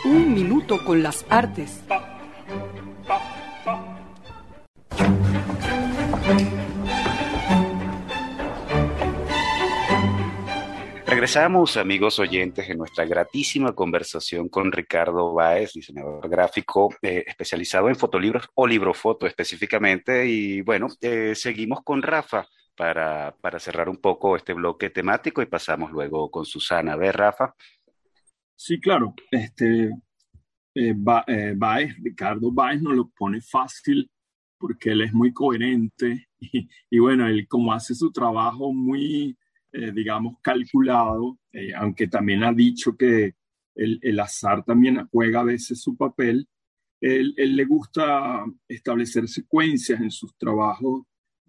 Un 0.07 0.33
Minuto 0.35 0.83
con 0.83 1.03
las 1.03 1.27
Artes. 1.29 1.83
Regresamos, 11.05 11.77
amigos 11.77 12.19
oyentes, 12.19 12.71
en 12.71 12.79
nuestra 12.79 13.05
gratísima 13.05 13.75
conversación 13.75 14.49
con 14.49 14.73
Ricardo 14.73 15.35
Báez, 15.35 15.75
diseñador 15.75 16.27
gráfico 16.31 16.95
eh, 17.03 17.25
especializado 17.27 17.91
en 17.91 17.97
fotolibros 17.97 18.49
o 18.55 18.67
librofoto 18.67 19.27
específicamente. 19.27 20.27
Y 20.27 20.63
bueno, 20.63 20.89
eh, 21.03 21.35
seguimos 21.35 21.83
con 21.85 22.01
Rafa 22.01 22.47
para, 22.83 23.37
para 23.41 23.61
cerrar 23.61 23.89
un 23.89 23.99
poco 23.99 24.35
este 24.37 24.55
bloque 24.55 24.91
temático 24.91 25.41
y 25.41 25.47
pasamos 25.47 25.93
luego 25.93 26.31
con 26.33 26.45
Susana. 26.45 26.95
A 26.95 26.97
ver, 26.97 27.17
Rafa. 27.17 27.55
Sí, 28.57 28.81
claro. 28.81 29.15
Este, 29.31 29.91
eh, 30.75 30.95
Ba- 30.97 31.25
eh, 31.29 31.55
Baez, 31.57 31.97
Ricardo 32.03 32.53
Baez 32.53 32.83
nos 32.83 32.95
lo 32.97 33.11
pone 33.11 33.41
fácil 33.43 34.11
porque 34.59 34.93
él 34.93 35.03
es 35.03 35.13
muy 35.15 35.33
coherente 35.33 36.29
y, 36.41 36.69
y 36.91 36.99
bueno, 37.01 37.27
él 37.29 37.47
como 37.49 37.73
hace 37.73 37.95
su 37.95 38.13
trabajo 38.13 38.73
muy, 38.73 39.37
eh, 39.73 39.93
digamos, 39.93 40.37
calculado, 40.43 41.39
eh, 41.53 41.75
aunque 41.75 42.09
también 42.09 42.45
ha 42.45 42.53
dicho 42.53 42.97
que 42.97 43.35
el, 43.77 43.99
el 44.03 44.21
azar 44.21 44.65
también 44.65 45.09
juega 45.13 45.41
a 45.41 45.45
veces 45.45 45.83
su 45.83 45.97
papel, 45.97 46.49
él, 47.01 47.35
él 47.37 47.57
le 47.57 47.65
gusta 47.67 48.45
establecer 48.69 49.29
secuencias 49.29 50.01
en 50.01 50.11
sus 50.11 50.37
trabajos 50.37 51.05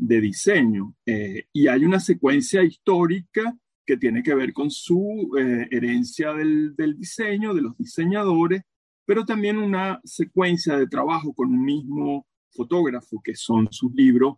de 0.05 0.19
diseño 0.19 0.95
eh, 1.05 1.45
y 1.53 1.67
hay 1.67 1.85
una 1.85 1.99
secuencia 1.99 2.61
histórica 2.61 3.57
que 3.85 3.95
tiene 3.95 4.21
que 4.21 4.35
ver 4.35 4.51
con 4.51 4.69
su 4.69 5.31
eh, 5.39 5.67
herencia 5.71 6.33
del, 6.33 6.75
del 6.75 6.97
diseño, 6.97 7.53
de 7.53 7.61
los 7.61 7.77
diseñadores, 7.77 8.63
pero 9.05 9.25
también 9.25 9.57
una 9.57 10.01
secuencia 10.03 10.77
de 10.77 10.87
trabajo 10.87 11.33
con 11.33 11.49
un 11.49 11.63
mismo 11.63 12.27
fotógrafo, 12.51 13.21
que 13.23 13.35
son 13.35 13.69
sus 13.71 13.93
libros 13.93 14.35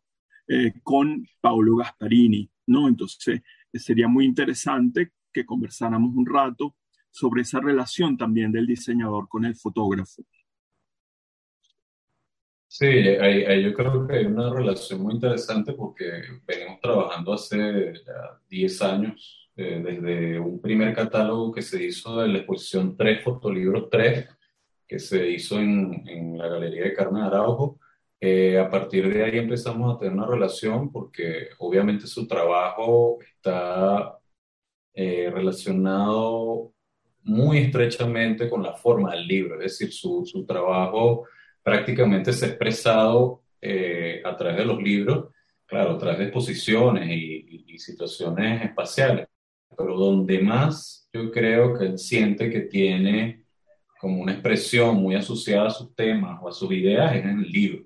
eh, 0.48 0.74
con 0.84 1.26
Paolo 1.42 1.78
Gasparini, 1.78 2.48
¿no? 2.68 2.88
Entonces, 2.88 3.42
sería 3.74 4.08
muy 4.08 4.26
interesante 4.26 5.14
que 5.34 5.46
conversáramos 5.46 6.16
un 6.16 6.28
rato 6.28 6.76
sobre 7.10 7.42
esa 7.42 7.60
relación 7.60 8.18
también 8.18 8.52
del 8.52 8.68
diseñador 8.68 9.28
con 9.28 9.46
el 9.46 9.56
fotógrafo. 9.56 10.24
Sí, 12.78 12.86
hay- 12.88 13.44
hay- 13.46 13.64
yo 13.64 13.74
creo 13.74 14.06
que 14.06 14.18
hay 14.18 14.26
una 14.26 14.54
relación 14.54 15.02
muy 15.02 15.14
interesante 15.14 15.72
porque 15.74 16.06
venimos 16.46 16.82
trabajando 16.82 17.32
hace 17.34 17.94
ya 18.06 18.38
10 18.50 18.82
años, 18.82 19.50
eh, 19.56 19.82
desde 19.84 20.40
un 20.40 20.60
primer 20.62 20.94
catálogo 20.94 21.54
que 21.54 21.62
se 21.62 21.82
hizo 21.86 22.18
de 22.22 22.28
la 22.28 22.40
exposición 22.40 22.98
3, 22.98 23.24
Fotolibros 23.24 23.90
3, 23.90 24.28
que 24.88 25.00
se 25.00 25.30
hizo 25.30 25.58
en, 25.60 26.04
en 26.08 26.38
la 26.38 26.48
Galería 26.50 26.84
de 26.84 26.94
Carmen 26.94 27.24
Araujo. 27.24 27.80
Eh, 28.20 28.58
a 28.60 28.70
partir 28.70 29.14
de 29.14 29.24
ahí 29.24 29.38
empezamos 29.38 29.96
a 29.96 30.00
tener 30.00 30.14
una 30.14 30.28
relación 30.28 30.92
porque 30.92 31.50
obviamente 31.60 32.08
su 32.08 32.28
trabajo 32.28 33.20
está 33.22 34.18
eh, 34.94 35.30
relacionado 35.34 36.74
muy 37.24 37.60
estrechamente 37.60 38.50
con 38.50 38.64
la 38.64 38.74
forma 38.76 39.12
del 39.14 39.28
libro, 39.28 39.56
es 39.56 39.62
decir, 39.80 39.92
su, 39.94 40.26
su 40.26 40.46
trabajo 40.46 41.26
prácticamente 41.66 42.32
se 42.32 42.46
ha 42.46 42.50
expresado 42.50 43.42
eh, 43.60 44.22
a 44.24 44.38
través 44.38 44.58
de 44.58 44.66
los 44.66 44.80
libros, 44.80 45.34
claro, 45.66 45.94
a 45.94 45.98
través 45.98 46.20
de 46.20 46.26
exposiciones 46.26 47.10
y, 47.10 47.44
situaciones 47.78 48.64
espaciales, 48.64 49.28
pero 49.78 49.98
donde 49.98 50.40
más 50.40 51.10
yo 51.12 51.30
creo 51.30 51.78
que 51.78 51.88
él 51.88 52.00
siente 52.00 52.50
que 52.50 52.62
tiene 52.62 53.44
como 54.00 54.22
una 54.22 54.32
expresión 54.32 54.96
muy 54.96 55.16
asociada 55.16 55.68
a 55.68 55.72
sus 55.72 55.94
temas 55.94 56.40
o 56.42 56.48
a 56.48 56.54
sus 56.54 56.72
ideas 56.72 57.14
es 57.14 57.26
en 57.26 57.40
el 57.40 57.52
libro. 57.52 57.84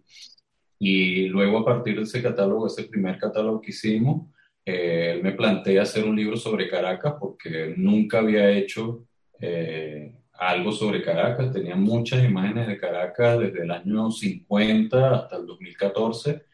Y 0.77 1.25
luego 1.25 1.57
a 1.57 1.65
partir 1.65 1.95
de 1.95 2.03
ese 2.03 2.21
catálogo, 2.21 2.67
ese 2.67 2.83
primer 2.83 3.17
catálogo 3.17 3.59
que 3.59 3.71
hicimos, 3.71 4.27
eh, 4.63 5.13
él 5.15 5.23
me 5.23 5.31
plantea 5.31 5.81
hacer 5.81 6.05
un 6.05 6.15
libro 6.15 6.37
sobre 6.37 6.69
Caracas 6.69 7.15
porque 7.19 7.73
nunca 7.75 8.19
había 8.19 8.51
hecho 8.51 9.07
eh, 9.41 10.13
algo 10.39 10.71
sobre 10.71 11.01
Caracas. 11.03 11.51
Tenía 11.51 11.75
muchas 11.75 12.23
imágenes 12.23 12.67
de 12.67 12.77
Caracas 12.77 13.39
desde 13.39 13.63
el 13.63 13.71
año 13.71 14.09
50 14.09 15.15
hasta 15.15 15.37
el 15.37 15.45
2014 15.45 16.45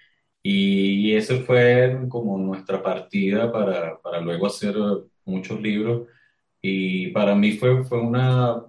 y 0.42 1.14
ese 1.16 1.38
fue 1.42 2.06
como 2.10 2.38
nuestra 2.38 2.82
partida 2.84 3.52
para, 3.52 4.00
para 4.02 4.22
luego 4.22 4.48
hacer 4.48 4.76
muchos 5.26 5.62
libros. 5.62 6.08
Y 6.62 7.08
para 7.12 7.36
mí 7.36 7.54
fue, 7.54 7.84
fue 7.84 8.00
una, 8.00 8.64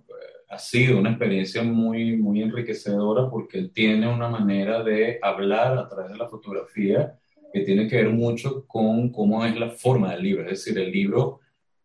ha 0.49 0.59
sido 0.59 0.99
una 0.99 1.11
experiencia 1.11 1.63
muy, 1.63 2.17
muy 2.17 2.43
enriquecedora 2.43 3.29
porque 3.31 3.59
él 3.59 3.73
tiene 3.73 4.09
una 4.09 4.29
manera 4.29 4.83
de 4.83 5.19
hablar 5.23 5.79
a 5.79 5.89
través 5.89 6.13
de 6.13 6.19
la 6.19 6.29
fotografía 6.29 7.19
que 7.53 7.61
tiene 7.61 7.89
que 7.89 7.97
ver 7.97 8.11
mucho 8.11 8.67
con 8.67 9.11
cómo 9.11 9.45
es 9.45 9.57
la 9.59 9.71
forma 9.71 10.13
del 10.13 10.23
libro. 10.23 10.45
Es 10.45 10.65
decir, 10.65 10.79
el 10.79 10.91
libro 10.93 11.41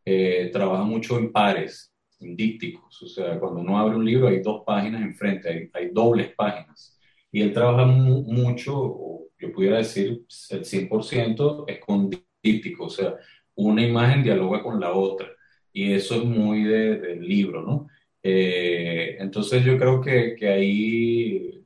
eh, 0.06 0.50
trabaja 0.52 0.84
mucho 0.84 1.18
en 1.18 1.32
pares, 1.32 1.91
en. 2.22 3.02
O 3.02 3.08
sea, 3.08 3.40
cuando 3.40 3.62
uno 3.62 3.78
abre 3.78 3.96
un 3.96 4.06
libro 4.06 4.28
hay 4.28 4.42
dos 4.42 4.64
páginas 4.66 5.02
enfrente, 5.02 5.50
hay, 5.50 5.70
hay 5.74 5.90
dobles 5.92 6.34
páginas. 6.36 6.98
Y 7.32 7.42
él 7.42 7.54
trabaja 7.54 7.86
mucho, 7.86 9.28
yo 9.40 9.54
pudiera 9.54 9.78
decir 9.78 10.26
el 10.50 10.66
100% 10.66 11.66
es 11.68 11.80
con 11.80 12.10
dípticos. 12.44 12.94
O 12.94 13.02
sea, 13.02 13.16
una 13.56 13.86
imagen 13.86 14.24
dialoga 14.24 14.62
con 14.62 14.80
la 14.80 14.94
otra. 14.94 15.28
Y 15.74 15.94
eso 15.94 16.16
es 16.16 16.26
muy 16.26 16.64
del 16.64 17.22
libro, 17.22 17.62
¿no? 17.62 17.88
Eh, 18.24 19.18
entonces 19.20 19.64
yo 19.64 19.78
creo 19.78 20.02
que, 20.02 20.36
que 20.36 20.48
ahí 20.50 21.66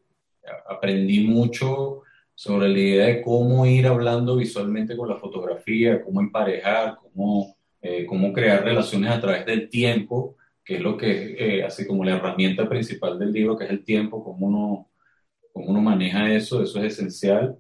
aprendí 0.68 1.22
mucho 1.22 2.04
sobre 2.34 2.70
la 2.70 2.80
idea 2.80 3.06
de 3.08 3.22
cómo 3.22 3.65
ir 3.65 3.88
hablando 3.88 4.36
visualmente 4.36 4.98
con 4.98 5.10
la 5.10 5.15
fotografía, 5.15 6.04
cómo 6.04 6.20
emparejar, 6.20 6.98
cómo, 7.02 7.56
eh, 7.82 8.06
cómo 8.06 8.34
crear 8.34 8.63
relaciones 8.63 9.12
a 9.12 9.22
través 9.22 9.46
del 9.46 9.70
tiempo, 9.70 10.36
que 10.65 10.75
es 10.78 10.82
lo 10.82 10.97
que 10.97 11.36
eh, 11.39 11.63
hace 11.63 11.86
como 11.86 12.04
la 12.04 12.15
herramienta 12.17 12.67
principal 12.67 13.19
del 13.19 13.32
libro, 13.32 13.58
que 13.58 13.65
es 13.65 13.69
el 13.69 13.84
tiempo, 13.84 14.23
cómo 14.23 14.47
uno, 14.47 14.91
cómo 15.54 15.67
uno 15.67 15.82
maneja 15.82 16.34
eso, 16.34 16.63
eso 16.63 16.80
es 16.80 16.93
esencial. 16.93 17.58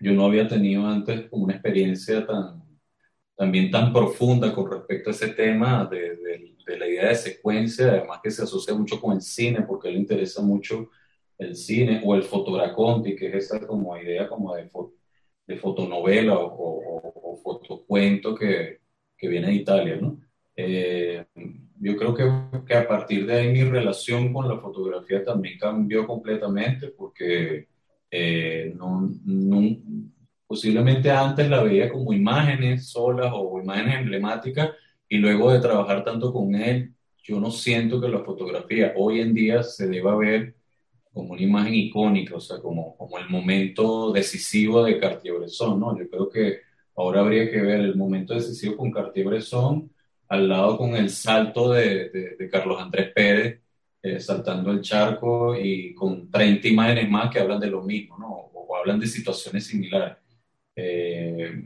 Yo 0.00 0.12
no 0.12 0.26
había 0.26 0.48
tenido 0.48 0.86
antes 0.86 1.28
una 1.30 1.54
experiencia 1.54 2.26
tan, 2.26 2.62
también 3.36 3.70
tan 3.70 3.92
profunda 3.92 4.52
con 4.52 4.70
respecto 4.70 5.10
a 5.10 5.12
ese 5.12 5.28
tema 5.28 5.86
de, 5.86 6.18
la 6.66 6.86
idea 6.86 7.08
de 7.08 7.14
secuencia, 7.16 7.88
además 7.88 8.20
que 8.22 8.30
se 8.30 8.42
asocia 8.42 8.74
mucho 8.74 9.00
con 9.00 9.14
el 9.14 9.22
cine, 9.22 9.62
porque 9.62 9.90
le 9.90 9.98
interesa 9.98 10.42
mucho 10.42 10.90
el 11.38 11.56
cine 11.56 12.02
o 12.04 12.14
el 12.14 12.22
fotograconti, 12.22 13.16
que 13.16 13.28
es 13.28 13.34
esa 13.46 13.66
como 13.66 13.96
idea 13.96 14.28
como 14.28 14.54
de, 14.54 14.70
fotonovela 15.58 16.38
o, 16.38 16.46
o, 16.46 17.32
o 17.32 17.36
fotocuento 17.38 18.34
que, 18.34 18.80
que, 19.16 19.28
viene 19.28 19.48
de 19.48 19.54
Italia, 19.54 19.96
¿no? 20.00 20.20
Eh, 20.54 21.24
yo 21.80 21.96
creo 21.96 22.14
que, 22.14 22.24
que, 22.66 22.74
a 22.74 22.86
partir 22.86 23.26
de 23.26 23.34
ahí 23.34 23.52
mi 23.52 23.64
relación 23.64 24.32
con 24.32 24.46
la 24.46 24.58
fotografía 24.58 25.24
también 25.24 25.58
cambió 25.58 26.06
completamente 26.06 26.88
porque 26.88 27.68
eh, 28.10 28.74
no, 28.76 29.10
no, 29.24 29.76
posiblemente 30.46 31.10
antes 31.10 31.48
la 31.48 31.62
veía 31.62 31.90
como 31.90 32.12
imágenes 32.12 32.90
solas 32.90 33.32
o 33.34 33.60
imágenes 33.62 34.00
emblemáticas 34.00 34.70
y 35.08 35.16
luego 35.16 35.52
de 35.52 35.60
trabajar 35.60 36.04
tanto 36.04 36.32
con 36.32 36.54
él, 36.54 36.94
yo 37.22 37.40
no 37.40 37.50
siento 37.50 38.00
que 38.00 38.08
la 38.08 38.20
fotografía 38.20 38.92
hoy 38.96 39.20
en 39.20 39.32
día 39.32 39.62
se 39.62 39.88
deba 39.88 40.14
ver 40.16 40.56
como 41.12 41.32
una 41.32 41.42
imagen 41.42 41.74
icónica, 41.74 42.36
o 42.36 42.40
sea, 42.40 42.58
como, 42.60 42.96
como 42.96 43.18
el 43.18 43.28
momento 43.28 44.12
decisivo 44.12 44.84
de 44.84 44.98
Cartier-Bresson, 45.00 45.80
¿no? 45.80 45.98
Yo 45.98 46.08
creo 46.08 46.28
que 46.28 46.58
ahora 46.94 47.20
habría 47.20 47.50
que 47.50 47.60
ver 47.60 47.80
el 47.80 47.96
momento 47.96 48.34
decisivo 48.34 48.76
con 48.76 48.92
Cartier-Bresson 48.92 49.90
al 50.30 50.48
lado 50.48 50.78
con 50.78 50.94
el 50.96 51.10
salto 51.10 51.72
de, 51.72 52.08
de, 52.10 52.36
de 52.38 52.50
Carlos 52.50 52.80
Andrés 52.80 53.12
Pérez, 53.14 53.60
eh, 54.02 54.20
saltando 54.20 54.70
el 54.70 54.80
charco 54.80 55.54
y 55.58 55.94
con 55.94 56.30
30 56.30 56.68
imágenes 56.68 57.10
más 57.10 57.30
que 57.30 57.40
hablan 57.40 57.60
de 57.60 57.66
lo 57.68 57.82
mismo, 57.82 58.16
¿no? 58.18 58.28
O, 58.28 58.66
o 58.68 58.76
hablan 58.76 59.00
de 59.00 59.06
situaciones 59.08 59.66
similares. 59.66 60.16
Eh, 60.76 61.62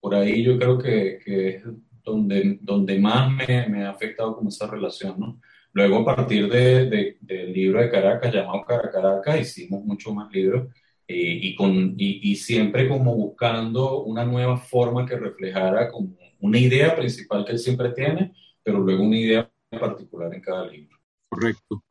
por 0.00 0.14
ahí 0.14 0.42
yo 0.44 0.58
creo 0.58 0.78
que, 0.78 1.18
que 1.24 1.48
es 1.48 1.64
donde, 2.02 2.58
donde 2.60 2.98
más 2.98 3.32
me, 3.32 3.68
me, 3.68 3.84
ha 3.84 3.90
afectado 3.90 4.36
como 4.36 4.50
esa 4.50 4.66
relación, 4.66 5.18
¿no? 5.18 5.40
Luego, 5.72 6.00
a 6.00 6.16
partir 6.16 6.48
de, 6.50 6.86
de, 6.90 7.16
del 7.20 7.52
libro 7.52 7.80
de 7.80 7.90
Caracas, 7.90 8.32
llamado 8.32 8.64
Caracas, 8.66 9.40
hicimos 9.40 9.82
muchos 9.84 10.14
más 10.14 10.30
libros 10.32 10.68
eh, 11.08 11.38
y, 11.42 11.54
con, 11.56 11.94
y, 11.98 12.30
y, 12.30 12.36
siempre 12.36 12.88
como 12.88 13.14
buscando 13.16 14.02
una 14.04 14.24
nueva 14.24 14.58
forma 14.58 15.06
que 15.06 15.16
reflejara 15.16 15.90
como 15.90 16.16
una 16.44 16.58
idea 16.58 16.94
principal 16.94 17.42
que 17.42 17.52
él 17.52 17.58
siempre 17.58 17.90
tiene, 17.92 18.34
pero 18.62 18.78
luego 18.78 19.02
una 19.02 19.16
idea 19.16 19.50
particular 19.70 20.32
en 20.34 20.42
cada 20.42 20.66
libro. 20.66 20.98
Correcto. 21.30 21.82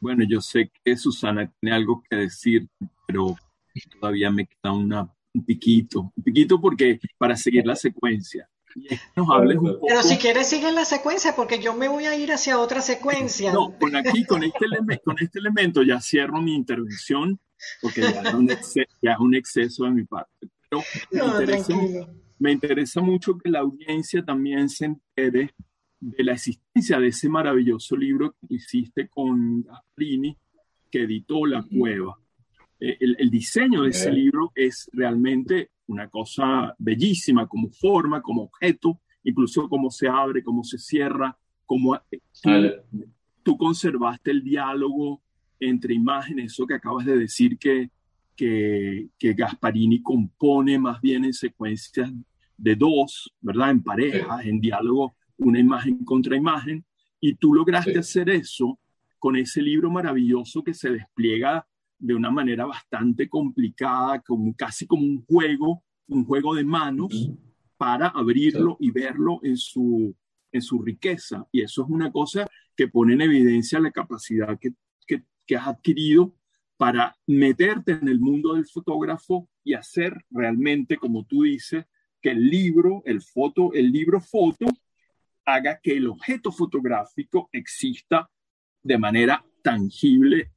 Bueno, 0.00 0.24
yo 0.28 0.40
sé 0.40 0.72
que 0.84 0.96
Susana 0.96 1.50
tiene 1.60 1.76
algo 1.76 2.02
que 2.10 2.16
decir, 2.16 2.66
pero 3.06 3.36
todavía 4.00 4.28
me 4.32 4.46
queda 4.46 4.72
una, 4.72 5.08
un 5.32 5.44
piquito, 5.44 6.12
un 6.16 6.24
piquito 6.24 6.60
porque 6.60 6.98
para 7.16 7.36
seguir 7.36 7.64
la 7.64 7.76
secuencia. 7.76 8.48
Nos 9.14 9.30
hables 9.30 9.56
un 9.56 9.74
poco. 9.74 9.86
Pero 9.86 10.02
si 10.02 10.18
quieres, 10.18 10.48
sigue 10.48 10.72
la 10.72 10.84
secuencia, 10.84 11.36
porque 11.36 11.60
yo 11.60 11.72
me 11.72 11.86
voy 11.86 12.06
a 12.06 12.16
ir 12.16 12.32
hacia 12.32 12.58
otra 12.58 12.82
secuencia. 12.82 13.52
No, 13.52 13.78
con 13.78 13.94
aquí, 13.94 14.24
con 14.24 14.42
este, 14.42 14.64
elemento, 14.64 15.02
con 15.04 15.16
este 15.20 15.38
elemento, 15.38 15.82
ya 15.84 16.00
cierro 16.00 16.42
mi 16.42 16.56
intervención, 16.56 17.38
porque 17.80 18.00
ya 18.00 18.20
es 18.20 18.34
un, 18.34 18.50
exceso, 18.50 18.96
ya 19.00 19.12
es 19.12 19.18
un 19.20 19.34
exceso 19.36 19.84
de 19.84 19.90
mi 19.92 20.04
parte. 20.04 20.48
Pero 20.68 20.82
no, 21.12 21.34
me, 21.34 21.44
interesa, 21.44 21.72
me, 22.38 22.52
interesa, 22.52 23.00
mucho 23.00 23.38
que 23.38 23.50
la 23.50 23.60
audiencia 23.60 24.24
también 24.24 24.68
se 24.68 24.86
entere 24.86 25.54
de 26.00 26.24
la 26.24 26.32
existencia 26.32 27.00
de 27.00 27.08
ese 27.08 27.28
maravilloso 27.28 27.96
libro 27.96 28.34
que 28.48 28.56
hiciste 28.56 29.08
con 29.08 29.62
Gasparini, 29.62 30.36
que 30.90 31.02
editó 31.02 31.46
La 31.46 31.62
Cueva. 31.62 32.18
Eh, 32.78 32.96
el, 33.00 33.16
el, 33.18 33.30
diseño 33.30 33.82
de 33.82 33.90
ese 33.90 34.12
libro 34.12 34.52
es 34.54 34.90
realmente 34.92 35.70
una 35.86 36.08
cosa 36.08 36.74
bellísima 36.78 37.46
como 37.46 37.70
forma, 37.70 38.20
como 38.20 38.42
objeto, 38.42 39.00
incluso 39.24 39.68
cómo 39.68 39.90
se 39.90 40.08
abre, 40.08 40.42
cómo 40.42 40.62
se 40.62 40.78
cierra, 40.78 41.36
cómo 41.64 41.98
tú, 42.42 42.50
tú 43.42 43.56
conservaste 43.56 44.30
el 44.30 44.42
diálogo 44.42 45.22
entre 45.60 45.94
imágenes, 45.94 46.52
eso 46.52 46.66
que 46.66 46.74
acabas 46.74 47.06
de 47.06 47.16
decir 47.16 47.58
que, 47.58 47.90
que, 48.36 49.08
que, 49.18 49.32
Gasparini 49.32 50.02
compone 50.02 50.78
más 50.78 51.00
bien 51.00 51.24
en 51.24 51.32
secuencias 51.32 52.12
de 52.56 52.74
dos, 52.76 53.34
¿verdad? 53.40 53.70
En 53.70 53.82
parejas, 53.82 54.42
sí. 54.42 54.48
en 54.48 54.60
diálogo, 54.60 55.16
una 55.38 55.58
imagen 55.58 56.04
contra 56.04 56.36
imagen, 56.36 56.84
y 57.20 57.34
tú 57.34 57.54
lograste 57.54 57.92
sí. 57.92 57.98
hacer 57.98 58.30
eso 58.30 58.78
con 59.18 59.36
ese 59.36 59.62
libro 59.62 59.90
maravilloso 59.90 60.62
que 60.62 60.74
se 60.74 60.90
despliega 60.90 61.66
de 61.98 62.14
una 62.14 62.30
manera 62.30 62.66
bastante 62.66 63.28
complicada, 63.28 64.20
como, 64.20 64.54
casi 64.54 64.86
como 64.86 65.02
un 65.02 65.24
juego, 65.24 65.82
un 66.08 66.24
juego 66.24 66.54
de 66.54 66.64
manos 66.64 67.30
para 67.76 68.08
abrirlo 68.08 68.76
y 68.80 68.90
verlo 68.90 69.40
en 69.42 69.56
su, 69.56 70.14
en 70.52 70.62
su 70.62 70.82
riqueza. 70.82 71.46
Y 71.52 71.62
eso 71.62 71.82
es 71.82 71.88
una 71.88 72.12
cosa 72.12 72.46
que 72.76 72.88
pone 72.88 73.14
en 73.14 73.22
evidencia 73.22 73.80
la 73.80 73.90
capacidad 73.90 74.58
que, 74.60 74.70
que, 75.06 75.24
que 75.46 75.56
has 75.56 75.66
adquirido 75.66 76.34
para 76.76 77.16
meterte 77.26 77.92
en 77.92 78.08
el 78.08 78.20
mundo 78.20 78.54
del 78.54 78.66
fotógrafo 78.66 79.48
y 79.64 79.74
hacer 79.74 80.24
realmente, 80.30 80.96
como 80.96 81.24
tú 81.24 81.42
dices, 81.42 81.86
que 82.20 82.30
el 82.30 82.48
libro, 82.48 83.02
el 83.06 83.22
foto, 83.22 83.72
el 83.72 83.90
libro 83.90 84.20
foto 84.20 84.66
haga 85.44 85.78
que 85.82 85.96
el 85.96 86.08
objeto 86.08 86.52
fotográfico 86.52 87.48
exista 87.52 88.28
de 88.82 88.98
manera 88.98 89.44
tangible 89.62 90.52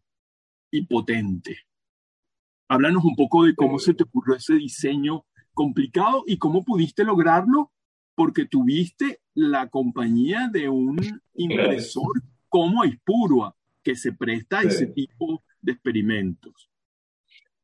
y 0.72 0.86
potente. 0.86 1.58
Háblanos 2.68 3.04
un 3.04 3.16
poco 3.16 3.46
de 3.46 3.56
cómo 3.56 3.80
se 3.80 3.94
te 3.94 4.04
ocurrió 4.04 4.36
ese 4.36 4.56
diseño 4.56 5.26
complicado 5.54 6.24
y 6.28 6.38
cómo 6.38 6.64
pudiste 6.64 7.04
lograrlo, 7.04 7.72
porque 8.14 8.46
tuviste 8.46 9.22
la 9.34 9.70
compañía 9.70 10.50
de 10.52 10.70
un 10.70 11.00
impresor 11.34 12.22
como 12.48 12.84
Ispurua, 12.84 13.56
que 13.82 13.96
se 13.96 14.12
presta 14.12 14.60
a 14.60 14.64
ese 14.64 14.88
tipo 14.88 15.44
de 15.62 15.72
experimentos. 15.72 16.70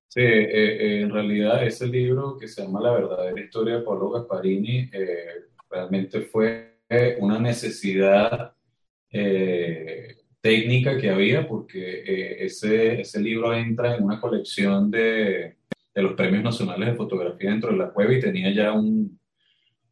Sí, 0.07 0.21
eh, 0.21 1.01
en 1.01 1.09
realidad 1.09 1.65
ese 1.65 1.87
libro 1.87 2.37
que 2.37 2.47
se 2.47 2.61
llama 2.61 2.81
La 2.81 2.93
verdadera 2.93 3.39
historia 3.41 3.77
de 3.77 3.83
Pablo 3.83 4.11
Gasparini 4.11 4.89
eh, 4.91 5.27
realmente 5.69 6.21
fue 6.21 6.75
una 7.19 7.39
necesidad 7.39 8.53
eh, 9.11 10.17
técnica 10.41 10.97
que 10.97 11.09
había, 11.09 11.47
porque 11.47 12.03
eh, 12.05 12.45
ese, 12.45 13.01
ese 13.01 13.21
libro 13.21 13.53
entra 13.53 13.95
en 13.95 14.03
una 14.03 14.19
colección 14.19 14.91
de, 14.91 15.55
de, 15.93 16.01
los 16.03 16.13
premios 16.13 16.43
nacionales 16.43 16.89
de 16.89 16.95
fotografía 16.95 17.49
dentro 17.49 17.71
de 17.71 17.77
la 17.77 17.91
cueva 17.91 18.13
y 18.13 18.19
tenía 18.19 18.53
ya 18.53 18.73
un, 18.73 19.19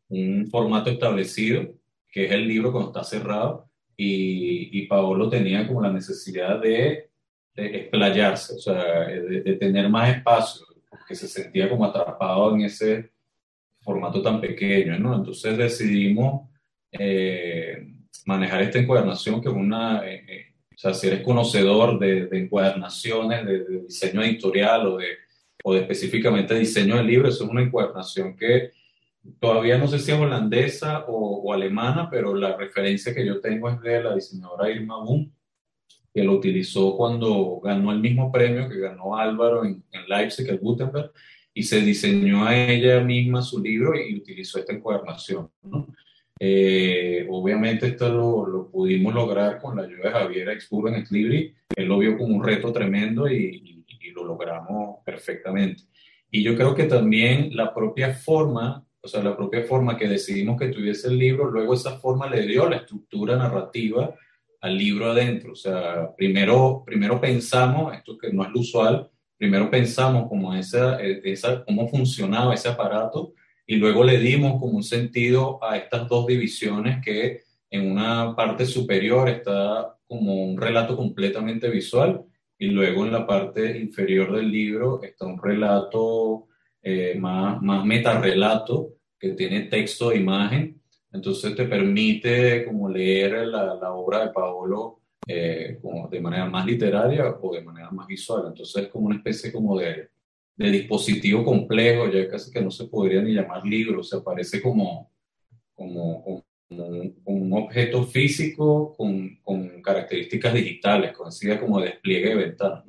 un 0.10 0.48
formato 0.52 0.89
establecido, 0.92 1.74
que 2.12 2.26
es 2.26 2.32
el 2.32 2.48
libro 2.48 2.72
cuando 2.72 2.89
está 2.89 3.04
cerrado, 3.04 3.70
y, 3.98 4.78
y 4.78 4.88
Paolo 4.88 5.30
tenía 5.30 5.66
como 5.68 5.82
la 5.82 5.92
necesidad 5.92 6.62
de, 6.62 7.10
de 7.56 7.78
explayarse, 7.78 8.54
o 8.56 8.60
sea, 8.60 9.08
de, 9.08 9.42
de, 9.42 9.54
tener 9.56 9.89
más 9.89 10.16
espacio, 10.16 10.66
porque 10.89 11.16
se 11.16 11.28
sentía 11.28 11.70
como 11.70 11.86
atrapado 11.86 12.56
en 12.56 12.62
ese 12.62 13.12
formato 13.82 14.22
tan 14.22 14.42
pequeño, 14.42 14.98
¿no? 15.00 15.16
Entonces 15.16 15.58
decidimos... 15.58 16.50
Eh, 16.92 17.94
manejar 18.26 18.62
esta 18.62 18.80
encuadernación 18.80 19.42
que 19.42 19.50
es 19.50 19.56
una, 19.56 20.06
eh, 20.08 20.24
eh, 20.28 20.46
o 20.74 20.78
sea, 20.78 20.94
si 20.94 21.08
eres 21.08 21.22
conocedor 21.22 22.00
de, 22.00 22.28
de 22.28 22.39
encuadernaciones, 22.39 23.46
de, 23.46 23.63
de, 23.63 23.80
diseño 23.82 24.22
editorial 24.22 24.88
o 24.88 24.98
de, 24.98 25.08
o 25.63 25.74
de 25.74 25.82
específicamente 25.82 26.56
diseño 26.56 26.98
de 26.98 27.04
libros, 27.04 27.36
es 27.36 27.42
una 27.42 27.62
encuadernación 27.62 28.36
que 28.36 28.72
todavía 29.39 29.78
no 29.78 29.88
sé 29.88 30.00
si 30.00 30.12
es 30.12 30.20
holandesa 30.20 31.06
o, 31.08 31.42
o, 31.44 31.54
alemana, 31.54 32.10
pero 32.10 32.36
la 32.36 32.56
referencia 32.58 33.13
que 33.13 33.26
yo 33.26 33.39
tengo 33.39 33.70
es 33.70 33.80
de 33.82 34.04
la 34.04 34.16
diseñadora 34.16 34.70
Irma 34.70 34.98
Boom, 34.98 35.32
que 36.13 36.23
lo 36.23 36.34
utilizó 36.34 36.95
cuando 36.95 37.60
ganó 37.63 37.91
el 37.91 37.99
mismo 37.99 38.32
premio 38.32 38.69
que 38.69 38.80
ganó 38.80 39.17
Álvaro 39.17 39.65
en, 39.65 39.84
en 39.91 40.08
Leipzig, 40.08 40.47
el 40.49 40.60
Gutenberg, 40.60 41.12
y 41.54 41.63
se 41.63 41.82
diseñó 41.82 42.45
a 42.45 42.56
ella 42.56 42.99
misma 43.02 43.41
su 43.41 43.62
libro 43.62 43.93
y 43.99 44.15
utilizó 44.15 44.60
esta 44.60 44.73
encuadernación. 44.73 45.49
Eh, 46.39 47.28
obviamente 47.30 47.88
esto 47.88 48.45
lo, 48.45 48.69
pudimos 48.69 49.13
lograr 49.13 49.62
con 49.62 49.78
la 49.78 49.84
ayuda 49.84 50.06
de 50.06 50.12
Javier 50.12 50.49
Expuro 50.49 50.89
en 50.89 50.95
Equilibri. 50.95 51.54
Él 51.76 51.88
lo 51.88 51.99
vio 51.99 52.17
como 52.17 52.36
un 52.36 52.43
reto 52.43 52.71
tremendo 52.73 53.30
y, 53.30 53.86
y, 53.88 54.12
lo 54.12 54.26
logramos 54.26 54.97
perfectamente. 55.04 55.84
Y 56.30 56.43
yo 56.43 56.56
creo 56.56 56.76
que 56.76 56.84
también 56.84 57.56
la 57.56 57.73
propia 57.73 58.13
forma, 58.13 58.86
o 59.02 59.08
sea, 59.08 59.23
la 59.23 59.36
propia 59.36 59.63
forma 59.63 59.97
que 59.97 60.08
decidimos 60.08 60.60
que 60.60 60.67
tuviese 60.67 61.08
el 61.08 61.17
libro, 61.17 61.49
luego 61.49 61.73
esa 61.73 61.97
forma 61.97 62.30
le 62.30 62.45
dio 62.45 62.69
la 62.69 62.78
estructura 62.78 63.36
narrativa 63.36 64.13
al 64.63 64.78
libro 64.78 65.12
adentro. 65.12 65.52
O 65.52 65.56
sea, 65.56 66.15
primero, 66.15 66.84
primero 66.86 67.19
pensamos, 67.19 67.93
esto 67.93 68.17
que 68.17 68.32
no 68.32 68.43
es 68.43 68.49
lo 68.52 68.62
usual, 68.62 69.10
primero 69.38 69.69
pensamos 69.69 70.30
como 70.30 70.54
esa, 70.56 71.02
esa, 71.02 71.65
cómo 71.65 71.89
funcionaba 71.89 72.54
ese 72.54 72.69
aparato 72.69 73.34
y 73.67 73.76
luego 73.76 74.06
le 74.06 74.17
dimos 74.19 74.54
como 74.62 74.78
un 74.78 74.84
sentido 74.84 75.62
a 75.62 75.76
estas 75.76 76.08
dos 76.08 76.28
divisiones 76.28 77.04
que 77.04 77.41
en 77.69 77.91
una 77.91 78.38
parte 78.38 78.65
superior 78.65 79.28
está 79.28 79.97
como 80.08 80.45
un 80.45 80.58
relato 80.58 80.95
completamente 80.95 81.69
visual 81.69 82.23
y 82.58 82.67
luego 82.67 83.06
en 83.06 83.12
la 83.12 83.28
parte 83.28 83.78
inferior 83.78 84.34
del 84.34 84.49
libro 84.49 85.04
está 85.04 85.26
un 85.26 85.41
relato 85.43 86.47
eh, 86.82 87.17
más, 87.19 87.62
más 87.62 87.84
metarrelato 87.84 88.93
que 89.19 89.34
tiene 89.34 89.63
texto 89.63 90.13
e 90.13 90.19
imagen 90.19 90.82
entonces 91.13 91.56
te 91.56 91.65
permite 91.65 92.65
como 92.65 92.89
leer 92.89 93.47
la, 93.47 93.76
la 93.76 93.93
obra 93.93 94.26
de 94.26 94.34
Paolo 94.34 94.99
eh, 95.26 95.78
como 95.82 96.10
de 96.10 96.19
manera 96.19 96.45
más 96.47 96.65
literaria 96.65 97.38
o 97.41 97.54
de 97.54 97.62
manera 97.62 97.91
más 97.91 98.08
visual. 98.08 98.45
Entonces 98.47 98.84
es 98.84 98.89
como 98.89 99.08
una 99.08 99.17
especie 99.17 99.52
como 99.52 99.80
de, 99.80 100.10
de 100.56 100.71
dispositivo 100.71 101.45
complejo, 101.45 102.10
ya 102.10 102.28
casi 102.28 102.52
que 102.52 102.62
no 102.62 102.71
se 102.71 102.86
podría 102.86 103.21
ni 103.21 103.34
llamar 103.34 103.65
libro, 103.65 104.02
o 104.02 104.04
sea, 104.04 104.21
parece 104.21 104.62
como, 104.62 105.12
como, 105.73 106.23
como, 106.23 106.43
un, 107.26 107.54
objeto 107.54 108.04
físico 108.04 108.95
con, 108.97 109.38
con, 109.43 109.82
características 109.82 110.54
digitales, 110.56 111.13
conocida 111.13 111.60
como 111.60 111.80
despliegue 111.80 112.30
de 112.30 112.36
ventana. 112.36 112.84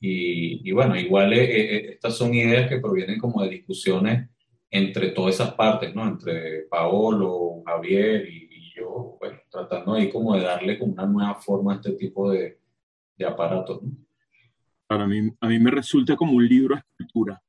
Y, 0.00 0.68
y, 0.68 0.72
bueno, 0.72 0.96
igual 0.96 1.32
eh, 1.32 1.44
eh, 1.44 1.90
estas 1.92 2.16
son 2.16 2.32
ideas 2.32 2.68
que 2.68 2.78
provienen 2.78 3.18
como 3.18 3.42
de 3.42 3.50
discusiones 3.50 4.28
entre 4.70 5.10
todas 5.10 5.34
esas 5.34 5.54
partes, 5.54 5.94
¿no? 5.94 6.06
Entre 6.06 6.62
Paolo, 6.62 7.62
Javier 7.64 8.28
y, 8.28 8.46
yo, 8.74 9.16
bueno, 9.18 9.38
tratando 9.50 9.94
ahí 9.94 10.10
como 10.10 10.34
de 10.36 10.42
darle 10.42 10.78
como 10.78 10.92
una 10.92 11.06
nueva 11.06 11.34
forma 11.36 11.72
a 11.72 11.76
este 11.76 11.92
tipo 11.92 12.30
de, 12.30 12.58
de 13.16 13.24
aparatos, 13.24 13.82
¿no? 13.82 13.90
Para 14.86 15.06
mí, 15.06 15.30
a 15.40 15.48
mí 15.48 15.58
me 15.58 15.70
resulta 15.70 16.14
como 16.14 16.32
un 16.32 16.46
libro 16.46 16.76
de 16.76 16.80
escultura, 16.80 17.42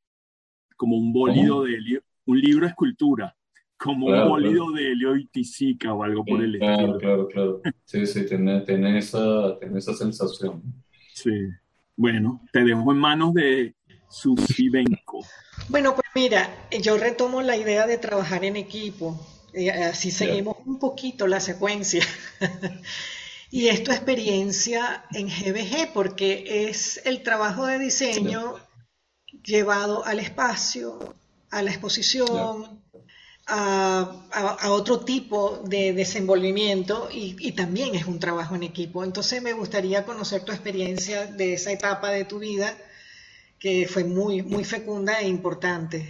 como 0.76 0.98
un 0.98 1.12
bólido 1.14 1.64
de 1.64 1.76
helio, 1.76 2.02
un 2.26 2.40
libro 2.40 2.66
de 2.66 2.70
escultura, 2.70 3.36
como 3.78 4.08
un 4.08 4.28
bólido 4.28 4.72
de 4.72 4.92
helio 4.92 5.16
y 5.16 5.78
o 5.88 6.04
algo 6.04 6.26
por 6.26 6.42
el 6.42 6.56
estilo. 6.56 6.76
Claro, 6.76 6.98
claro, 6.98 7.28
claro. 7.28 7.62
Sí, 7.86 8.06
sí, 8.08 8.26
tiene, 8.26 8.62
tiene, 8.62 8.98
esa, 8.98 9.58
tiene 9.60 9.78
esa 9.78 9.94
sensación. 9.94 10.64
Sí. 11.14 11.32
Bueno, 11.96 12.42
te 12.52 12.64
dejo 12.64 12.92
en 12.92 12.98
manos 12.98 13.34
de 13.34 13.76
Susi 14.10 14.70
Benko. 14.70 15.07
Bueno, 15.70 15.96
pues 15.96 16.08
mira, 16.16 16.68
yo 16.82 16.98
retomo 16.98 17.42
la 17.42 17.58
idea 17.58 17.86
de 17.86 17.98
trabajar 17.98 18.46
en 18.46 18.56
equipo. 18.56 19.20
y 19.54 19.70
así 19.70 20.12
seguimos 20.12 20.58
un 20.66 20.80
poquito 20.80 21.28
la 21.28 21.40
secuencia. 21.40 22.06
y 23.52 23.68
esto 23.68 23.92
experiencia 23.92 25.06
en 25.12 25.28
GBG, 25.28 25.94
porque 25.94 26.70
es 26.70 27.02
el 27.06 27.22
trabajo 27.22 27.66
de 27.66 27.80
diseño 27.80 28.56
llevado 29.44 30.06
al 30.06 30.20
espacio, 30.20 31.16
a 31.50 31.62
la 31.62 31.72
exposición, 31.72 32.82
a, 33.48 34.68
otro 34.70 35.02
tipo 35.02 35.62
de 35.66 35.94
desenvolvimiento 35.94 37.10
y, 37.12 37.36
y, 37.40 37.54
también 37.54 37.96
es 37.96 38.06
un 38.06 38.20
trabajo 38.20 38.56
en 38.56 38.64
equipo. 38.64 39.04
Entonces 39.04 39.42
me 39.42 39.54
gustaría 39.54 40.06
conocer 40.06 40.44
tu 40.44 40.52
experiencia 40.52 41.26
de 41.26 41.54
esa 41.54 41.72
etapa 41.72 42.12
de 42.12 42.26
tu 42.26 42.40
vida 42.40 42.78
que 43.60 43.88
fue 43.88 44.04
muy, 44.04 44.42
muy 44.44 44.64
fecunda 44.64 45.20
e 45.20 45.28
importante. 45.28 46.06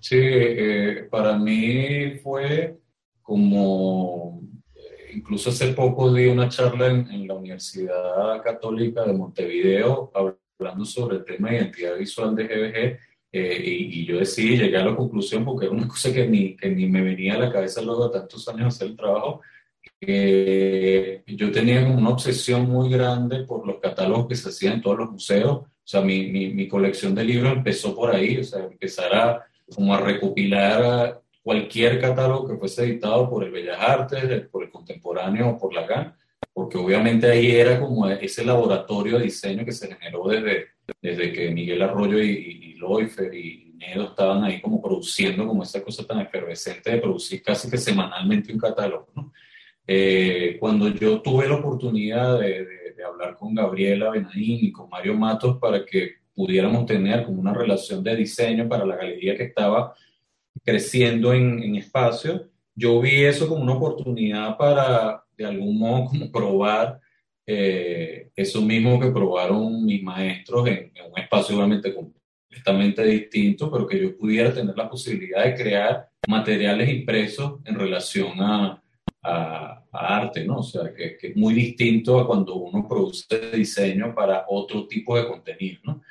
Sí, 0.00 0.18
eh, 0.20 1.08
para 1.10 1.38
mí 1.38 2.18
fue 2.22 2.78
como, 3.22 4.42
eh, 4.74 5.12
incluso 5.14 5.50
hace 5.50 5.72
poco 5.72 6.12
di 6.12 6.26
una 6.26 6.48
charla 6.48 6.88
en, 6.88 7.26
la 7.26 7.34
Universidad 7.34 8.42
Católica 8.42 9.04
de 9.04 9.14
Montevideo 9.14 10.12
hablando 10.14 10.84
sobre 10.84 11.16
el 11.16 11.24
tema 11.24 11.50
de 11.50 11.56
identidad 11.56 11.96
visual 11.96 12.36
de 12.36 12.44
GBG 12.44 12.98
eh, 13.32 13.62
y, 13.64 14.04
yo 14.04 14.18
decidí, 14.18 14.58
llegué 14.58 14.76
a 14.76 14.84
la 14.84 14.94
conclusión 14.94 15.44
porque 15.44 15.66
era 15.66 15.74
una 15.74 15.88
cosa 15.88 16.12
que 16.12 16.28
ni, 16.28 16.54
que 16.54 16.70
ni 16.70 16.86
me 16.86 17.02
venía 17.02 17.34
a 17.34 17.38
la 17.38 17.50
cabeza 17.50 17.80
luego 17.80 18.08
de 18.08 18.20
tantos 18.20 18.46
años 18.48 18.74
hacer 18.74 18.88
el 18.88 18.96
trabajo, 18.96 19.40
que 20.04 21.22
yo 21.26 21.50
tenía 21.50 21.86
una 21.86 22.10
obsesión 22.10 22.68
muy 22.68 22.90
grande 22.90 23.44
por 23.44 23.66
los 23.66 23.80
catálogos 23.80 24.28
que 24.28 24.36
se 24.36 24.48
hacían 24.48 24.74
en 24.74 24.82
todos 24.82 24.98
los 24.98 25.10
museos 25.10 25.62
o 25.84 25.86
sea, 25.86 26.00
mi, 26.00 26.28
mi, 26.30 26.66
colección 26.66 27.14
de 27.14 27.24
libros 27.24 27.52
empezó 27.52 27.94
por 27.94 28.14
ahí, 28.14 28.38
o 28.38 28.44
sea, 28.44 28.64
empezar 28.64 29.14
a, 29.14 29.46
como 29.74 29.94
a 29.94 30.00
recopilar 30.00 31.20
cualquier 31.42 32.00
catálogo 32.00 32.48
que 32.48 32.56
fuese 32.56 32.84
editado 32.84 33.28
por 33.28 33.44
el 33.44 33.50
Bellas 33.50 33.78
Artes, 33.78 34.48
por 34.48 34.64
el 34.64 34.70
Contemporáneo 34.70 35.50
o 35.50 35.58
por 35.58 35.74
Lacan, 35.74 36.16
porque 36.54 36.78
obviamente 36.78 37.30
ahí 37.30 37.50
era 37.50 37.78
como 37.78 38.08
ese 38.08 38.46
laboratorio 38.46 39.18
de 39.18 39.24
diseño 39.24 39.62
que 39.62 39.72
se 39.72 39.94
generó 39.94 40.26
desde, 40.26 40.68
desde 41.02 41.32
que 41.32 41.50
Miguel 41.50 41.82
Arroyo 41.82 42.18
y, 42.18 42.30
y, 42.30 42.74
y 42.74 43.34
y 43.36 43.74
Nedo 43.76 44.04
estaban 44.04 44.42
ahí 44.44 44.62
como 44.62 44.80
produciendo 44.80 45.46
como 45.46 45.64
esa 45.64 45.82
cosa 45.82 46.06
tan 46.06 46.20
efervescente 46.20 46.92
de 46.92 46.98
producir 46.98 47.42
casi 47.42 47.68
que 47.68 47.76
semanalmente 47.76 48.50
un 48.52 48.58
catálogo, 48.58 49.08
¿no? 49.14 49.32
Eh, 49.86 50.56
cuando 50.58 50.88
yo 50.88 51.20
tuve 51.20 51.46
la 51.46 51.56
oportunidad 51.56 52.40
de 52.40 52.84
de 52.96 53.04
hablar 53.04 53.36
con 53.36 53.54
Gabriela 53.54 54.10
Benadín 54.10 54.58
y 54.62 54.72
con 54.72 54.88
Mario 54.88 55.14
Matos 55.14 55.58
para 55.58 55.84
que 55.84 56.16
pudiéramos 56.34 56.86
tener 56.86 57.24
como 57.24 57.40
una 57.40 57.54
relación 57.54 58.02
de 58.02 58.16
diseño 58.16 58.68
para 58.68 58.84
la 58.84 58.96
galería 58.96 59.36
que 59.36 59.44
estaba 59.44 59.94
creciendo 60.64 61.32
en, 61.32 61.62
en 61.62 61.76
espacio. 61.76 62.48
Yo 62.74 63.00
vi 63.00 63.24
eso 63.24 63.48
como 63.48 63.62
una 63.62 63.74
oportunidad 63.74 64.56
para, 64.56 65.22
de 65.36 65.44
algún 65.44 65.78
modo, 65.78 66.04
como 66.08 66.30
probar 66.30 67.00
eh, 67.46 68.30
eso 68.34 68.62
mismo 68.62 68.98
que 68.98 69.10
probaron 69.10 69.84
mis 69.84 70.02
maestros 70.02 70.66
en, 70.66 70.92
en 70.94 71.12
un 71.12 71.18
espacio 71.18 71.56
obviamente 71.56 71.94
completamente 71.94 73.04
distinto, 73.04 73.70
pero 73.70 73.86
que 73.86 74.00
yo 74.00 74.16
pudiera 74.16 74.52
tener 74.52 74.76
la 74.76 74.88
posibilidad 74.88 75.44
de 75.44 75.54
crear 75.54 76.08
materiales 76.26 76.88
impresos 76.88 77.60
en 77.64 77.74
relación 77.74 78.40
a, 78.40 78.83
a, 79.24 79.84
arte, 79.92 80.44
¿no? 80.44 80.58
O 80.58 80.62
sea, 80.62 80.92
que, 80.92 81.16
es 81.20 81.36
muy 81.36 81.54
distinto 81.54 82.18
a 82.20 82.26
cuando 82.26 82.56
uno 82.56 82.86
produce 82.86 83.50
diseño 83.52 84.14
para 84.14 84.44
otro 84.48 84.86
tipo 84.86 85.16
de 85.16 85.26
contenido, 85.26 85.80
¿no? 85.84 86.02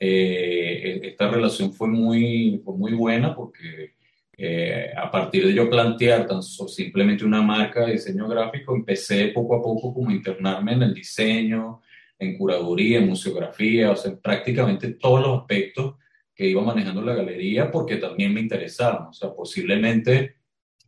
Eh, 0.00 1.00
e, 1.02 1.08
esta 1.08 1.28
relación 1.28 1.72
fue 1.72 1.88
muy, 1.88 2.60
fue 2.64 2.76
muy 2.76 2.92
buena 2.92 3.34
porque 3.34 3.94
eh, 4.36 4.92
a 4.96 5.10
partir 5.10 5.46
de 5.46 5.54
yo 5.54 5.68
plantear 5.68 6.26
tan 6.26 6.42
simplemente 6.42 7.24
una 7.24 7.42
marca 7.42 7.84
de 7.84 7.92
diseño 7.92 8.28
gráfico, 8.28 8.74
empecé 8.76 9.28
poco 9.28 9.56
a 9.56 9.62
poco 9.62 9.92
como 9.92 10.10
a 10.10 10.14
internarme 10.14 10.74
en 10.74 10.82
el 10.84 10.94
diseño, 10.94 11.80
en 12.18 12.36
curaduría, 12.36 12.98
en 12.98 13.08
museografía, 13.08 13.90
o 13.90 13.96
sea, 13.96 14.16
prácticamente 14.16 14.94
todos 14.94 15.20
los 15.20 15.40
aspectos 15.40 15.96
que 16.34 16.46
iba 16.46 16.62
manejando 16.62 17.02
la 17.02 17.14
galería 17.14 17.70
porque 17.70 17.96
también 17.96 18.32
me 18.32 18.40
interesaban, 18.40 19.08
o 19.08 19.12
sea, 19.12 19.34
posiblemente 19.34 20.36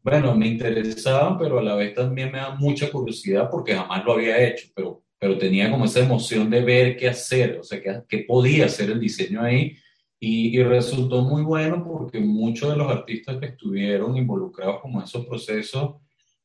bueno, 0.03 0.35
me 0.35 0.47
interesaban, 0.47 1.39
pero 1.39 1.59
a 1.59 1.63
la 1.63 1.75
vez 1.75 1.95
también 1.95 2.33
me 2.33 2.39
da 2.39 2.55
mucha 2.55 2.91
curiosidad 2.91 3.49
porque 3.51 3.75
jamás 3.75 4.05
lo 4.05 4.13
había 4.13 4.43
hecho, 4.43 4.69
pero, 4.75 5.03
pero 5.19 5.37
tenía 5.39 5.71
como 5.71 5.85
esa 5.85 6.01
emoción 6.01 6.49
de 6.51 6.63
ver 6.63 6.97
qué 6.97 7.09
hacer, 7.09 7.59
o 7.59 7.63
sea, 7.63 7.81
qué, 7.81 8.03
qué 8.09 8.19
podía 8.27 8.67
hacer 8.67 8.91
el 8.91 9.01
diseño 9.01 9.43
ahí. 9.43 9.77
Y, 10.19 10.59
y, 10.59 10.63
resultó 10.63 11.23
muy 11.23 11.43
bueno 11.43 11.83
porque 11.83 12.21
muchos 12.21 12.71
de 12.71 12.77
los 12.77 12.91
artistas 12.91 13.39
que 13.39 13.47
estuvieron 13.47 14.17
involucrados 14.19 14.81
como 14.81 14.99
en 14.99 15.05
esos 15.05 15.25
procesos 15.25 15.95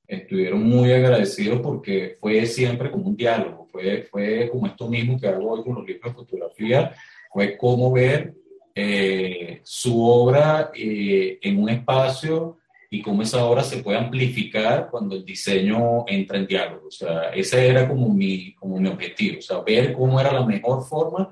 estuvieron 0.08 0.64
muy 0.64 0.92
agradecidos 0.94 1.60
porque 1.62 2.16
fue 2.20 2.46
siempre 2.46 2.92
como 2.92 3.08
un 3.08 3.18
diálogo, 3.18 3.68
fue, 3.72 4.04
fue 4.04 4.50
como 4.50 4.68
esto 4.68 4.88
mismo 4.88 5.20
que 5.20 5.28
hago 5.28 5.52
hoy 5.52 5.64
con 5.64 5.76
los 5.76 5.86
libros 5.86 6.12
de 6.14 6.16
fotografía, 6.16 6.96
fue 7.32 7.58
como 7.58 7.92
ver 7.92 8.34
eh, 8.74 9.62
su 9.64 10.04
obra 10.04 10.72
eh, 10.76 11.40
en 11.42 11.62
un 11.62 11.70
espacio 11.70 12.58
y 12.96 13.02
cómo 13.02 13.24
esa 13.24 13.44
obra 13.44 13.62
se 13.62 13.84
puede 13.84 13.98
amplificar 13.98 14.88
cuando 14.90 15.16
el 15.16 15.26
diseño 15.26 16.06
entra 16.08 16.38
en 16.38 16.48
diálogo. 16.48 16.88
O 16.88 16.92
sea, 16.92 17.30
ese 17.34 17.68
era 17.68 17.88
como 17.90 18.08
mi, 18.08 18.54
como 18.56 18.80
mi 18.80 18.88
objetivo, 18.88 19.40
o 19.40 19.42
sea, 19.42 19.60
ver 19.60 19.92
cómo 19.92 20.20
era 20.20 20.32
la 20.32 20.46
mejor 20.46 20.86
forma 20.86 21.32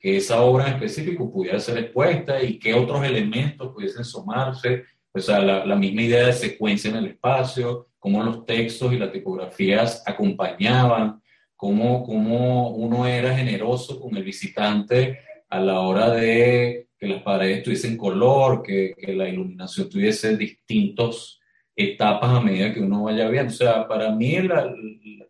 que 0.00 0.16
esa 0.16 0.40
obra 0.40 0.66
en 0.66 0.74
específico 0.74 1.30
pudiera 1.30 1.60
ser 1.60 1.78
expuesta 1.78 2.42
y 2.42 2.58
qué 2.58 2.72
otros 2.72 3.04
elementos 3.04 3.72
pudiesen 3.72 4.04
sumarse, 4.04 4.84
o 5.12 5.20
sea, 5.20 5.38
la, 5.40 5.66
la 5.66 5.76
misma 5.76 6.02
idea 6.02 6.26
de 6.26 6.32
secuencia 6.32 6.90
en 6.90 6.96
el 6.96 7.06
espacio, 7.08 7.88
cómo 7.98 8.22
los 8.22 8.46
textos 8.46 8.90
y 8.92 8.98
las 8.98 9.12
tipografías 9.12 10.02
acompañaban, 10.06 11.20
cómo, 11.54 12.04
cómo 12.04 12.70
uno 12.70 13.06
era 13.06 13.36
generoso 13.36 14.00
con 14.00 14.16
el 14.16 14.24
visitante 14.24 15.18
a 15.50 15.60
la 15.60 15.80
hora 15.80 16.08
de 16.10 16.88
que 17.02 17.08
las 17.08 17.22
paredes 17.24 17.64
tuviesen 17.64 17.96
color, 17.96 18.62
que, 18.62 18.94
que 18.96 19.12
la 19.12 19.28
iluminación 19.28 19.90
tuviese 19.90 20.36
distintos 20.36 21.40
etapas 21.74 22.30
a 22.30 22.40
medida 22.40 22.72
que 22.72 22.78
uno 22.78 23.02
vaya 23.02 23.28
viendo. 23.28 23.52
O 23.52 23.56
sea, 23.56 23.88
para 23.88 24.12
mí 24.12 24.36
el, 24.36 24.48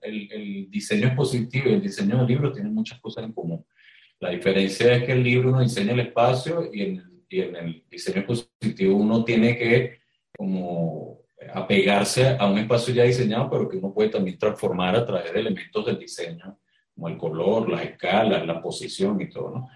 el, 0.02 0.28
el 0.30 0.70
diseño 0.70 1.06
expositivo 1.06 1.70
y 1.70 1.72
el 1.72 1.80
diseño 1.80 2.18
del 2.18 2.26
libro 2.26 2.52
tienen 2.52 2.74
muchas 2.74 3.00
cosas 3.00 3.24
en 3.24 3.32
común. 3.32 3.64
La 4.20 4.28
diferencia 4.28 4.96
es 4.96 5.04
que 5.04 5.12
el 5.12 5.22
libro 5.22 5.48
uno 5.48 5.62
diseña 5.62 5.92
el 5.92 6.00
espacio 6.00 6.68
y 6.70 6.82
en, 6.82 7.24
y 7.30 7.40
en 7.40 7.56
el 7.56 7.84
diseño 7.90 8.18
expositivo 8.18 8.94
uno 8.94 9.24
tiene 9.24 9.56
que 9.56 10.00
como 10.36 11.20
apegarse 11.54 12.36
a 12.38 12.50
un 12.50 12.58
espacio 12.58 12.92
ya 12.92 13.04
diseñado, 13.04 13.48
pero 13.48 13.66
que 13.66 13.78
uno 13.78 13.94
puede 13.94 14.10
también 14.10 14.36
transformar 14.36 14.94
a 14.94 15.06
través 15.06 15.32
de 15.32 15.40
elementos 15.40 15.86
del 15.86 15.98
diseño, 15.98 16.58
como 16.94 17.08
el 17.08 17.16
color, 17.16 17.70
las 17.70 17.82
escalas, 17.82 18.46
la 18.46 18.60
posición 18.60 19.22
y 19.22 19.30
todo, 19.30 19.50
¿no? 19.52 19.68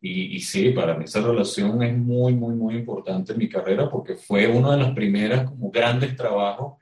Y, 0.00 0.36
y, 0.36 0.40
sí, 0.40 0.70
para 0.70 0.94
mí 0.94 1.04
esa 1.04 1.20
relación 1.20 1.82
es 1.82 1.96
muy, 1.96 2.32
muy, 2.32 2.54
muy 2.54 2.74
importante 2.74 3.32
en 3.32 3.38
mi 3.38 3.48
carrera 3.48 3.90
porque 3.90 4.16
fue 4.16 4.46
uno 4.46 4.70
de 4.72 4.78
los 4.78 4.92
primeros 4.92 5.42
como 5.42 5.70
grandes 5.70 6.16
trabajos 6.16 6.78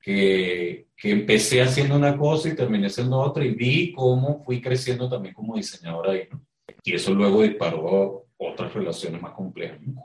que, 0.00 0.86
que 0.96 1.10
empecé 1.10 1.60
haciendo 1.60 1.96
una 1.96 2.16
cosa 2.16 2.48
y 2.48 2.56
terminé 2.56 2.86
haciendo 2.86 3.18
otra 3.18 3.44
y 3.44 3.50
vi 3.50 3.92
cómo 3.92 4.42
fui 4.42 4.60
creciendo 4.60 5.08
también 5.08 5.34
como 5.34 5.56
diseñador 5.56 6.08
ahí, 6.08 6.28
¿no? 6.30 6.40
Y 6.84 6.94
eso 6.94 7.14
luego 7.14 7.42
disparó 7.42 8.26
a 8.40 8.44
otras 8.44 8.72
relaciones 8.74 9.20
más 9.20 9.32
complejas. 9.32 9.80
¿no? 9.82 10.04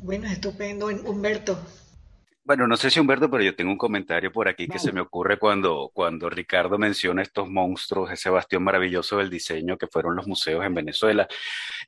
Bueno, 0.00 0.26
estupendo, 0.26 0.86
Humberto. 0.86 1.58
Bueno, 2.46 2.66
no 2.66 2.76
sé 2.76 2.90
si 2.90 3.00
Humberto, 3.00 3.30
pero 3.30 3.42
yo 3.42 3.56
tengo 3.56 3.70
un 3.72 3.78
comentario 3.78 4.30
por 4.30 4.48
aquí 4.48 4.68
que 4.68 4.78
se 4.78 4.92
me 4.92 5.00
ocurre 5.00 5.38
cuando, 5.38 5.90
cuando 5.94 6.28
Ricardo 6.28 6.76
menciona 6.76 7.22
estos 7.22 7.48
monstruos, 7.48 8.10
ese 8.10 8.28
bastión 8.28 8.62
maravilloso 8.62 9.16
del 9.16 9.30
diseño 9.30 9.78
que 9.78 9.86
fueron 9.86 10.14
los 10.14 10.26
museos 10.26 10.62
en 10.62 10.74
Venezuela, 10.74 11.26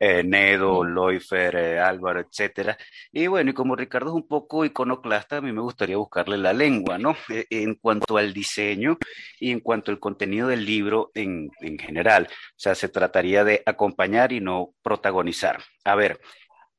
eh, 0.00 0.22
Nedo, 0.24 0.82
Loifer, 0.82 1.56
eh, 1.56 1.78
Álvaro, 1.78 2.20
etcétera. 2.20 2.78
Y 3.12 3.26
bueno, 3.26 3.50
y 3.50 3.52
como 3.52 3.76
Ricardo 3.76 4.08
es 4.08 4.14
un 4.14 4.26
poco 4.26 4.64
iconoclasta, 4.64 5.36
a 5.36 5.40
mí 5.42 5.52
me 5.52 5.60
gustaría 5.60 5.98
buscarle 5.98 6.38
la 6.38 6.54
lengua, 6.54 6.96
¿no? 6.96 7.14
Eh, 7.28 7.44
en 7.50 7.74
cuanto 7.74 8.16
al 8.16 8.32
diseño 8.32 8.96
y 9.38 9.50
en 9.50 9.60
cuanto 9.60 9.90
al 9.90 9.98
contenido 9.98 10.48
del 10.48 10.64
libro 10.64 11.10
en, 11.12 11.50
en 11.60 11.78
general. 11.78 12.28
O 12.30 12.54
sea, 12.56 12.74
se 12.74 12.88
trataría 12.88 13.44
de 13.44 13.62
acompañar 13.66 14.32
y 14.32 14.40
no 14.40 14.70
protagonizar. 14.82 15.62
A 15.84 15.94
ver, 15.96 16.18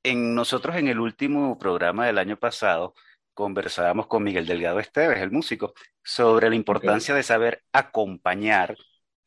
en 0.02 0.34
nosotros 0.34 0.76
en 0.78 0.88
el 0.88 1.00
último 1.00 1.60
programa 1.60 2.08
del 2.08 2.18
año 2.18 2.38
pasado, 2.38 2.96
conversábamos 3.38 4.08
con 4.08 4.24
Miguel 4.24 4.48
Delgado 4.48 4.80
Esteves, 4.80 5.22
el 5.22 5.30
músico, 5.30 5.76
sobre 6.04 6.50
la 6.50 6.56
importancia 6.56 7.14
okay. 7.14 7.20
de 7.20 7.24
saber 7.24 7.64
acompañar 7.72 8.76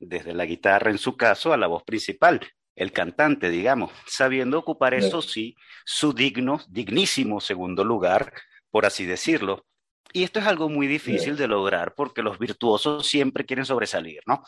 desde 0.00 0.34
la 0.34 0.46
guitarra, 0.46 0.90
en 0.90 0.98
su 0.98 1.16
caso, 1.16 1.52
a 1.52 1.56
la 1.56 1.68
voz 1.68 1.84
principal, 1.84 2.40
el 2.74 2.90
cantante, 2.90 3.50
digamos, 3.50 3.92
sabiendo 4.06 4.58
ocupar 4.58 4.98
yeah. 4.98 5.06
eso 5.06 5.22
sí, 5.22 5.54
su 5.84 6.12
digno, 6.12 6.60
dignísimo 6.68 7.40
segundo 7.40 7.84
lugar, 7.84 8.32
por 8.72 8.84
así 8.84 9.06
decirlo. 9.06 9.64
Y 10.12 10.24
esto 10.24 10.40
es 10.40 10.46
algo 10.46 10.68
muy 10.68 10.88
difícil 10.88 11.36
yeah. 11.36 11.42
de 11.42 11.46
lograr 11.46 11.94
porque 11.94 12.20
los 12.20 12.36
virtuosos 12.36 13.06
siempre 13.06 13.46
quieren 13.46 13.64
sobresalir, 13.64 14.22
¿no? 14.26 14.42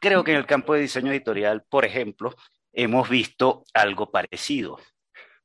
Creo 0.00 0.24
que 0.24 0.32
en 0.32 0.38
el 0.38 0.46
campo 0.46 0.74
de 0.74 0.80
diseño 0.80 1.12
editorial, 1.12 1.62
por 1.68 1.84
ejemplo, 1.84 2.34
hemos 2.72 3.08
visto 3.08 3.62
algo 3.72 4.10
parecido 4.10 4.80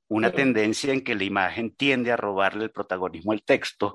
una 0.08 0.32
tendencia 0.32 0.94
en 0.94 1.04
que 1.04 1.16
la 1.16 1.24
imagen 1.24 1.72
tiende 1.76 2.12
a 2.12 2.18
robarle 2.18 2.66
el 2.66 2.72
protagonismo 2.72 3.32
al 3.32 3.44
texto, 3.44 3.94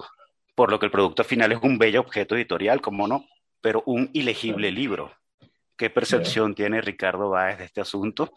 por 0.55 0.71
lo 0.71 0.79
que 0.79 0.87
el 0.87 0.93
producto 0.93 1.25
final 1.25 1.53
es 1.53 1.59
un 1.63 1.79
bello 1.79 2.01
objeto 2.01 2.37
editorial, 2.37 2.81
como 2.81 3.07
no, 3.07 3.25
pero 3.61 3.83
un 3.87 4.11
ilegible 4.13 4.71
libro. 4.71 5.13
¿Qué 5.77 5.89
percepción 5.89 6.55
tiene 6.55 6.81
Ricardo 6.81 7.31
Báez 7.31 7.59
de 7.59 7.65
este 7.65 7.81
asunto? 7.81 8.31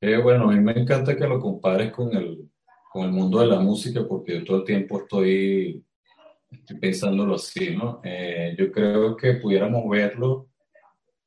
Eh, 0.00 0.18
bueno, 0.18 0.50
a 0.50 0.52
mí 0.52 0.60
me 0.60 0.72
encanta 0.72 1.16
que 1.16 1.26
lo 1.26 1.40
compares 1.40 1.90
con 1.92 2.14
el, 2.14 2.50
con 2.92 3.04
el 3.04 3.12
mundo 3.12 3.40
de 3.40 3.46
la 3.46 3.60
música, 3.60 4.06
porque 4.06 4.38
yo 4.38 4.44
todo 4.44 4.58
el 4.58 4.64
tiempo 4.64 5.00
estoy, 5.00 5.82
estoy 6.50 6.78
pensándolo 6.78 7.36
así, 7.36 7.74
¿no? 7.74 8.00
Eh, 8.04 8.54
yo 8.58 8.70
creo 8.70 9.16
que 9.16 9.34
pudiéramos 9.34 9.88
verlo 9.88 10.48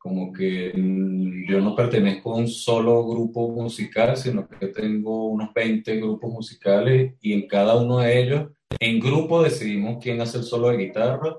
como 0.01 0.33
que 0.33 0.73
mm, 0.75 1.47
yo 1.47 1.61
no 1.61 1.75
pertenezco 1.75 2.33
a 2.33 2.37
un 2.37 2.47
solo 2.47 3.05
grupo 3.05 3.49
musical, 3.49 4.17
sino 4.17 4.47
que 4.47 4.67
tengo 4.67 5.27
unos 5.27 5.53
20 5.53 5.97
grupos 5.97 6.31
musicales 6.31 7.13
y 7.21 7.33
en 7.33 7.47
cada 7.47 7.75
uno 7.75 7.99
de 7.99 8.19
ellos, 8.19 8.51
en 8.79 8.99
grupo 8.99 9.43
decidimos 9.43 10.03
quién 10.03 10.19
hace 10.19 10.39
el 10.39 10.43
solo 10.43 10.69
de 10.69 10.77
guitarra, 10.77 11.37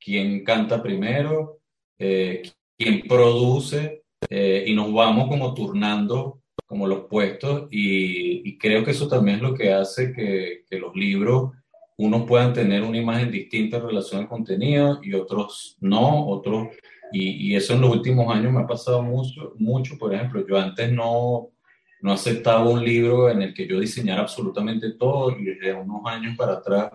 quién 0.00 0.42
canta 0.42 0.82
primero, 0.82 1.60
eh, 1.98 2.42
quién 2.78 3.02
produce 3.06 4.04
eh, 4.30 4.64
y 4.66 4.74
nos 4.74 4.92
vamos 4.92 5.28
como 5.28 5.52
turnando 5.52 6.40
como 6.66 6.86
los 6.86 7.06
puestos 7.06 7.68
y, 7.70 8.48
y, 8.48 8.58
creo 8.58 8.84
que 8.84 8.90
eso 8.90 9.08
también 9.08 9.36
es 9.36 9.42
lo 9.42 9.54
que 9.54 9.72
hace 9.72 10.12
que, 10.12 10.64
que 10.68 10.78
los 10.78 10.94
libros 10.94 11.52
unos 11.96 12.24
puedan 12.26 12.52
tener 12.52 12.82
una 12.82 12.98
imagen 12.98 13.30
distinta 13.30 13.78
en 13.78 13.86
relación 13.86 14.20
al 14.20 14.28
contenido 14.28 15.00
y 15.02 15.14
otros 15.14 15.76
no, 15.80 16.26
otros 16.28 16.68
y, 17.12 17.52
y, 17.52 17.56
eso 17.56 17.74
en 17.74 17.80
los 17.80 17.90
últimos 17.90 18.34
años 18.34 18.52
me 18.52 18.60
ha 18.60 18.66
pasado 18.66 19.02
mucho, 19.02 19.54
mucho. 19.58 19.96
Por 19.98 20.14
ejemplo, 20.14 20.46
yo 20.46 20.58
antes 20.58 20.92
no, 20.92 21.50
no 22.00 22.12
aceptaba 22.12 22.68
un 22.68 22.84
libro 22.84 23.30
en 23.30 23.42
el 23.42 23.54
que 23.54 23.66
yo 23.66 23.80
diseñara 23.80 24.22
absolutamente 24.22 24.92
todo 24.92 25.30
y 25.38 25.44
desde 25.44 25.74
unos 25.74 26.02
años 26.06 26.36
para 26.36 26.54
atrás, 26.54 26.92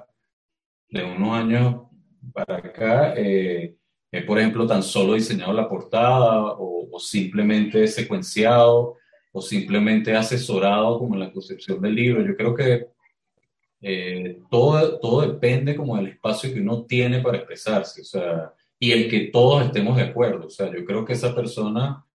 de 0.90 1.04
unos 1.04 1.34
años 1.34 1.82
para 2.34 2.58
acá, 2.58 3.14
eh, 3.18 3.76
he, 4.12 4.22
por 4.22 4.40
ejemplo, 4.40 4.66
tan 4.68 4.84
solo 4.84 5.16
diseñado 5.16 5.54
la 5.54 5.68
portada 5.68 6.44
o, 6.54 6.88
o, 6.92 7.00
simplemente 7.00 7.88
secuenciado 7.88 8.98
o 9.32 9.42
simplemente 9.42 10.16
asesorado 10.16 11.00
como 11.00 11.16
en 11.16 11.22
la 11.22 11.32
concepción 11.32 11.82
del 11.82 11.96
libro. 11.96 12.26
Yo 12.26 12.38
creo 12.38 12.54
que 12.54 12.88
eh, 13.86 14.40
todo, 14.50 14.98
todo 15.00 15.22
depende 15.22 15.76
como 15.76 15.98
del 15.98 16.08
espacio 16.08 16.54
que 16.54 16.62
uno 16.62 16.86
tiene 16.86 17.20
para 17.20 17.38
expresarse. 17.38 18.02
O 18.02 18.06
sea, 18.06 18.54
y 18.84 18.92
el 18.92 19.10
que 19.10 19.28
todos 19.28 19.66
estemos 19.66 19.96
de 19.96 20.04
acuerdo. 20.04 20.48
O 20.48 20.50
sea, 20.50 20.70
yo 20.70 20.84
creo 20.84 21.06
que 21.06 21.14
esa 21.14 21.34
persona 21.34 22.06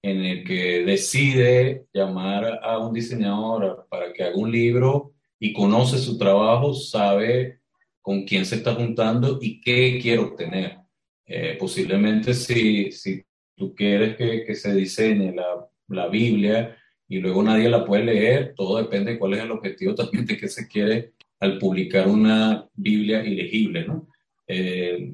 en 0.00 0.24
el 0.24 0.44
que 0.44 0.82
decide 0.82 1.88
llamar 1.92 2.58
a 2.62 2.78
un 2.78 2.94
diseñador 2.94 3.86
para 3.90 4.14
que 4.14 4.24
haga 4.24 4.34
un 4.34 4.50
libro 4.50 5.12
y 5.38 5.52
conoce 5.52 5.98
su 5.98 6.16
trabajo, 6.16 6.72
sabe 6.72 7.60
con 8.00 8.24
quién 8.24 8.46
se 8.46 8.54
está 8.54 8.74
juntando 8.74 9.38
y 9.42 9.60
qué 9.60 9.98
quiere 10.00 10.22
obtener. 10.22 10.78
Eh, 11.26 11.58
posiblemente 11.60 12.32
si, 12.32 12.90
si 12.92 13.22
tú 13.54 13.74
quieres 13.74 14.16
que, 14.16 14.42
que 14.46 14.54
se 14.54 14.74
diseñe 14.74 15.34
la, 15.34 15.68
la, 15.88 16.08
Biblia 16.08 16.78
y 17.06 17.18
luego 17.18 17.42
nadie 17.42 17.68
la 17.68 17.84
puede 17.84 18.04
leer, 18.04 18.54
todo 18.56 18.78
depende 18.78 19.12
de 19.12 19.18
cuál 19.18 19.34
es 19.34 19.40
el 19.40 19.50
objetivo 19.50 19.94
también 19.94 20.24
de 20.24 20.38
que 20.38 20.48
se 20.48 20.66
quiere 20.66 21.12
al 21.40 21.58
publicar 21.58 22.08
una 22.08 22.66
Biblia 22.72 23.22
ilegible, 23.22 23.84
¿no? 23.84 24.08
Eh, 24.46 25.12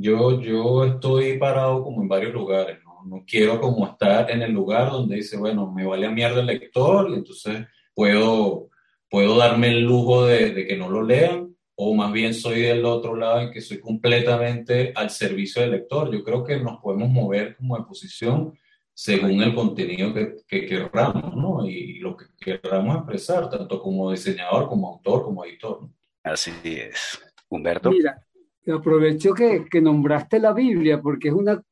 yo, 0.00 0.40
yo 0.40 0.84
estoy 0.84 1.38
parado 1.38 1.82
como 1.82 2.02
en 2.02 2.08
varios 2.08 2.32
lugares, 2.32 2.78
¿no? 2.84 3.02
no 3.04 3.24
quiero 3.26 3.60
como 3.60 3.86
estar 3.86 4.30
en 4.30 4.42
el 4.42 4.52
lugar 4.52 4.90
donde 4.90 5.16
dice, 5.16 5.36
bueno, 5.36 5.70
me 5.70 5.84
vale 5.86 6.06
a 6.06 6.10
mierda 6.10 6.40
el 6.40 6.46
lector 6.46 7.10
y 7.10 7.14
entonces 7.14 7.66
puedo, 7.94 8.70
puedo 9.08 9.36
darme 9.36 9.68
el 9.68 9.82
lujo 9.82 10.26
de, 10.26 10.52
de, 10.52 10.66
que 10.66 10.76
no 10.76 10.88
lo 10.88 11.02
lean, 11.02 11.54
o 11.74 11.94
más 11.94 12.12
bien 12.12 12.34
soy 12.34 12.62
del 12.62 12.84
otro 12.84 13.16
lado 13.16 13.40
en 13.40 13.50
que 13.50 13.60
soy 13.60 13.80
completamente 13.80 14.92
al 14.94 15.10
servicio 15.10 15.62
del 15.62 15.72
lector. 15.72 16.12
Yo 16.12 16.22
creo 16.22 16.44
que 16.44 16.58
nos 16.60 16.78
podemos 16.80 17.08
mover 17.08 17.56
como 17.56 17.76
de 17.76 17.84
posición 17.84 18.52
según 18.92 19.42
el 19.42 19.54
contenido 19.54 20.12
que, 20.12 20.36
que 20.46 20.66
querramos, 20.66 21.34
¿no? 21.34 21.66
Y 21.66 22.00
lo 22.00 22.16
que 22.16 22.26
querramos 22.38 22.96
expresar, 22.96 23.48
tanto 23.48 23.80
como 23.80 24.10
diseñador, 24.10 24.68
como 24.68 24.88
autor, 24.88 25.22
como 25.22 25.42
editor. 25.44 25.82
¿no? 25.82 25.94
Así 26.22 26.52
es. 26.64 27.18
Humberto. 27.48 27.90
Mira, 27.90 28.22
aprovecho 28.66 29.34
que, 29.34 29.64
que, 29.70 29.80
nombraste 29.80 30.38
la 30.38 30.52
Biblia 30.52 31.00
porque 31.00 31.28
es 31.28 31.34
una, 31.34 31.62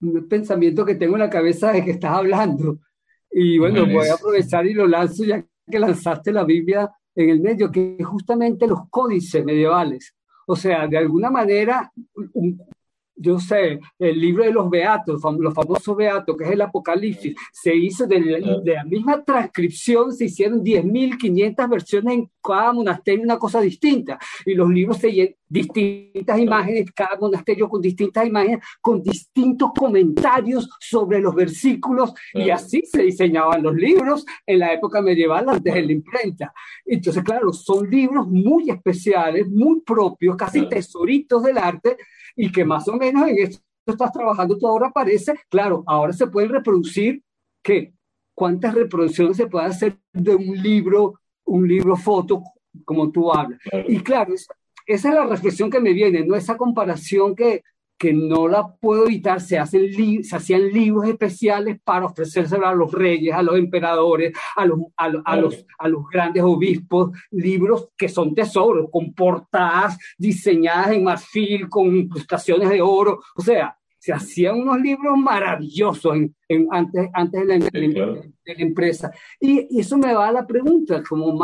un 0.00 0.28
pensamiento 0.28 0.84
que 0.84 0.94
tengo 0.94 1.14
en 1.14 1.20
la 1.20 1.30
cabeza 1.30 1.72
de 1.72 1.84
que 1.84 1.92
estás 1.92 2.12
hablando. 2.12 2.78
Y 3.30 3.58
bueno, 3.58 3.82
bueno 3.82 3.98
voy 3.98 4.08
a 4.08 4.14
aprovechar 4.14 4.66
y 4.66 4.74
lo 4.74 4.86
lanzo 4.86 5.24
ya 5.24 5.44
que 5.70 5.78
lanzaste 5.78 6.32
la 6.32 6.44
Biblia 6.44 6.90
en 7.14 7.30
el 7.30 7.40
medio, 7.40 7.70
que 7.70 7.96
es 7.98 8.06
justamente 8.06 8.66
los 8.66 8.88
códices 8.90 9.44
medievales. 9.44 10.14
O 10.46 10.56
sea, 10.56 10.86
de 10.86 10.96
alguna 10.96 11.30
manera, 11.30 11.92
un, 12.32 12.58
yo 13.18 13.38
sé, 13.38 13.80
el 13.98 14.20
libro 14.20 14.44
de 14.44 14.52
los 14.52 14.70
Beatos, 14.70 15.22
los 15.38 15.54
famosos 15.54 15.96
Beatos, 15.96 16.36
que 16.36 16.44
es 16.44 16.50
el 16.50 16.60
Apocalipsis, 16.60 17.34
se 17.52 17.74
hizo 17.74 18.06
de, 18.06 18.20
de 18.64 18.74
la 18.74 18.84
misma 18.84 19.22
transcripción, 19.24 20.12
se 20.12 20.26
hicieron 20.26 20.62
10.500 20.62 21.68
versiones 21.68 22.14
en 22.14 22.30
cada 22.42 22.72
monasterio, 22.72 23.24
una 23.24 23.38
cosa 23.38 23.60
distinta. 23.60 24.18
Y 24.44 24.54
los 24.54 24.68
libros 24.70 24.98
se 24.98 25.12
llenan 25.12 25.34
distintas 25.48 26.38
imágenes, 26.38 26.90
cada 26.92 27.16
monasterio 27.18 27.68
con 27.68 27.80
distintas 27.80 28.26
imágenes, 28.26 28.60
con 28.80 29.02
distintos 29.02 29.70
comentarios 29.76 30.68
sobre 30.78 31.20
los 31.20 31.34
versículos, 31.34 32.12
y 32.34 32.50
así 32.50 32.82
se 32.84 33.02
diseñaban 33.02 33.62
los 33.62 33.74
libros 33.74 34.26
en 34.46 34.58
la 34.60 34.72
época 34.72 35.00
medieval 35.00 35.48
antes 35.48 35.74
de 35.74 35.82
la 35.82 35.92
imprenta. 35.92 36.52
Entonces, 36.84 37.22
claro, 37.22 37.52
son 37.52 37.88
libros 37.88 38.28
muy 38.28 38.70
especiales, 38.70 39.48
muy 39.48 39.80
propios, 39.80 40.36
casi 40.36 40.68
tesoritos 40.68 41.42
del 41.42 41.58
arte, 41.58 41.96
y 42.38 42.52
que 42.52 42.64
más 42.64 42.86
o 42.88 42.94
menos 42.94 43.28
en 43.28 43.38
esto 43.38 43.60
estás 43.84 44.12
trabajando 44.12 44.56
tú 44.56 44.68
ahora 44.68 44.86
aparece, 44.88 45.34
claro, 45.48 45.82
ahora 45.86 46.12
se 46.12 46.28
pueden 46.28 46.50
reproducir 46.50 47.20
que 47.62 47.92
cuántas 48.32 48.74
reproducciones 48.74 49.36
se 49.36 49.48
puede 49.48 49.66
hacer 49.66 49.98
de 50.12 50.36
un 50.36 50.62
libro, 50.62 51.14
un 51.44 51.66
libro 51.66 51.96
foto, 51.96 52.42
como 52.84 53.10
tú 53.10 53.32
hablas. 53.32 53.58
Y 53.88 53.98
claro, 53.98 54.34
esa 54.86 55.08
es 55.08 55.14
la 55.14 55.26
reflexión 55.26 55.68
que 55.68 55.80
me 55.80 55.92
viene, 55.92 56.24
¿no? 56.24 56.36
Esa 56.36 56.56
comparación 56.56 57.34
que, 57.34 57.64
que 57.98 58.12
no 58.12 58.46
la 58.46 58.66
puedo 58.66 59.06
evitar, 59.06 59.40
se, 59.40 59.58
hacen 59.58 59.92
se 60.22 60.36
hacían 60.36 60.68
libros 60.68 61.08
especiales 61.08 61.78
para 61.82 62.06
ofrecérselo 62.06 62.66
a 62.66 62.74
los 62.74 62.92
reyes, 62.92 63.34
a 63.34 63.42
los 63.42 63.58
emperadores, 63.58 64.32
a 64.54 64.64
los, 64.64 64.78
a, 64.96 65.36
los, 65.36 65.66
a 65.78 65.88
los 65.88 66.08
grandes 66.08 66.44
obispos, 66.44 67.10
libros 67.32 67.88
que 67.96 68.08
son 68.08 68.34
tesoros, 68.34 68.88
con 68.90 69.12
portadas 69.12 69.98
diseñadas 70.16 70.92
en 70.92 71.04
marfil, 71.04 71.68
con 71.68 71.94
incrustaciones 71.96 72.68
de 72.68 72.80
oro, 72.80 73.20
o 73.34 73.42
sea, 73.42 73.76
se 73.98 74.12
hacían 74.12 74.60
unos 74.60 74.80
libros 74.80 75.18
maravillosos 75.18 76.16
en, 76.48 76.68
antes, 76.70 77.08
antes 77.12 77.40
de, 77.40 77.58
la, 77.58 77.66
de, 77.66 78.32
la, 78.44 78.54
empresa. 78.62 79.10
Y, 79.40 79.76
y, 79.76 79.80
eso 79.80 79.98
me 79.98 80.14
va 80.14 80.28
a 80.28 80.32
la 80.32 80.46
pregunta, 80.46 81.02
como 81.02 81.36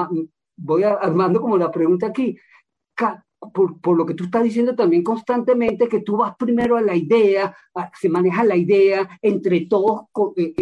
voy 0.57 0.84
armando 0.84 1.40
como 1.40 1.59
la 1.59 1.70
pregunta 1.70 2.07
aquí, 2.07 2.36
por, 3.53 3.80
por, 3.80 3.97
lo 3.97 4.07
que 4.07 4.14
tú 4.14 4.24
estás 4.24 4.42
diciendo 4.42 4.74
también 4.74 5.03
constantemente, 5.03 5.88
que 5.88 6.01
tú 6.01 6.16
vas 6.16 6.36
primero 6.36 6.76
a 6.76 6.82
la 6.82 6.95
idea, 6.95 7.57
se 8.01 8.09
maneja 8.09 8.45
la 8.45 8.57
idea, 8.57 9.18
entre 9.22 9.66
todos 9.66 10.03
eh, 10.36 10.55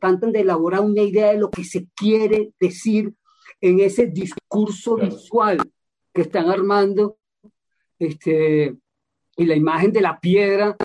tratan 0.00 0.32
de 0.32 0.40
elaborar 0.40 0.80
una 0.80 1.02
idea 1.02 1.32
de 1.32 1.38
lo 1.38 1.50
que 1.50 1.64
se 1.64 1.88
quiere 1.94 2.52
decir 2.58 3.14
en 3.60 3.80
ese 3.80 4.06
discurso 4.06 4.96
visual 4.96 5.58
que 6.12 6.22
están 6.22 6.48
armando, 6.48 7.18
este, 7.98 8.76
y 9.36 9.44
la 9.44 9.54
imagen 9.54 9.92
de 9.92 10.00
la 10.00 10.18
piedra 10.18 10.76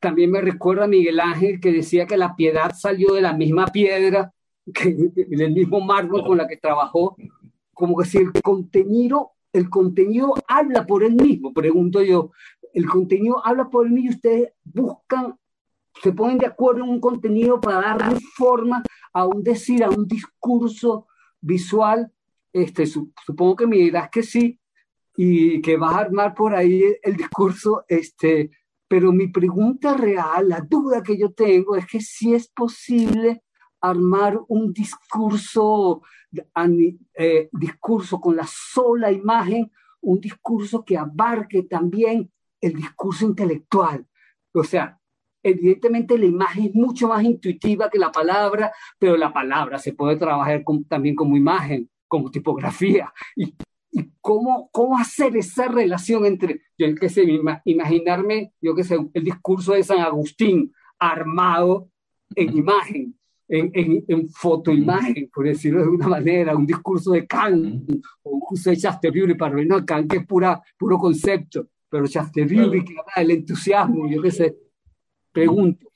también 0.00 0.30
me 0.30 0.40
recuerda 0.40 0.84
a 0.84 0.88
Miguel 0.88 1.20
Ángel 1.20 1.60
que 1.60 1.72
decía 1.72 2.06
que 2.06 2.16
la 2.16 2.36
piedad 2.36 2.72
salió 2.74 3.14
de 3.14 3.20
la 3.20 3.32
misma 3.32 3.66
piedra, 3.66 4.32
que, 4.72 4.94
del 4.94 5.52
mismo 5.52 5.80
mármol 5.80 6.24
con 6.24 6.38
la 6.38 6.46
que 6.46 6.56
trabajó, 6.56 7.16
como 7.72 7.96
que 7.96 8.08
si 8.08 8.18
el 8.18 8.32
contenido 8.32 9.32
el 9.52 9.70
contenido 9.70 10.34
habla 10.46 10.86
por 10.86 11.04
él 11.04 11.14
mismo, 11.14 11.52
pregunto 11.52 12.02
yo. 12.02 12.30
El 12.72 12.86
contenido 12.86 13.44
habla 13.44 13.68
por 13.68 13.86
él 13.86 13.92
mismo 13.92 14.10
y 14.10 14.14
ustedes 14.14 14.52
buscan, 14.64 15.38
se 16.02 16.12
ponen 16.12 16.38
de 16.38 16.46
acuerdo 16.46 16.84
en 16.84 16.90
un 16.90 17.00
contenido 17.00 17.60
para 17.60 17.96
darle 17.96 18.20
forma 18.36 18.82
a 19.12 19.26
un 19.26 19.42
decir, 19.42 19.82
a 19.82 19.90
un 19.90 20.06
discurso 20.06 21.06
visual. 21.40 22.12
Este, 22.52 22.86
supongo 22.86 23.56
que 23.56 23.66
me 23.66 23.76
dirás 23.76 24.08
que 24.10 24.22
sí 24.22 24.58
y 25.16 25.60
que 25.60 25.76
vas 25.76 25.94
a 25.94 26.00
armar 26.00 26.34
por 26.34 26.54
ahí 26.54 26.82
el 27.02 27.16
discurso, 27.16 27.84
este, 27.88 28.50
pero 28.86 29.12
mi 29.12 29.28
pregunta 29.28 29.94
real, 29.94 30.48
la 30.48 30.60
duda 30.60 31.02
que 31.02 31.18
yo 31.18 31.32
tengo 31.32 31.74
es 31.76 31.86
que 31.86 32.00
si 32.00 32.34
es 32.34 32.48
posible 32.48 33.42
armar 33.80 34.38
un 34.48 34.72
discurso 34.72 36.02
eh, 37.14 37.48
discurso 37.52 38.20
con 38.20 38.36
la 38.36 38.46
sola 38.46 39.10
imagen, 39.10 39.70
un 40.00 40.20
discurso 40.20 40.84
que 40.84 40.96
abarque 40.96 41.62
también 41.64 42.30
el 42.60 42.74
discurso 42.74 43.26
intelectual. 43.26 44.06
O 44.52 44.64
sea, 44.64 44.98
evidentemente 45.42 46.18
la 46.18 46.26
imagen 46.26 46.66
es 46.66 46.74
mucho 46.74 47.08
más 47.08 47.22
intuitiva 47.22 47.88
que 47.90 47.98
la 47.98 48.12
palabra, 48.12 48.72
pero 48.98 49.16
la 49.16 49.32
palabra 49.32 49.78
se 49.78 49.92
puede 49.92 50.16
trabajar 50.16 50.64
también 50.88 51.14
como 51.14 51.36
imagen, 51.36 51.88
como 52.06 52.30
tipografía. 52.30 53.12
Y, 53.36 53.54
y 53.90 54.12
cómo, 54.20 54.68
cómo 54.72 54.98
hacer 54.98 55.36
esa 55.36 55.68
relación 55.68 56.26
entre, 56.26 56.62
yo 56.76 56.94
que 56.94 57.08
sé, 57.08 57.24
imaginarme, 57.64 58.52
yo 58.60 58.74
que 58.74 58.84
sé, 58.84 58.98
el 59.14 59.24
discurso 59.24 59.72
de 59.72 59.82
San 59.82 60.00
Agustín 60.00 60.72
armado 60.98 61.88
en 62.34 62.56
imagen 62.56 63.18
en, 63.48 63.70
en, 63.72 64.04
en 64.06 64.28
fotoimagen, 64.28 65.30
por 65.32 65.46
decirlo 65.46 65.82
de 65.82 65.88
una 65.88 66.06
manera, 66.06 66.54
un 66.54 66.66
discurso 66.66 67.12
de 67.12 67.26
Kant 67.26 67.90
o 68.22 68.30
un 68.30 68.40
curso 68.40 68.70
de 68.70 68.76
Chasterburi 68.76 69.34
para 69.34 69.56
no, 69.64 69.84
Kant 69.84 70.10
que 70.10 70.18
es 70.18 70.26
pura, 70.26 70.60
puro 70.76 70.98
concepto, 70.98 71.68
pero 71.88 72.06
Chasterburi 72.06 72.84
que 72.84 72.94
habla 72.98 73.12
del 73.16 73.30
entusiasmo, 73.30 74.08
yo 74.08 74.20
qué 74.20 74.30
sé, 74.30 74.56
pregunto, 75.32 75.88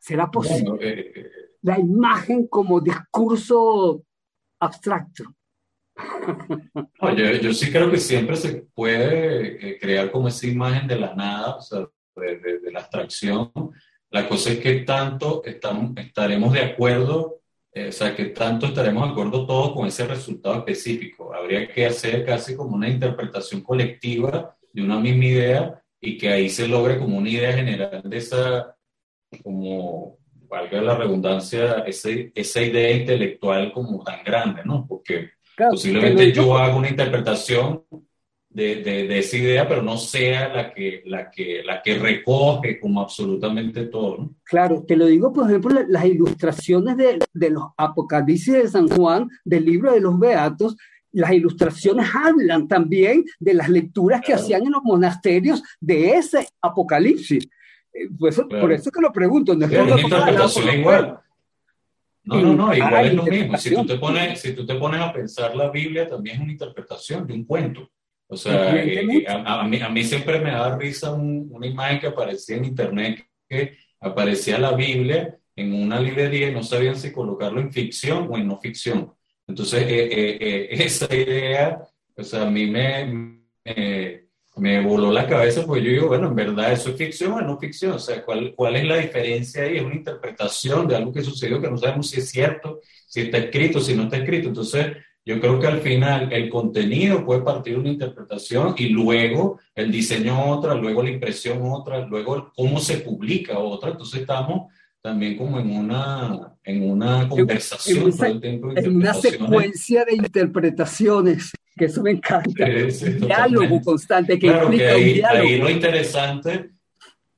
¿será 0.00 0.30
posible 0.30 0.78
eh, 0.80 1.12
eh, 1.14 1.30
la 1.62 1.78
imagen 1.78 2.46
como 2.46 2.80
discurso 2.80 4.02
abstracto? 4.60 5.24
yo, 7.16 7.32
yo, 7.40 7.52
sí 7.52 7.70
creo 7.70 7.90
que 7.90 7.98
siempre 7.98 8.36
se 8.36 8.66
puede 8.74 9.70
eh, 9.70 9.78
crear 9.78 10.10
como 10.10 10.28
esa 10.28 10.46
imagen 10.46 10.86
de 10.86 10.98
la 10.98 11.14
nada, 11.14 11.56
o 11.56 11.60
sea, 11.60 11.86
de, 12.16 12.38
de, 12.38 12.58
de 12.60 12.72
la 12.72 12.80
abstracción, 12.80 13.50
la 14.16 14.26
cosa 14.26 14.52
es 14.52 14.60
que 14.60 14.76
tanto 14.80 15.42
estamos, 15.44 15.92
estaremos 15.98 16.50
de 16.54 16.62
acuerdo, 16.62 17.40
eh, 17.70 17.88
o 17.88 17.92
sea, 17.92 18.16
que 18.16 18.26
tanto 18.26 18.64
estaremos 18.64 19.04
de 19.04 19.10
acuerdo 19.10 19.46
todos 19.46 19.72
con 19.72 19.86
ese 19.86 20.06
resultado 20.06 20.56
específico. 20.56 21.34
Habría 21.34 21.68
que 21.68 21.84
hacer 21.84 22.24
casi 22.24 22.56
como 22.56 22.74
una 22.76 22.88
interpretación 22.88 23.60
colectiva 23.60 24.56
de 24.72 24.82
una 24.82 24.98
misma 24.98 25.24
idea 25.26 25.82
y 26.00 26.16
que 26.16 26.30
ahí 26.30 26.48
se 26.48 26.66
logre 26.66 26.98
como 26.98 27.18
una 27.18 27.28
idea 27.28 27.52
general 27.52 28.00
de 28.04 28.16
esa, 28.16 28.74
como, 29.42 30.16
valga 30.48 30.80
la 30.80 30.96
redundancia, 30.96 31.80
ese, 31.80 32.32
esa 32.34 32.62
idea 32.62 32.92
intelectual 32.92 33.70
como 33.70 34.02
tan 34.02 34.24
grande, 34.24 34.62
¿no? 34.64 34.86
Porque 34.88 35.32
posiblemente 35.58 36.32
yo 36.32 36.56
haga 36.56 36.74
una 36.74 36.88
interpretación 36.88 37.84
de, 38.56 39.06
de, 39.06 39.18
esa 39.18 39.36
idea, 39.36 39.68
pero 39.68 39.82
no 39.82 39.98
sea 39.98 40.48
la 40.48 40.72
que, 40.72 41.02
la 41.04 41.30
que, 41.30 41.62
la 41.62 41.82
que 41.82 41.98
recoge 41.98 42.80
como 42.80 43.02
absolutamente 43.02 43.84
todo. 43.84 44.30
Claro, 44.44 44.82
te 44.88 44.96
lo 44.96 45.04
digo, 45.04 45.30
por 45.30 45.46
ejemplo, 45.46 45.78
las 45.86 46.06
ilustraciones 46.06 46.96
de, 46.96 47.18
de 47.34 47.50
los 47.50 47.64
Apocalipsis 47.76 48.54
de 48.54 48.68
San 48.68 48.88
Juan, 48.88 49.28
del 49.44 49.66
libro 49.66 49.92
de 49.92 50.00
los 50.00 50.18
Beatos, 50.18 50.74
las 51.12 51.32
ilustraciones 51.32 52.06
hablan 52.14 52.66
también 52.66 53.24
de 53.38 53.52
las 53.52 53.68
lecturas 53.68 54.22
que 54.22 54.32
hacían 54.32 54.64
en 54.64 54.72
los 54.72 54.82
monasterios 54.82 55.62
de 55.78 56.14
ese 56.14 56.48
Apocalipsis. 56.62 57.46
Eh, 57.92 58.08
pues, 58.18 58.40
Por 58.40 58.72
eso 58.72 58.90
que 58.90 59.02
lo 59.02 59.12
pregunto. 59.12 59.54
No 59.54 59.66
es 59.66 60.56
igual. 60.78 61.20
No, 62.24 62.40
no, 62.40 62.54
no, 62.54 62.74
igual 62.74 63.06
es 63.06 63.14
lo 63.14 63.22
mismo. 63.24 63.58
Si 63.58 63.74
tú, 63.74 63.84
te 63.84 63.98
pones, 63.98 64.40
si 64.40 64.54
tú 64.54 64.64
te 64.64 64.74
pones 64.76 65.00
a 65.00 65.12
pensar 65.12 65.54
la 65.54 65.70
Biblia, 65.70 66.08
también 66.08 66.36
es 66.36 66.42
una 66.42 66.52
interpretación 66.52 67.26
de 67.26 67.34
un 67.34 67.44
cuento. 67.44 67.90
O 68.28 68.36
sea, 68.36 68.74
eh, 68.76 69.24
a, 69.28 69.62
mí, 69.64 69.80
a, 69.80 69.88
mí, 69.88 70.04
siempre 70.04 70.40
me 70.40 70.50
da 70.50 70.76
risa 70.76 71.12
una 71.12 71.66
imagen 71.66 72.00
que 72.00 72.08
aparecía 72.08 72.56
en 72.56 72.64
internet 72.64 73.24
que 73.48 73.76
aparecía 74.00 74.58
la 74.58 74.72
Biblia 74.72 75.38
en 75.54 75.72
una 75.72 76.00
librería 76.00 76.48
y 76.48 76.54
no 76.54 76.62
sabían 76.62 76.96
si 76.96 77.12
colocarlo 77.12 77.60
en 77.60 77.72
ficción 77.72 78.26
o 78.28 78.36
en 78.36 78.48
no 78.48 78.58
ficción. 78.60 79.12
Entonces, 79.46 79.82
eh, 79.82 80.38
eh, 80.40 80.68
esa 80.70 81.14
idea, 81.14 81.80
o 82.16 82.22
sea, 82.24 82.42
a 82.42 82.50
mí 82.50 82.66
me, 82.66 83.40
me, 84.56 84.80
voló 84.82 85.12
la 85.12 85.28
cabeza 85.28 85.64
porque 85.64 85.84
yo 85.84 85.90
digo, 85.92 86.08
bueno, 86.08 86.26
en 86.26 86.34
verdad 86.34 86.72
eso 86.72 86.90
es 86.90 86.96
ficción 86.96 87.32
o 87.32 87.40
no 87.40 87.58
ficción. 87.58 87.92
O 87.92 87.98
sea, 88.00 88.24
¿cuál, 88.24 88.54
¿cuál 88.56 88.74
es 88.74 88.84
la 88.84 88.96
diferencia 88.96 89.62
ahí? 89.62 89.76
Es 89.76 89.84
una 89.84 89.94
interpretación 89.94 90.88
de 90.88 90.96
algo 90.96 91.12
que 91.12 91.22
sucedió 91.22 91.60
que 91.60 91.70
no 91.70 91.78
sabemos 91.78 92.10
si 92.10 92.18
es 92.18 92.28
cierto, 92.28 92.80
si 93.06 93.20
está 93.20 93.38
escrito, 93.38 93.80
si 93.80 93.94
no 93.94 94.04
está 94.04 94.16
escrito. 94.16 94.48
Entonces, 94.48 94.96
yo 95.26 95.40
creo 95.40 95.58
que 95.58 95.66
al 95.66 95.80
final 95.80 96.32
el 96.32 96.48
contenido 96.48 97.24
puede 97.24 97.40
partir 97.40 97.74
de 97.74 97.80
una 97.80 97.88
interpretación 97.88 98.76
y 98.78 98.90
luego 98.90 99.58
el 99.74 99.90
diseño 99.90 100.52
otra, 100.52 100.76
luego 100.76 101.02
la 101.02 101.10
impresión 101.10 101.58
otra, 101.62 102.06
luego 102.06 102.52
cómo 102.54 102.78
se 102.78 102.98
publica 102.98 103.58
otra. 103.58 103.90
Entonces 103.90 104.20
estamos 104.20 104.72
también 105.02 105.36
como 105.36 105.58
en 105.58 105.76
una, 105.76 106.54
en 106.62 106.88
una 106.88 107.28
conversación. 107.28 108.12
En, 108.40 108.96
una 108.96 109.14
secuencia 109.14 110.04
de 110.04 110.14
interpretaciones, 110.14 111.50
que 111.76 111.86
eso 111.86 112.04
me 112.04 112.12
encanta. 112.12 112.64
diálogo 112.64 113.80
constante 113.82 114.38
que 114.38 114.46
claro, 114.46 114.70
que 114.70 114.88
ahí, 114.88 115.20
ahí 115.22 115.58
lo 115.58 115.68
interesante 115.68 116.70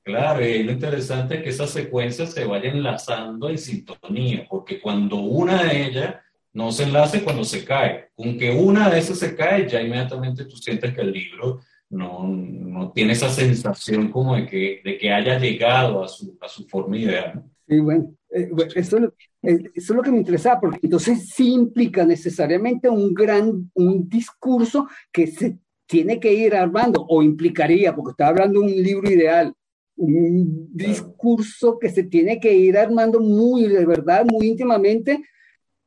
Claro, 0.09 0.43
y 0.43 0.62
lo 0.62 0.72
interesante 0.72 1.34
es 1.34 1.43
que 1.43 1.51
esas 1.51 1.68
secuencias 1.68 2.32
se 2.32 2.47
vayan 2.47 2.76
enlazando 2.76 3.51
en 3.51 3.59
sintonía, 3.59 4.47
porque 4.49 4.80
cuando 4.80 5.16
una 5.16 5.64
de 5.64 5.84
ellas 5.84 6.14
no 6.53 6.72
se 6.72 6.84
enlace 6.84 7.22
cuando 7.22 7.44
se 7.44 7.64
cae. 7.64 8.09
Con 8.14 8.38
que 8.38 8.51
una 8.51 8.90
de 8.90 8.99
esas 8.99 9.18
se 9.18 9.34
cae, 9.36 9.68
ya 9.68 9.80
inmediatamente 9.80 10.44
tú 10.44 10.57
sientes 10.57 10.94
que 10.94 11.01
el 11.01 11.12
libro 11.12 11.61
no, 11.90 12.26
no 12.26 12.92
tiene 12.92 13.12
esa 13.12 13.30
sensación 13.30 14.11
como 14.11 14.36
de 14.36 14.46
que, 14.46 14.80
de 14.84 14.99
que 14.99 15.12
haya 15.12 15.38
llegado 15.38 16.03
a 16.03 16.09
su, 16.09 16.36
a 16.40 16.49
su 16.49 16.66
forma 16.66 16.96
ideal. 16.96 17.44
Sí, 17.66 17.80
bueno, 17.80 18.14
eh, 18.30 18.51
eso, 18.74 18.99
eh, 18.99 19.11
eso, 19.42 19.62
es 19.74 19.90
lo 19.90 20.03
que 20.03 20.11
me 20.11 20.18
interesaba, 20.18 20.61
porque 20.61 20.80
entonces 20.82 21.30
sí 21.30 21.53
implica 21.53 22.05
necesariamente 22.05 22.88
un 22.88 23.14
gran, 23.14 23.70
un 23.74 24.09
discurso 24.09 24.88
que 25.12 25.26
se 25.26 25.59
tiene 25.86 26.20
que 26.20 26.32
ir 26.32 26.55
armando, 26.55 27.05
o 27.09 27.22
implicaría, 27.22 27.94
porque 27.94 28.11
está 28.11 28.28
hablando 28.28 28.61
de 28.61 28.66
un 28.66 28.82
libro 28.82 29.11
ideal, 29.11 29.55
un 29.96 30.68
discurso 30.72 31.78
que 31.78 31.88
se 31.88 32.05
tiene 32.05 32.38
que 32.38 32.55
ir 32.55 32.76
armando 32.76 33.20
muy, 33.20 33.66
de 33.66 33.84
verdad, 33.84 34.24
muy 34.26 34.46
íntimamente, 34.46 35.22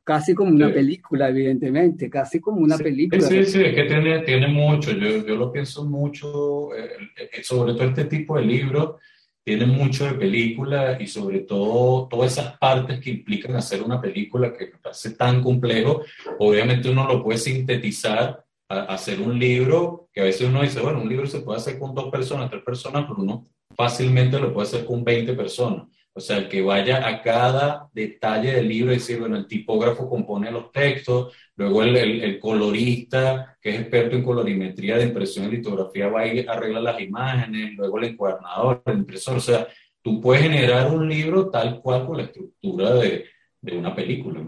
casi 0.04 0.34
como 0.34 0.50
una 0.50 0.72
película, 0.72 1.28
evidentemente, 1.28 2.10
casi 2.10 2.40
como 2.40 2.58
una 2.58 2.76
película. 2.76 3.22
Sí, 3.22 3.44
sí, 3.44 3.62
es 3.62 3.74
que 3.74 3.84
tiene, 3.84 4.20
tiene 4.20 4.48
mucho, 4.48 4.92
yo, 4.92 5.24
yo 5.24 5.36
lo 5.36 5.52
pienso 5.52 5.84
mucho, 5.84 6.74
eh, 6.74 6.90
eh, 7.32 7.42
sobre 7.42 7.74
todo 7.74 7.84
este 7.84 8.04
tipo 8.06 8.36
de 8.36 8.44
libros, 8.44 8.96
tiene 9.44 9.66
mucho 9.66 10.04
de 10.04 10.14
película 10.14 10.98
y 11.00 11.06
sobre 11.06 11.40
todo 11.40 12.06
todas 12.08 12.32
esas 12.32 12.56
partes 12.58 13.00
que 13.00 13.10
implican 13.10 13.56
hacer 13.56 13.82
una 13.82 14.00
película 14.00 14.52
que 14.52 14.66
me 14.66 14.78
parece 14.78 15.10
tan 15.12 15.42
complejo, 15.42 16.02
obviamente 16.38 16.88
uno 16.88 17.06
lo 17.06 17.22
puede 17.22 17.38
sintetizar 17.38 18.44
a, 18.68 18.82
hacer 18.84 19.20
un 19.20 19.38
libro 19.38 20.08
que 20.12 20.20
a 20.20 20.24
veces 20.24 20.48
uno 20.48 20.62
dice, 20.62 20.80
bueno, 20.80 21.00
un 21.00 21.08
libro 21.08 21.26
se 21.26 21.40
puede 21.40 21.58
hacer 21.58 21.78
con 21.78 21.94
dos 21.94 22.10
personas, 22.10 22.50
tres 22.50 22.62
personas, 22.62 23.04
pero 23.08 23.20
uno 23.20 23.48
fácilmente 23.74 24.38
lo 24.38 24.52
puede 24.52 24.68
hacer 24.68 24.84
con 24.84 25.02
20 25.02 25.32
personas. 25.34 25.86
O 26.14 26.20
sea, 26.20 26.36
el 26.36 26.48
que 26.48 26.60
vaya 26.60 27.08
a 27.08 27.22
cada 27.22 27.88
detalle 27.92 28.52
del 28.52 28.68
libro 28.68 28.92
y 28.92 28.96
decir, 28.96 29.18
bueno, 29.18 29.36
el 29.36 29.46
tipógrafo 29.46 30.10
compone 30.10 30.50
los 30.50 30.70
textos, 30.70 31.34
luego 31.56 31.82
el, 31.82 31.96
el, 31.96 32.38
colorista, 32.38 33.56
que 33.60 33.70
es 33.70 33.80
experto 33.80 34.16
en 34.16 34.22
colorimetría 34.22 34.98
de 34.98 35.04
impresión 35.04 35.46
y 35.46 35.56
litografía, 35.56 36.08
va 36.08 36.26
y 36.26 36.46
arregla 36.46 36.80
las 36.80 37.00
imágenes, 37.00 37.72
luego 37.76 37.98
el 37.98 38.04
encuadernador, 38.04 38.82
el 38.84 38.98
impresor. 38.98 39.38
O 39.38 39.40
sea, 39.40 39.66
tú 40.02 40.20
puedes 40.20 40.42
generar 40.42 40.94
un 40.94 41.08
libro 41.08 41.48
tal 41.48 41.80
cual 41.80 42.06
con 42.06 42.18
la 42.18 42.24
estructura 42.24 42.92
de, 42.94 43.24
de 43.62 43.78
una 43.78 43.94
película. 43.94 44.44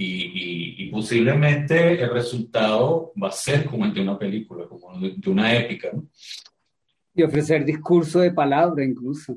Y, 0.00 0.84
y, 0.84 0.90
posiblemente 0.90 2.00
el 2.00 2.10
resultado 2.10 3.12
va 3.20 3.28
a 3.28 3.32
ser 3.32 3.64
como 3.64 3.84
el 3.84 3.92
de 3.92 4.00
una 4.00 4.16
película, 4.16 4.68
como 4.68 5.00
de, 5.00 5.14
de 5.16 5.30
una 5.30 5.52
épica. 5.56 5.90
¿no? 5.92 6.06
Y 7.12 7.24
ofrecer 7.24 7.64
discurso 7.64 8.20
de 8.20 8.30
palabra 8.30 8.84
incluso. 8.84 9.36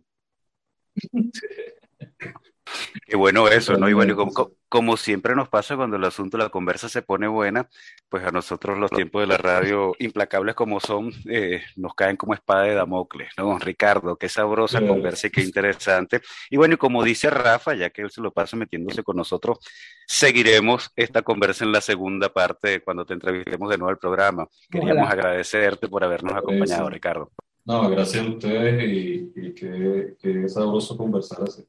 Qué 3.06 3.16
bueno 3.16 3.48
eso, 3.50 3.74
¿no? 3.78 3.90
Y 3.90 3.94
bueno, 3.94 4.16
como, 4.16 4.52
como, 4.70 4.98
siempre 4.98 5.36
nos 5.36 5.50
pasa 5.50 5.76
cuando 5.76 5.98
el 5.98 6.04
asunto, 6.04 6.38
la 6.38 6.50
conversa 6.50 6.90
se 6.90 7.02
pone 7.02 7.28
buena, 7.28 7.70
pues 8.10 8.24
a 8.24 8.32
nosotros 8.32 8.78
los 8.78 8.92
tiempos 8.92 9.22
de 9.22 9.28
la 9.28 9.38
radio, 9.38 9.94
implacables 10.00 10.56
como 10.56 10.80
son, 10.80 11.12
eh, 11.30 11.62
nos 11.76 11.94
caen 11.94 12.18
como 12.18 12.34
espada 12.34 12.64
de 12.64 12.76
Damocles, 12.76 13.30
¿no? 13.38 13.58
Ricardo, 13.60 14.18
qué 14.18 14.30
sabrosa 14.30 14.86
conversa 14.86 15.28
y 15.28 15.32
qué 15.32 15.42
interesante. 15.42 16.22
Y 16.50 16.58
bueno, 16.58 16.76
y 16.76 16.78
como 16.78 17.04
dice 17.04 17.30
Rafa, 17.30 17.74
ya 17.76 17.90
que 17.90 18.02
él 18.02 18.12
se 18.12 18.22
lo 18.22 18.32
pasa 18.32 18.56
metiéndose 18.58 19.04
con 19.04 19.18
nosotros, 19.18 19.60
seguiremos 20.08 20.92
esta 20.96 21.22
conversa 21.22 21.66
en 21.66 21.72
la 21.72 21.82
segunda 21.82 22.30
parte 22.30 22.82
cuando 22.82 23.06
te 23.06 23.14
entrevistemos 23.14 23.70
de 23.70 23.78
nuevo 23.78 23.90
al 23.90 23.98
programa. 23.98 24.48
Queríamos 24.70 25.10
agradecerte 25.10 25.88
por 25.88 26.04
habernos 26.04 26.34
acompañado, 26.34 26.90
Ricardo. 26.90 27.32
No, 27.66 27.90
gracias 27.90 28.26
a 28.26 28.30
ustedes 28.30 28.90
y, 28.90 29.32
y 29.36 29.54
que, 29.54 30.16
que, 30.20 30.46
es 30.46 30.54
sabroso 30.54 30.98
conversar 30.98 31.44
así. 31.44 31.64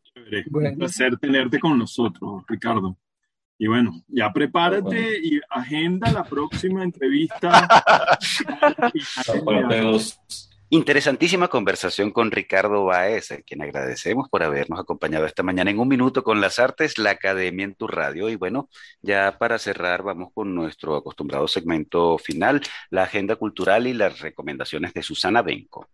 Bueno. 0.49 0.71
Un 0.71 0.79
placer 0.79 1.17
tenerte 1.19 1.61
con 1.61 1.79
nosotros, 1.79 2.43
Ricardo. 2.49 2.97
Y 3.59 3.67
bueno, 3.67 3.93
ya 4.09 4.33
prepárate 4.33 4.83
bueno. 4.83 5.17
y 5.23 5.41
agenda 5.51 6.11
la 6.11 6.25
próxima 6.25 6.83
entrevista. 6.83 7.69
parte 9.45 9.81
dos. 9.81 10.19
Interesantísima 10.75 11.49
conversación 11.49 12.13
con 12.13 12.31
Ricardo 12.31 12.87
Baez, 12.87 13.31
a 13.31 13.43
quien 13.43 13.61
agradecemos 13.61 14.31
por 14.31 14.43
habernos 14.43 14.81
acompañado 14.81 15.27
esta 15.27 15.43
mañana 15.43 15.71
en 15.71 15.79
un 15.79 15.87
minuto 15.87 16.25
con 16.25 16.41
las 16.41 16.59
artes, 16.59 16.97
la 16.97 17.11
Academia 17.11 17.67
en 17.67 17.75
tu 17.75 17.87
radio. 17.87 18.31
Y 18.31 18.37
bueno, 18.37 18.71
ya 19.03 19.37
para 19.39 19.59
cerrar, 19.59 20.03
vamos 20.03 20.31
con 20.33 20.55
nuestro 20.55 20.97
acostumbrado 20.97 21.47
segmento 21.47 22.17
final, 22.17 22.63
la 22.89 23.03
agenda 23.03 23.37
cultural 23.37 23.87
y 23.87 23.93
las 23.93 24.21
recomendaciones 24.21 24.95
de 24.95 25.03
Susana 25.03 25.43
Benco. 25.43 25.89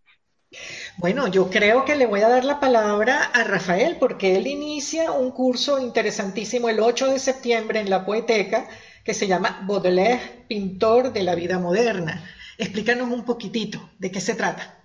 Bueno, 0.99 1.27
yo 1.27 1.51
creo 1.51 1.85
que 1.85 1.97
le 1.97 2.07
voy 2.07 2.21
a 2.21 2.29
dar 2.29 2.45
la 2.45 2.61
palabra 2.61 3.25
a 3.25 3.43
Rafael 3.43 3.97
porque 3.99 4.37
él 4.37 4.47
inicia 4.47 5.11
un 5.11 5.33
curso 5.33 5.81
interesantísimo 5.81 6.69
el 6.69 6.79
8 6.79 7.11
de 7.11 7.19
septiembre 7.19 7.81
en 7.81 7.91
la 7.91 8.07
Poeteca 8.07 8.69
que 9.05 9.13
se 9.13 9.27
llama 9.27 9.65
Baudelaire, 9.67 10.45
pintor 10.47 11.13
de 11.13 11.25
la 11.25 11.35
vida 11.35 11.59
moderna. 11.59 12.23
Explícanos 12.59 13.09
un 13.09 13.25
poquitito 13.25 13.79
de 14.01 14.11
qué 14.11 14.21
se 14.21 14.35
trata. 14.35 14.83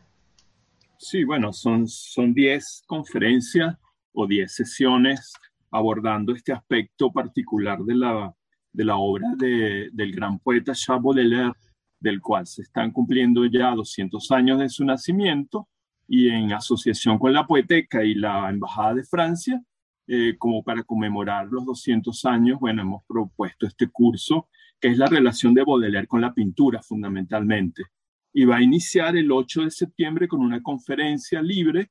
Sí, 0.99 1.23
bueno, 1.23 1.51
son 1.51 1.87
10 2.33 2.83
conferencias 2.85 3.75
o 4.13 4.27
10 4.27 4.53
sesiones 4.53 5.33
abordando 5.71 6.33
este 6.33 6.53
aspecto 6.53 7.11
particular 7.11 7.79
de 7.79 7.95
la, 7.95 8.31
de 8.71 8.85
la 8.85 8.97
obra 8.97 9.27
de, 9.35 9.89
del 9.91 10.11
gran 10.11 10.37
poeta 10.37 10.73
Charles 10.75 11.03
Baudelaire, 11.03 11.53
del 11.99 12.21
cual 12.21 12.45
se 12.45 12.61
están 12.61 12.91
cumpliendo 12.91 13.43
ya 13.45 13.71
200 13.71 14.31
años 14.31 14.59
de 14.59 14.69
su 14.69 14.85
nacimiento 14.85 15.67
y 16.07 16.29
en 16.29 16.53
asociación 16.53 17.17
con 17.17 17.33
la 17.33 17.47
Poeteca 17.47 18.03
y 18.03 18.13
la 18.13 18.49
Embajada 18.49 18.93
de 18.93 19.03
Francia, 19.03 19.63
eh, 20.05 20.35
como 20.37 20.63
para 20.63 20.83
conmemorar 20.83 21.47
los 21.47 21.65
200 21.65 22.23
años, 22.25 22.59
bueno, 22.59 22.83
hemos 22.83 23.03
propuesto 23.07 23.65
este 23.65 23.87
curso 23.87 24.47
que 24.83 24.89
es 24.89 24.97
la 24.97 25.07
relación 25.07 25.53
de 25.53 25.63
Baudelaire 25.63 26.07
con 26.07 26.19
la 26.19 26.33
pintura 26.33 26.83
fundamentalmente. 26.83 27.83
Y 28.33 28.43
va 28.43 28.57
a 28.57 28.61
iniciar 28.61 29.15
el 29.15 29.31
8 29.31 29.61
de 29.61 29.71
septiembre 29.71 30.27
con 30.27 30.41
una 30.41 30.61
conferencia 30.61 31.41
libre 31.41 31.89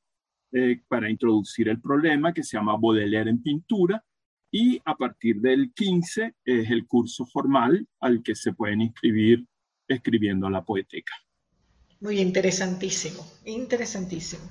eh, 0.53 0.78
para 0.88 1.09
introducir 1.09 1.70
el 1.70 1.80
problema 1.80 2.34
que 2.34 2.43
se 2.43 2.59
llama 2.59 2.76
Baudelaire 2.76 3.30
en 3.30 3.43
pintura 3.43 4.05
y 4.51 4.78
a 4.84 4.95
partir 4.95 5.40
del 5.40 5.72
15 5.72 6.34
es 6.45 6.70
el 6.70 6.86
curso 6.86 7.24
formal 7.24 7.88
al 7.99 8.22
que 8.22 8.34
se 8.34 8.53
pueden 8.53 8.82
inscribir 8.82 9.43
escribiendo 9.88 10.51
la 10.51 10.62
poeteca. 10.62 11.14
Muy 12.01 12.20
interesantísimo, 12.20 13.26
interesantísimo. 13.47 14.43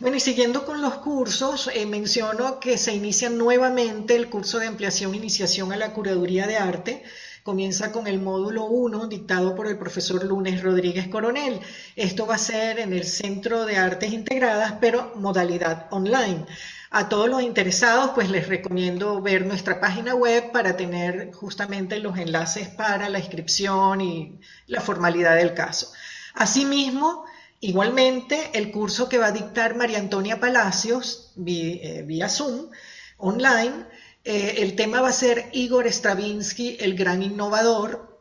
Bueno, 0.00 0.16
y 0.16 0.20
siguiendo 0.20 0.64
con 0.64 0.80
los 0.80 0.94
cursos, 0.98 1.68
eh, 1.74 1.84
menciono 1.84 2.60
que 2.60 2.78
se 2.78 2.94
inicia 2.94 3.28
nuevamente 3.28 4.16
el 4.16 4.30
curso 4.30 4.58
de 4.58 4.68
ampliación 4.68 5.12
e 5.12 5.18
iniciación 5.18 5.70
a 5.70 5.76
la 5.76 5.92
curaduría 5.92 6.46
de 6.46 6.56
arte, 6.56 7.04
comienza 7.48 7.92
con 7.92 8.06
el 8.06 8.20
módulo 8.20 8.66
1 8.66 9.06
dictado 9.06 9.54
por 9.54 9.68
el 9.68 9.78
profesor 9.78 10.22
Lunes 10.22 10.62
Rodríguez 10.62 11.08
Coronel. 11.08 11.60
Esto 11.96 12.26
va 12.26 12.34
a 12.34 12.38
ser 12.52 12.78
en 12.78 12.92
el 12.92 13.04
Centro 13.04 13.64
de 13.64 13.78
Artes 13.78 14.12
Integradas, 14.12 14.74
pero 14.82 15.12
modalidad 15.14 15.86
online. 15.90 16.44
A 16.90 17.08
todos 17.08 17.30
los 17.30 17.40
interesados, 17.40 18.10
pues 18.14 18.28
les 18.28 18.48
recomiendo 18.48 19.22
ver 19.22 19.46
nuestra 19.46 19.80
página 19.80 20.14
web 20.14 20.52
para 20.52 20.76
tener 20.76 21.32
justamente 21.32 22.00
los 22.00 22.18
enlaces 22.18 22.68
para 22.68 23.08
la 23.08 23.18
inscripción 23.18 24.02
y 24.02 24.38
la 24.66 24.82
formalidad 24.82 25.34
del 25.36 25.54
caso. 25.54 25.90
Asimismo, 26.34 27.24
igualmente, 27.60 28.50
el 28.52 28.70
curso 28.70 29.08
que 29.08 29.16
va 29.16 29.28
a 29.28 29.32
dictar 29.32 29.74
María 29.74 30.00
Antonia 30.00 30.38
Palacios 30.38 31.32
vía, 31.34 32.02
vía 32.02 32.28
Zoom 32.28 32.68
online 33.16 33.86
eh, 34.24 34.56
el 34.58 34.76
tema 34.76 35.00
va 35.00 35.08
a 35.08 35.12
ser 35.12 35.48
Igor 35.52 35.86
Stravinsky, 35.86 36.76
el 36.80 36.96
gran 36.96 37.22
innovador. 37.22 38.20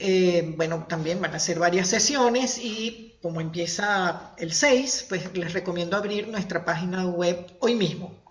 Eh, 0.00 0.54
bueno, 0.56 0.86
también 0.88 1.20
van 1.20 1.34
a 1.34 1.38
ser 1.38 1.58
varias 1.58 1.88
sesiones 1.88 2.58
y 2.58 3.16
como 3.22 3.40
empieza 3.40 4.34
el 4.36 4.52
6, 4.52 5.06
pues 5.08 5.34
les 5.36 5.52
recomiendo 5.52 5.96
abrir 5.96 6.28
nuestra 6.28 6.64
página 6.64 7.06
web 7.06 7.46
hoy 7.60 7.74
mismo. 7.74 8.24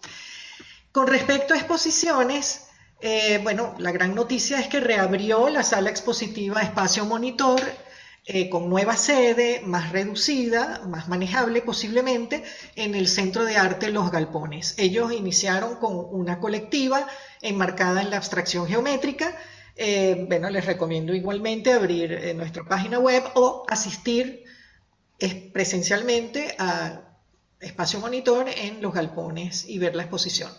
Con 0.92 1.08
respecto 1.08 1.54
a 1.54 1.58
exposiciones, 1.58 2.68
eh, 3.02 3.40
bueno, 3.42 3.76
la 3.80 3.92
gran 3.92 4.14
noticia 4.14 4.60
es 4.60 4.68
que 4.68 4.80
reabrió 4.80 5.50
la 5.50 5.64
sala 5.64 5.90
expositiva 5.90 6.62
Espacio 6.62 7.06
Monitor 7.06 7.60
eh, 8.26 8.50
con 8.50 8.70
nueva 8.70 8.96
sede, 8.96 9.62
más 9.66 9.92
reducida, 9.92 10.82
más 10.88 11.10
manejable 11.10 11.62
posiblemente, 11.62 12.42
en 12.76 12.96
el 12.96 13.10
Centro 13.10 13.44
de 13.44 13.58
Arte 13.58 13.92
Los 13.92 14.12
Galpones. 14.12 14.76
Ellos 14.78 15.12
iniciaron 15.12 15.76
con 15.76 15.98
una 15.98 16.40
colectiva 16.40 17.06
enmarcada 17.42 18.02
en 18.02 18.10
la 18.10 18.18
abstracción 18.18 18.66
geométrica. 18.66 19.36
Eh, 19.76 20.26
bueno, 20.30 20.50
les 20.50 20.66
recomiendo 20.66 21.14
igualmente 21.14 21.74
abrir 21.74 22.14
eh, 22.14 22.34
nuestra 22.34 22.64
página 22.64 22.98
web 22.98 23.24
o 23.36 23.66
asistir 23.68 24.46
presencialmente 25.52 26.56
a 26.60 27.02
Espacio 27.60 28.00
Monitor 28.00 28.48
en 28.50 28.82
Los 28.82 28.94
Galpones 28.94 29.68
y 29.68 29.80
ver 29.80 29.96
la 29.96 30.04
exposición. 30.04 30.50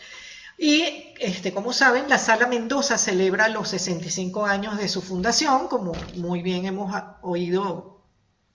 Y 0.58 1.14
este, 1.18 1.52
como 1.52 1.72
saben, 1.72 2.08
la 2.08 2.18
Sala 2.18 2.46
Mendoza 2.46 2.96
celebra 2.98 3.48
los 3.48 3.68
65 3.68 4.44
años 4.44 4.78
de 4.78 4.88
su 4.88 5.02
fundación, 5.02 5.68
como 5.68 5.92
muy 6.16 6.42
bien 6.42 6.66
hemos 6.66 6.94
oído 7.22 8.02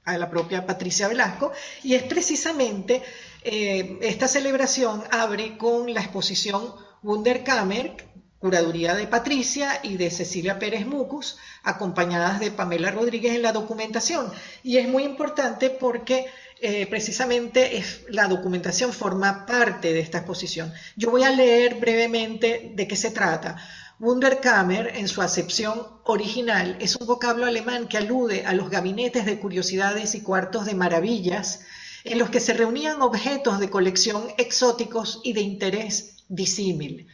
a 0.05 0.17
la 0.17 0.29
propia 0.29 0.65
Patricia 0.65 1.07
Velasco, 1.07 1.51
y 1.83 1.95
es 1.95 2.03
precisamente 2.03 3.03
eh, 3.43 3.99
esta 4.01 4.27
celebración 4.27 5.03
abre 5.11 5.57
con 5.57 5.93
la 5.93 6.01
exposición 6.01 6.73
Wunderkammer, 7.03 8.09
curaduría 8.39 8.95
de 8.95 9.05
Patricia 9.05 9.81
y 9.83 9.97
de 9.97 10.09
Cecilia 10.09 10.59
Pérez 10.59 10.85
Mucus, 10.85 11.37
acompañadas 11.63 12.39
de 12.39 12.51
Pamela 12.51 12.89
Rodríguez 12.89 13.35
en 13.35 13.41
la 13.41 13.51
documentación. 13.51 14.31
Y 14.63 14.77
es 14.77 14.87
muy 14.87 15.03
importante 15.03 15.69
porque 15.69 16.27
eh, 16.61 16.87
precisamente 16.87 17.83
la 18.09 18.27
documentación 18.27 18.91
forma 18.91 19.45
parte 19.45 19.93
de 19.93 19.99
esta 19.99 20.19
exposición. 20.19 20.73
Yo 20.95 21.09
voy 21.09 21.23
a 21.23 21.29
leer 21.29 21.75
brevemente 21.75 22.71
de 22.75 22.87
qué 22.87 22.95
se 22.95 23.11
trata. 23.11 23.57
Wunderkammer, 23.99 24.95
en 24.95 25.07
su 25.07 25.21
acepción 25.21 25.87
original, 26.05 26.77
es 26.79 26.95
un 26.95 27.07
vocablo 27.07 27.45
alemán 27.45 27.87
que 27.87 27.97
alude 27.97 28.45
a 28.45 28.53
los 28.53 28.69
gabinetes 28.69 29.25
de 29.25 29.39
curiosidades 29.39 30.15
y 30.15 30.21
cuartos 30.21 30.65
de 30.65 30.73
maravillas 30.73 31.61
en 32.03 32.17
los 32.17 32.29
que 32.29 32.39
se 32.39 32.53
reunían 32.53 33.01
objetos 33.01 33.59
de 33.59 33.69
colección 33.69 34.23
exóticos 34.37 35.19
y 35.23 35.33
de 35.33 35.41
interés 35.41 36.23
disímil. 36.29 37.07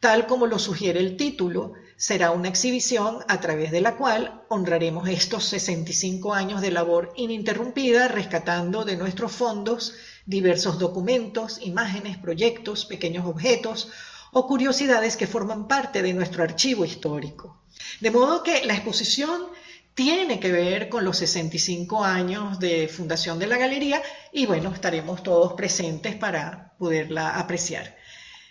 Tal 0.00 0.26
como 0.26 0.46
lo 0.46 0.58
sugiere 0.58 1.00
el 1.00 1.16
título, 1.16 1.72
será 1.96 2.30
una 2.30 2.48
exhibición 2.48 3.24
a 3.28 3.40
través 3.40 3.70
de 3.70 3.80
la 3.80 3.96
cual 3.96 4.42
honraremos 4.48 5.08
estos 5.08 5.46
65 5.46 6.34
años 6.34 6.60
de 6.60 6.70
labor 6.70 7.12
ininterrumpida, 7.16 8.08
rescatando 8.08 8.84
de 8.84 8.96
nuestros 8.96 9.32
fondos 9.32 9.94
diversos 10.26 10.78
documentos, 10.78 11.58
imágenes, 11.62 12.18
proyectos, 12.18 12.84
pequeños 12.84 13.24
objetos 13.26 13.88
o 14.32 14.46
curiosidades 14.46 15.16
que 15.16 15.26
forman 15.26 15.66
parte 15.66 16.02
de 16.02 16.12
nuestro 16.12 16.42
archivo 16.42 16.84
histórico. 16.84 17.62
De 18.00 18.10
modo 18.10 18.42
que 18.42 18.66
la 18.66 18.74
exposición 18.74 19.46
tiene 19.94 20.38
que 20.38 20.52
ver 20.52 20.90
con 20.90 21.06
los 21.06 21.16
65 21.16 22.04
años 22.04 22.58
de 22.58 22.86
fundación 22.86 23.38
de 23.38 23.46
la 23.46 23.56
galería 23.56 24.02
y 24.30 24.44
bueno, 24.44 24.70
estaremos 24.70 25.22
todos 25.22 25.54
presentes 25.54 26.14
para 26.16 26.74
poderla 26.78 27.38
apreciar. 27.38 27.96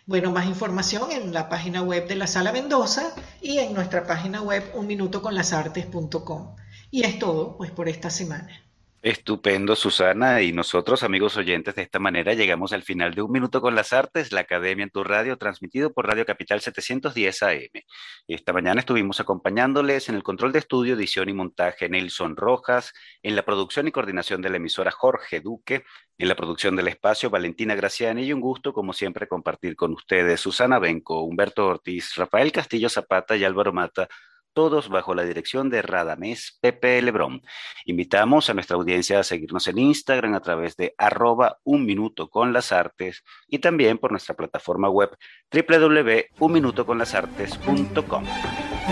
Bueno, 0.08 0.32
más 0.32 0.46
información 0.46 1.12
en 1.12 1.34
la 1.34 1.50
página 1.50 1.82
web 1.82 2.08
de 2.08 2.16
la 2.16 2.28
Sala 2.28 2.52
Mendoza 2.52 3.16
y 3.42 3.58
en 3.58 3.74
nuestra 3.74 4.06
página 4.06 4.40
web 4.40 4.64
unminutoconlasartes.com. 4.76 6.56
Y 6.92 7.04
es 7.04 7.18
todo, 7.18 7.58
pues, 7.58 7.72
por 7.72 7.90
esta 7.90 8.12
semana. 8.12 8.65
Estupendo, 9.06 9.76
Susana. 9.76 10.42
Y 10.42 10.52
nosotros, 10.52 11.04
amigos 11.04 11.38
oyentes, 11.38 11.76
de 11.76 11.84
esta 11.84 12.00
manera 12.00 12.34
llegamos 12.34 12.74
al 12.74 12.82
final 12.82 13.14
de 13.14 13.22
Un 13.22 13.32
Minuto 13.32 13.62
con 13.62 13.76
las 13.76 13.94
Artes, 13.94 14.32
la 14.32 14.42
Academia 14.42 14.82
en 14.82 14.90
tu 14.90 15.04
Radio, 15.04 15.38
transmitido 15.38 15.94
por 15.94 16.08
Radio 16.08 16.26
Capital 16.26 16.60
710 16.60 17.44
AM. 17.44 17.84
Esta 18.28 18.52
mañana 18.52 18.80
estuvimos 18.80 19.20
acompañándoles 19.20 20.10
en 20.10 20.16
el 20.16 20.24
control 20.24 20.54
de 20.54 20.58
estudio, 20.58 20.96
edición 20.96 21.30
y 21.30 21.34
montaje 21.34 21.88
Nelson 21.88 22.36
Rojas, 22.36 22.94
en 23.22 23.36
la 23.36 23.46
producción 23.46 23.88
y 23.88 23.92
coordinación 23.92 24.42
de 24.42 24.50
la 24.50 24.58
emisora 24.58 24.90
Jorge 24.90 25.40
Duque, 25.40 25.84
en 26.18 26.28
la 26.28 26.36
producción 26.36 26.76
del 26.76 26.88
espacio 26.88 27.30
Valentina 27.30 27.76
Graciani 27.76 28.24
y 28.24 28.34
un 28.34 28.42
gusto, 28.42 28.74
como 28.74 28.92
siempre, 28.92 29.28
compartir 29.28 29.76
con 29.76 29.94
ustedes 29.94 30.42
Susana 30.42 30.80
Benco, 30.80 31.22
Humberto 31.22 31.68
Ortiz, 31.68 32.16
Rafael 32.16 32.52
Castillo 32.52 32.90
Zapata 32.90 33.36
y 33.36 33.44
Álvaro 33.44 33.72
Mata 33.72 34.10
todos 34.56 34.90
bajo 34.90 35.14
la 35.14 35.22
dirección 35.24 35.70
de 35.70 35.84
Radamés 35.84 36.58
Pepe 36.62 37.00
Lebrón. 37.02 37.42
Invitamos 37.86 38.50
a 38.50 38.54
nuestra 38.56 38.78
audiencia 38.78 39.20
a 39.20 39.24
seguirnos 39.24 39.68
en 39.68 39.78
Instagram 39.78 40.34
a 40.34 40.40
través 40.40 40.76
de 40.78 40.96
arroba 40.98 41.60
un 41.64 41.86
minuto 41.86 42.30
con 42.30 42.54
las 42.54 42.72
artes 42.72 43.24
y 43.48 43.60
también 43.60 44.00
por 44.00 44.10
nuestra 44.12 44.36
plataforma 44.36 44.90
web 44.90 45.16
www.unminutoconlasartes.com. 45.52 48.24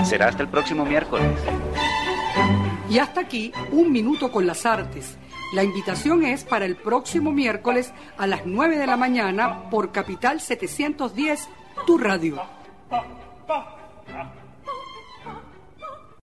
Será 0.04 0.28
hasta 0.28 0.44
el 0.44 0.50
próximo 0.50 0.86
miércoles. 0.86 1.32
Y 2.90 3.00
hasta 3.00 3.22
aquí, 3.22 3.54
un 3.72 3.90
minuto 3.92 4.32
con 4.32 4.46
las 4.46 4.66
artes. 4.66 5.18
La 5.54 5.64
invitación 5.64 6.26
es 6.26 6.44
para 6.44 6.66
el 6.66 6.76
próximo 6.76 7.32
miércoles 7.32 7.94
a 8.18 8.28
las 8.28 8.46
9 8.46 8.78
de 8.78 8.88
la 8.88 8.98
mañana 8.98 9.70
por 9.70 9.94
Capital 9.94 10.42
710, 10.42 11.48
tu 11.88 11.98
radio. 11.98 12.44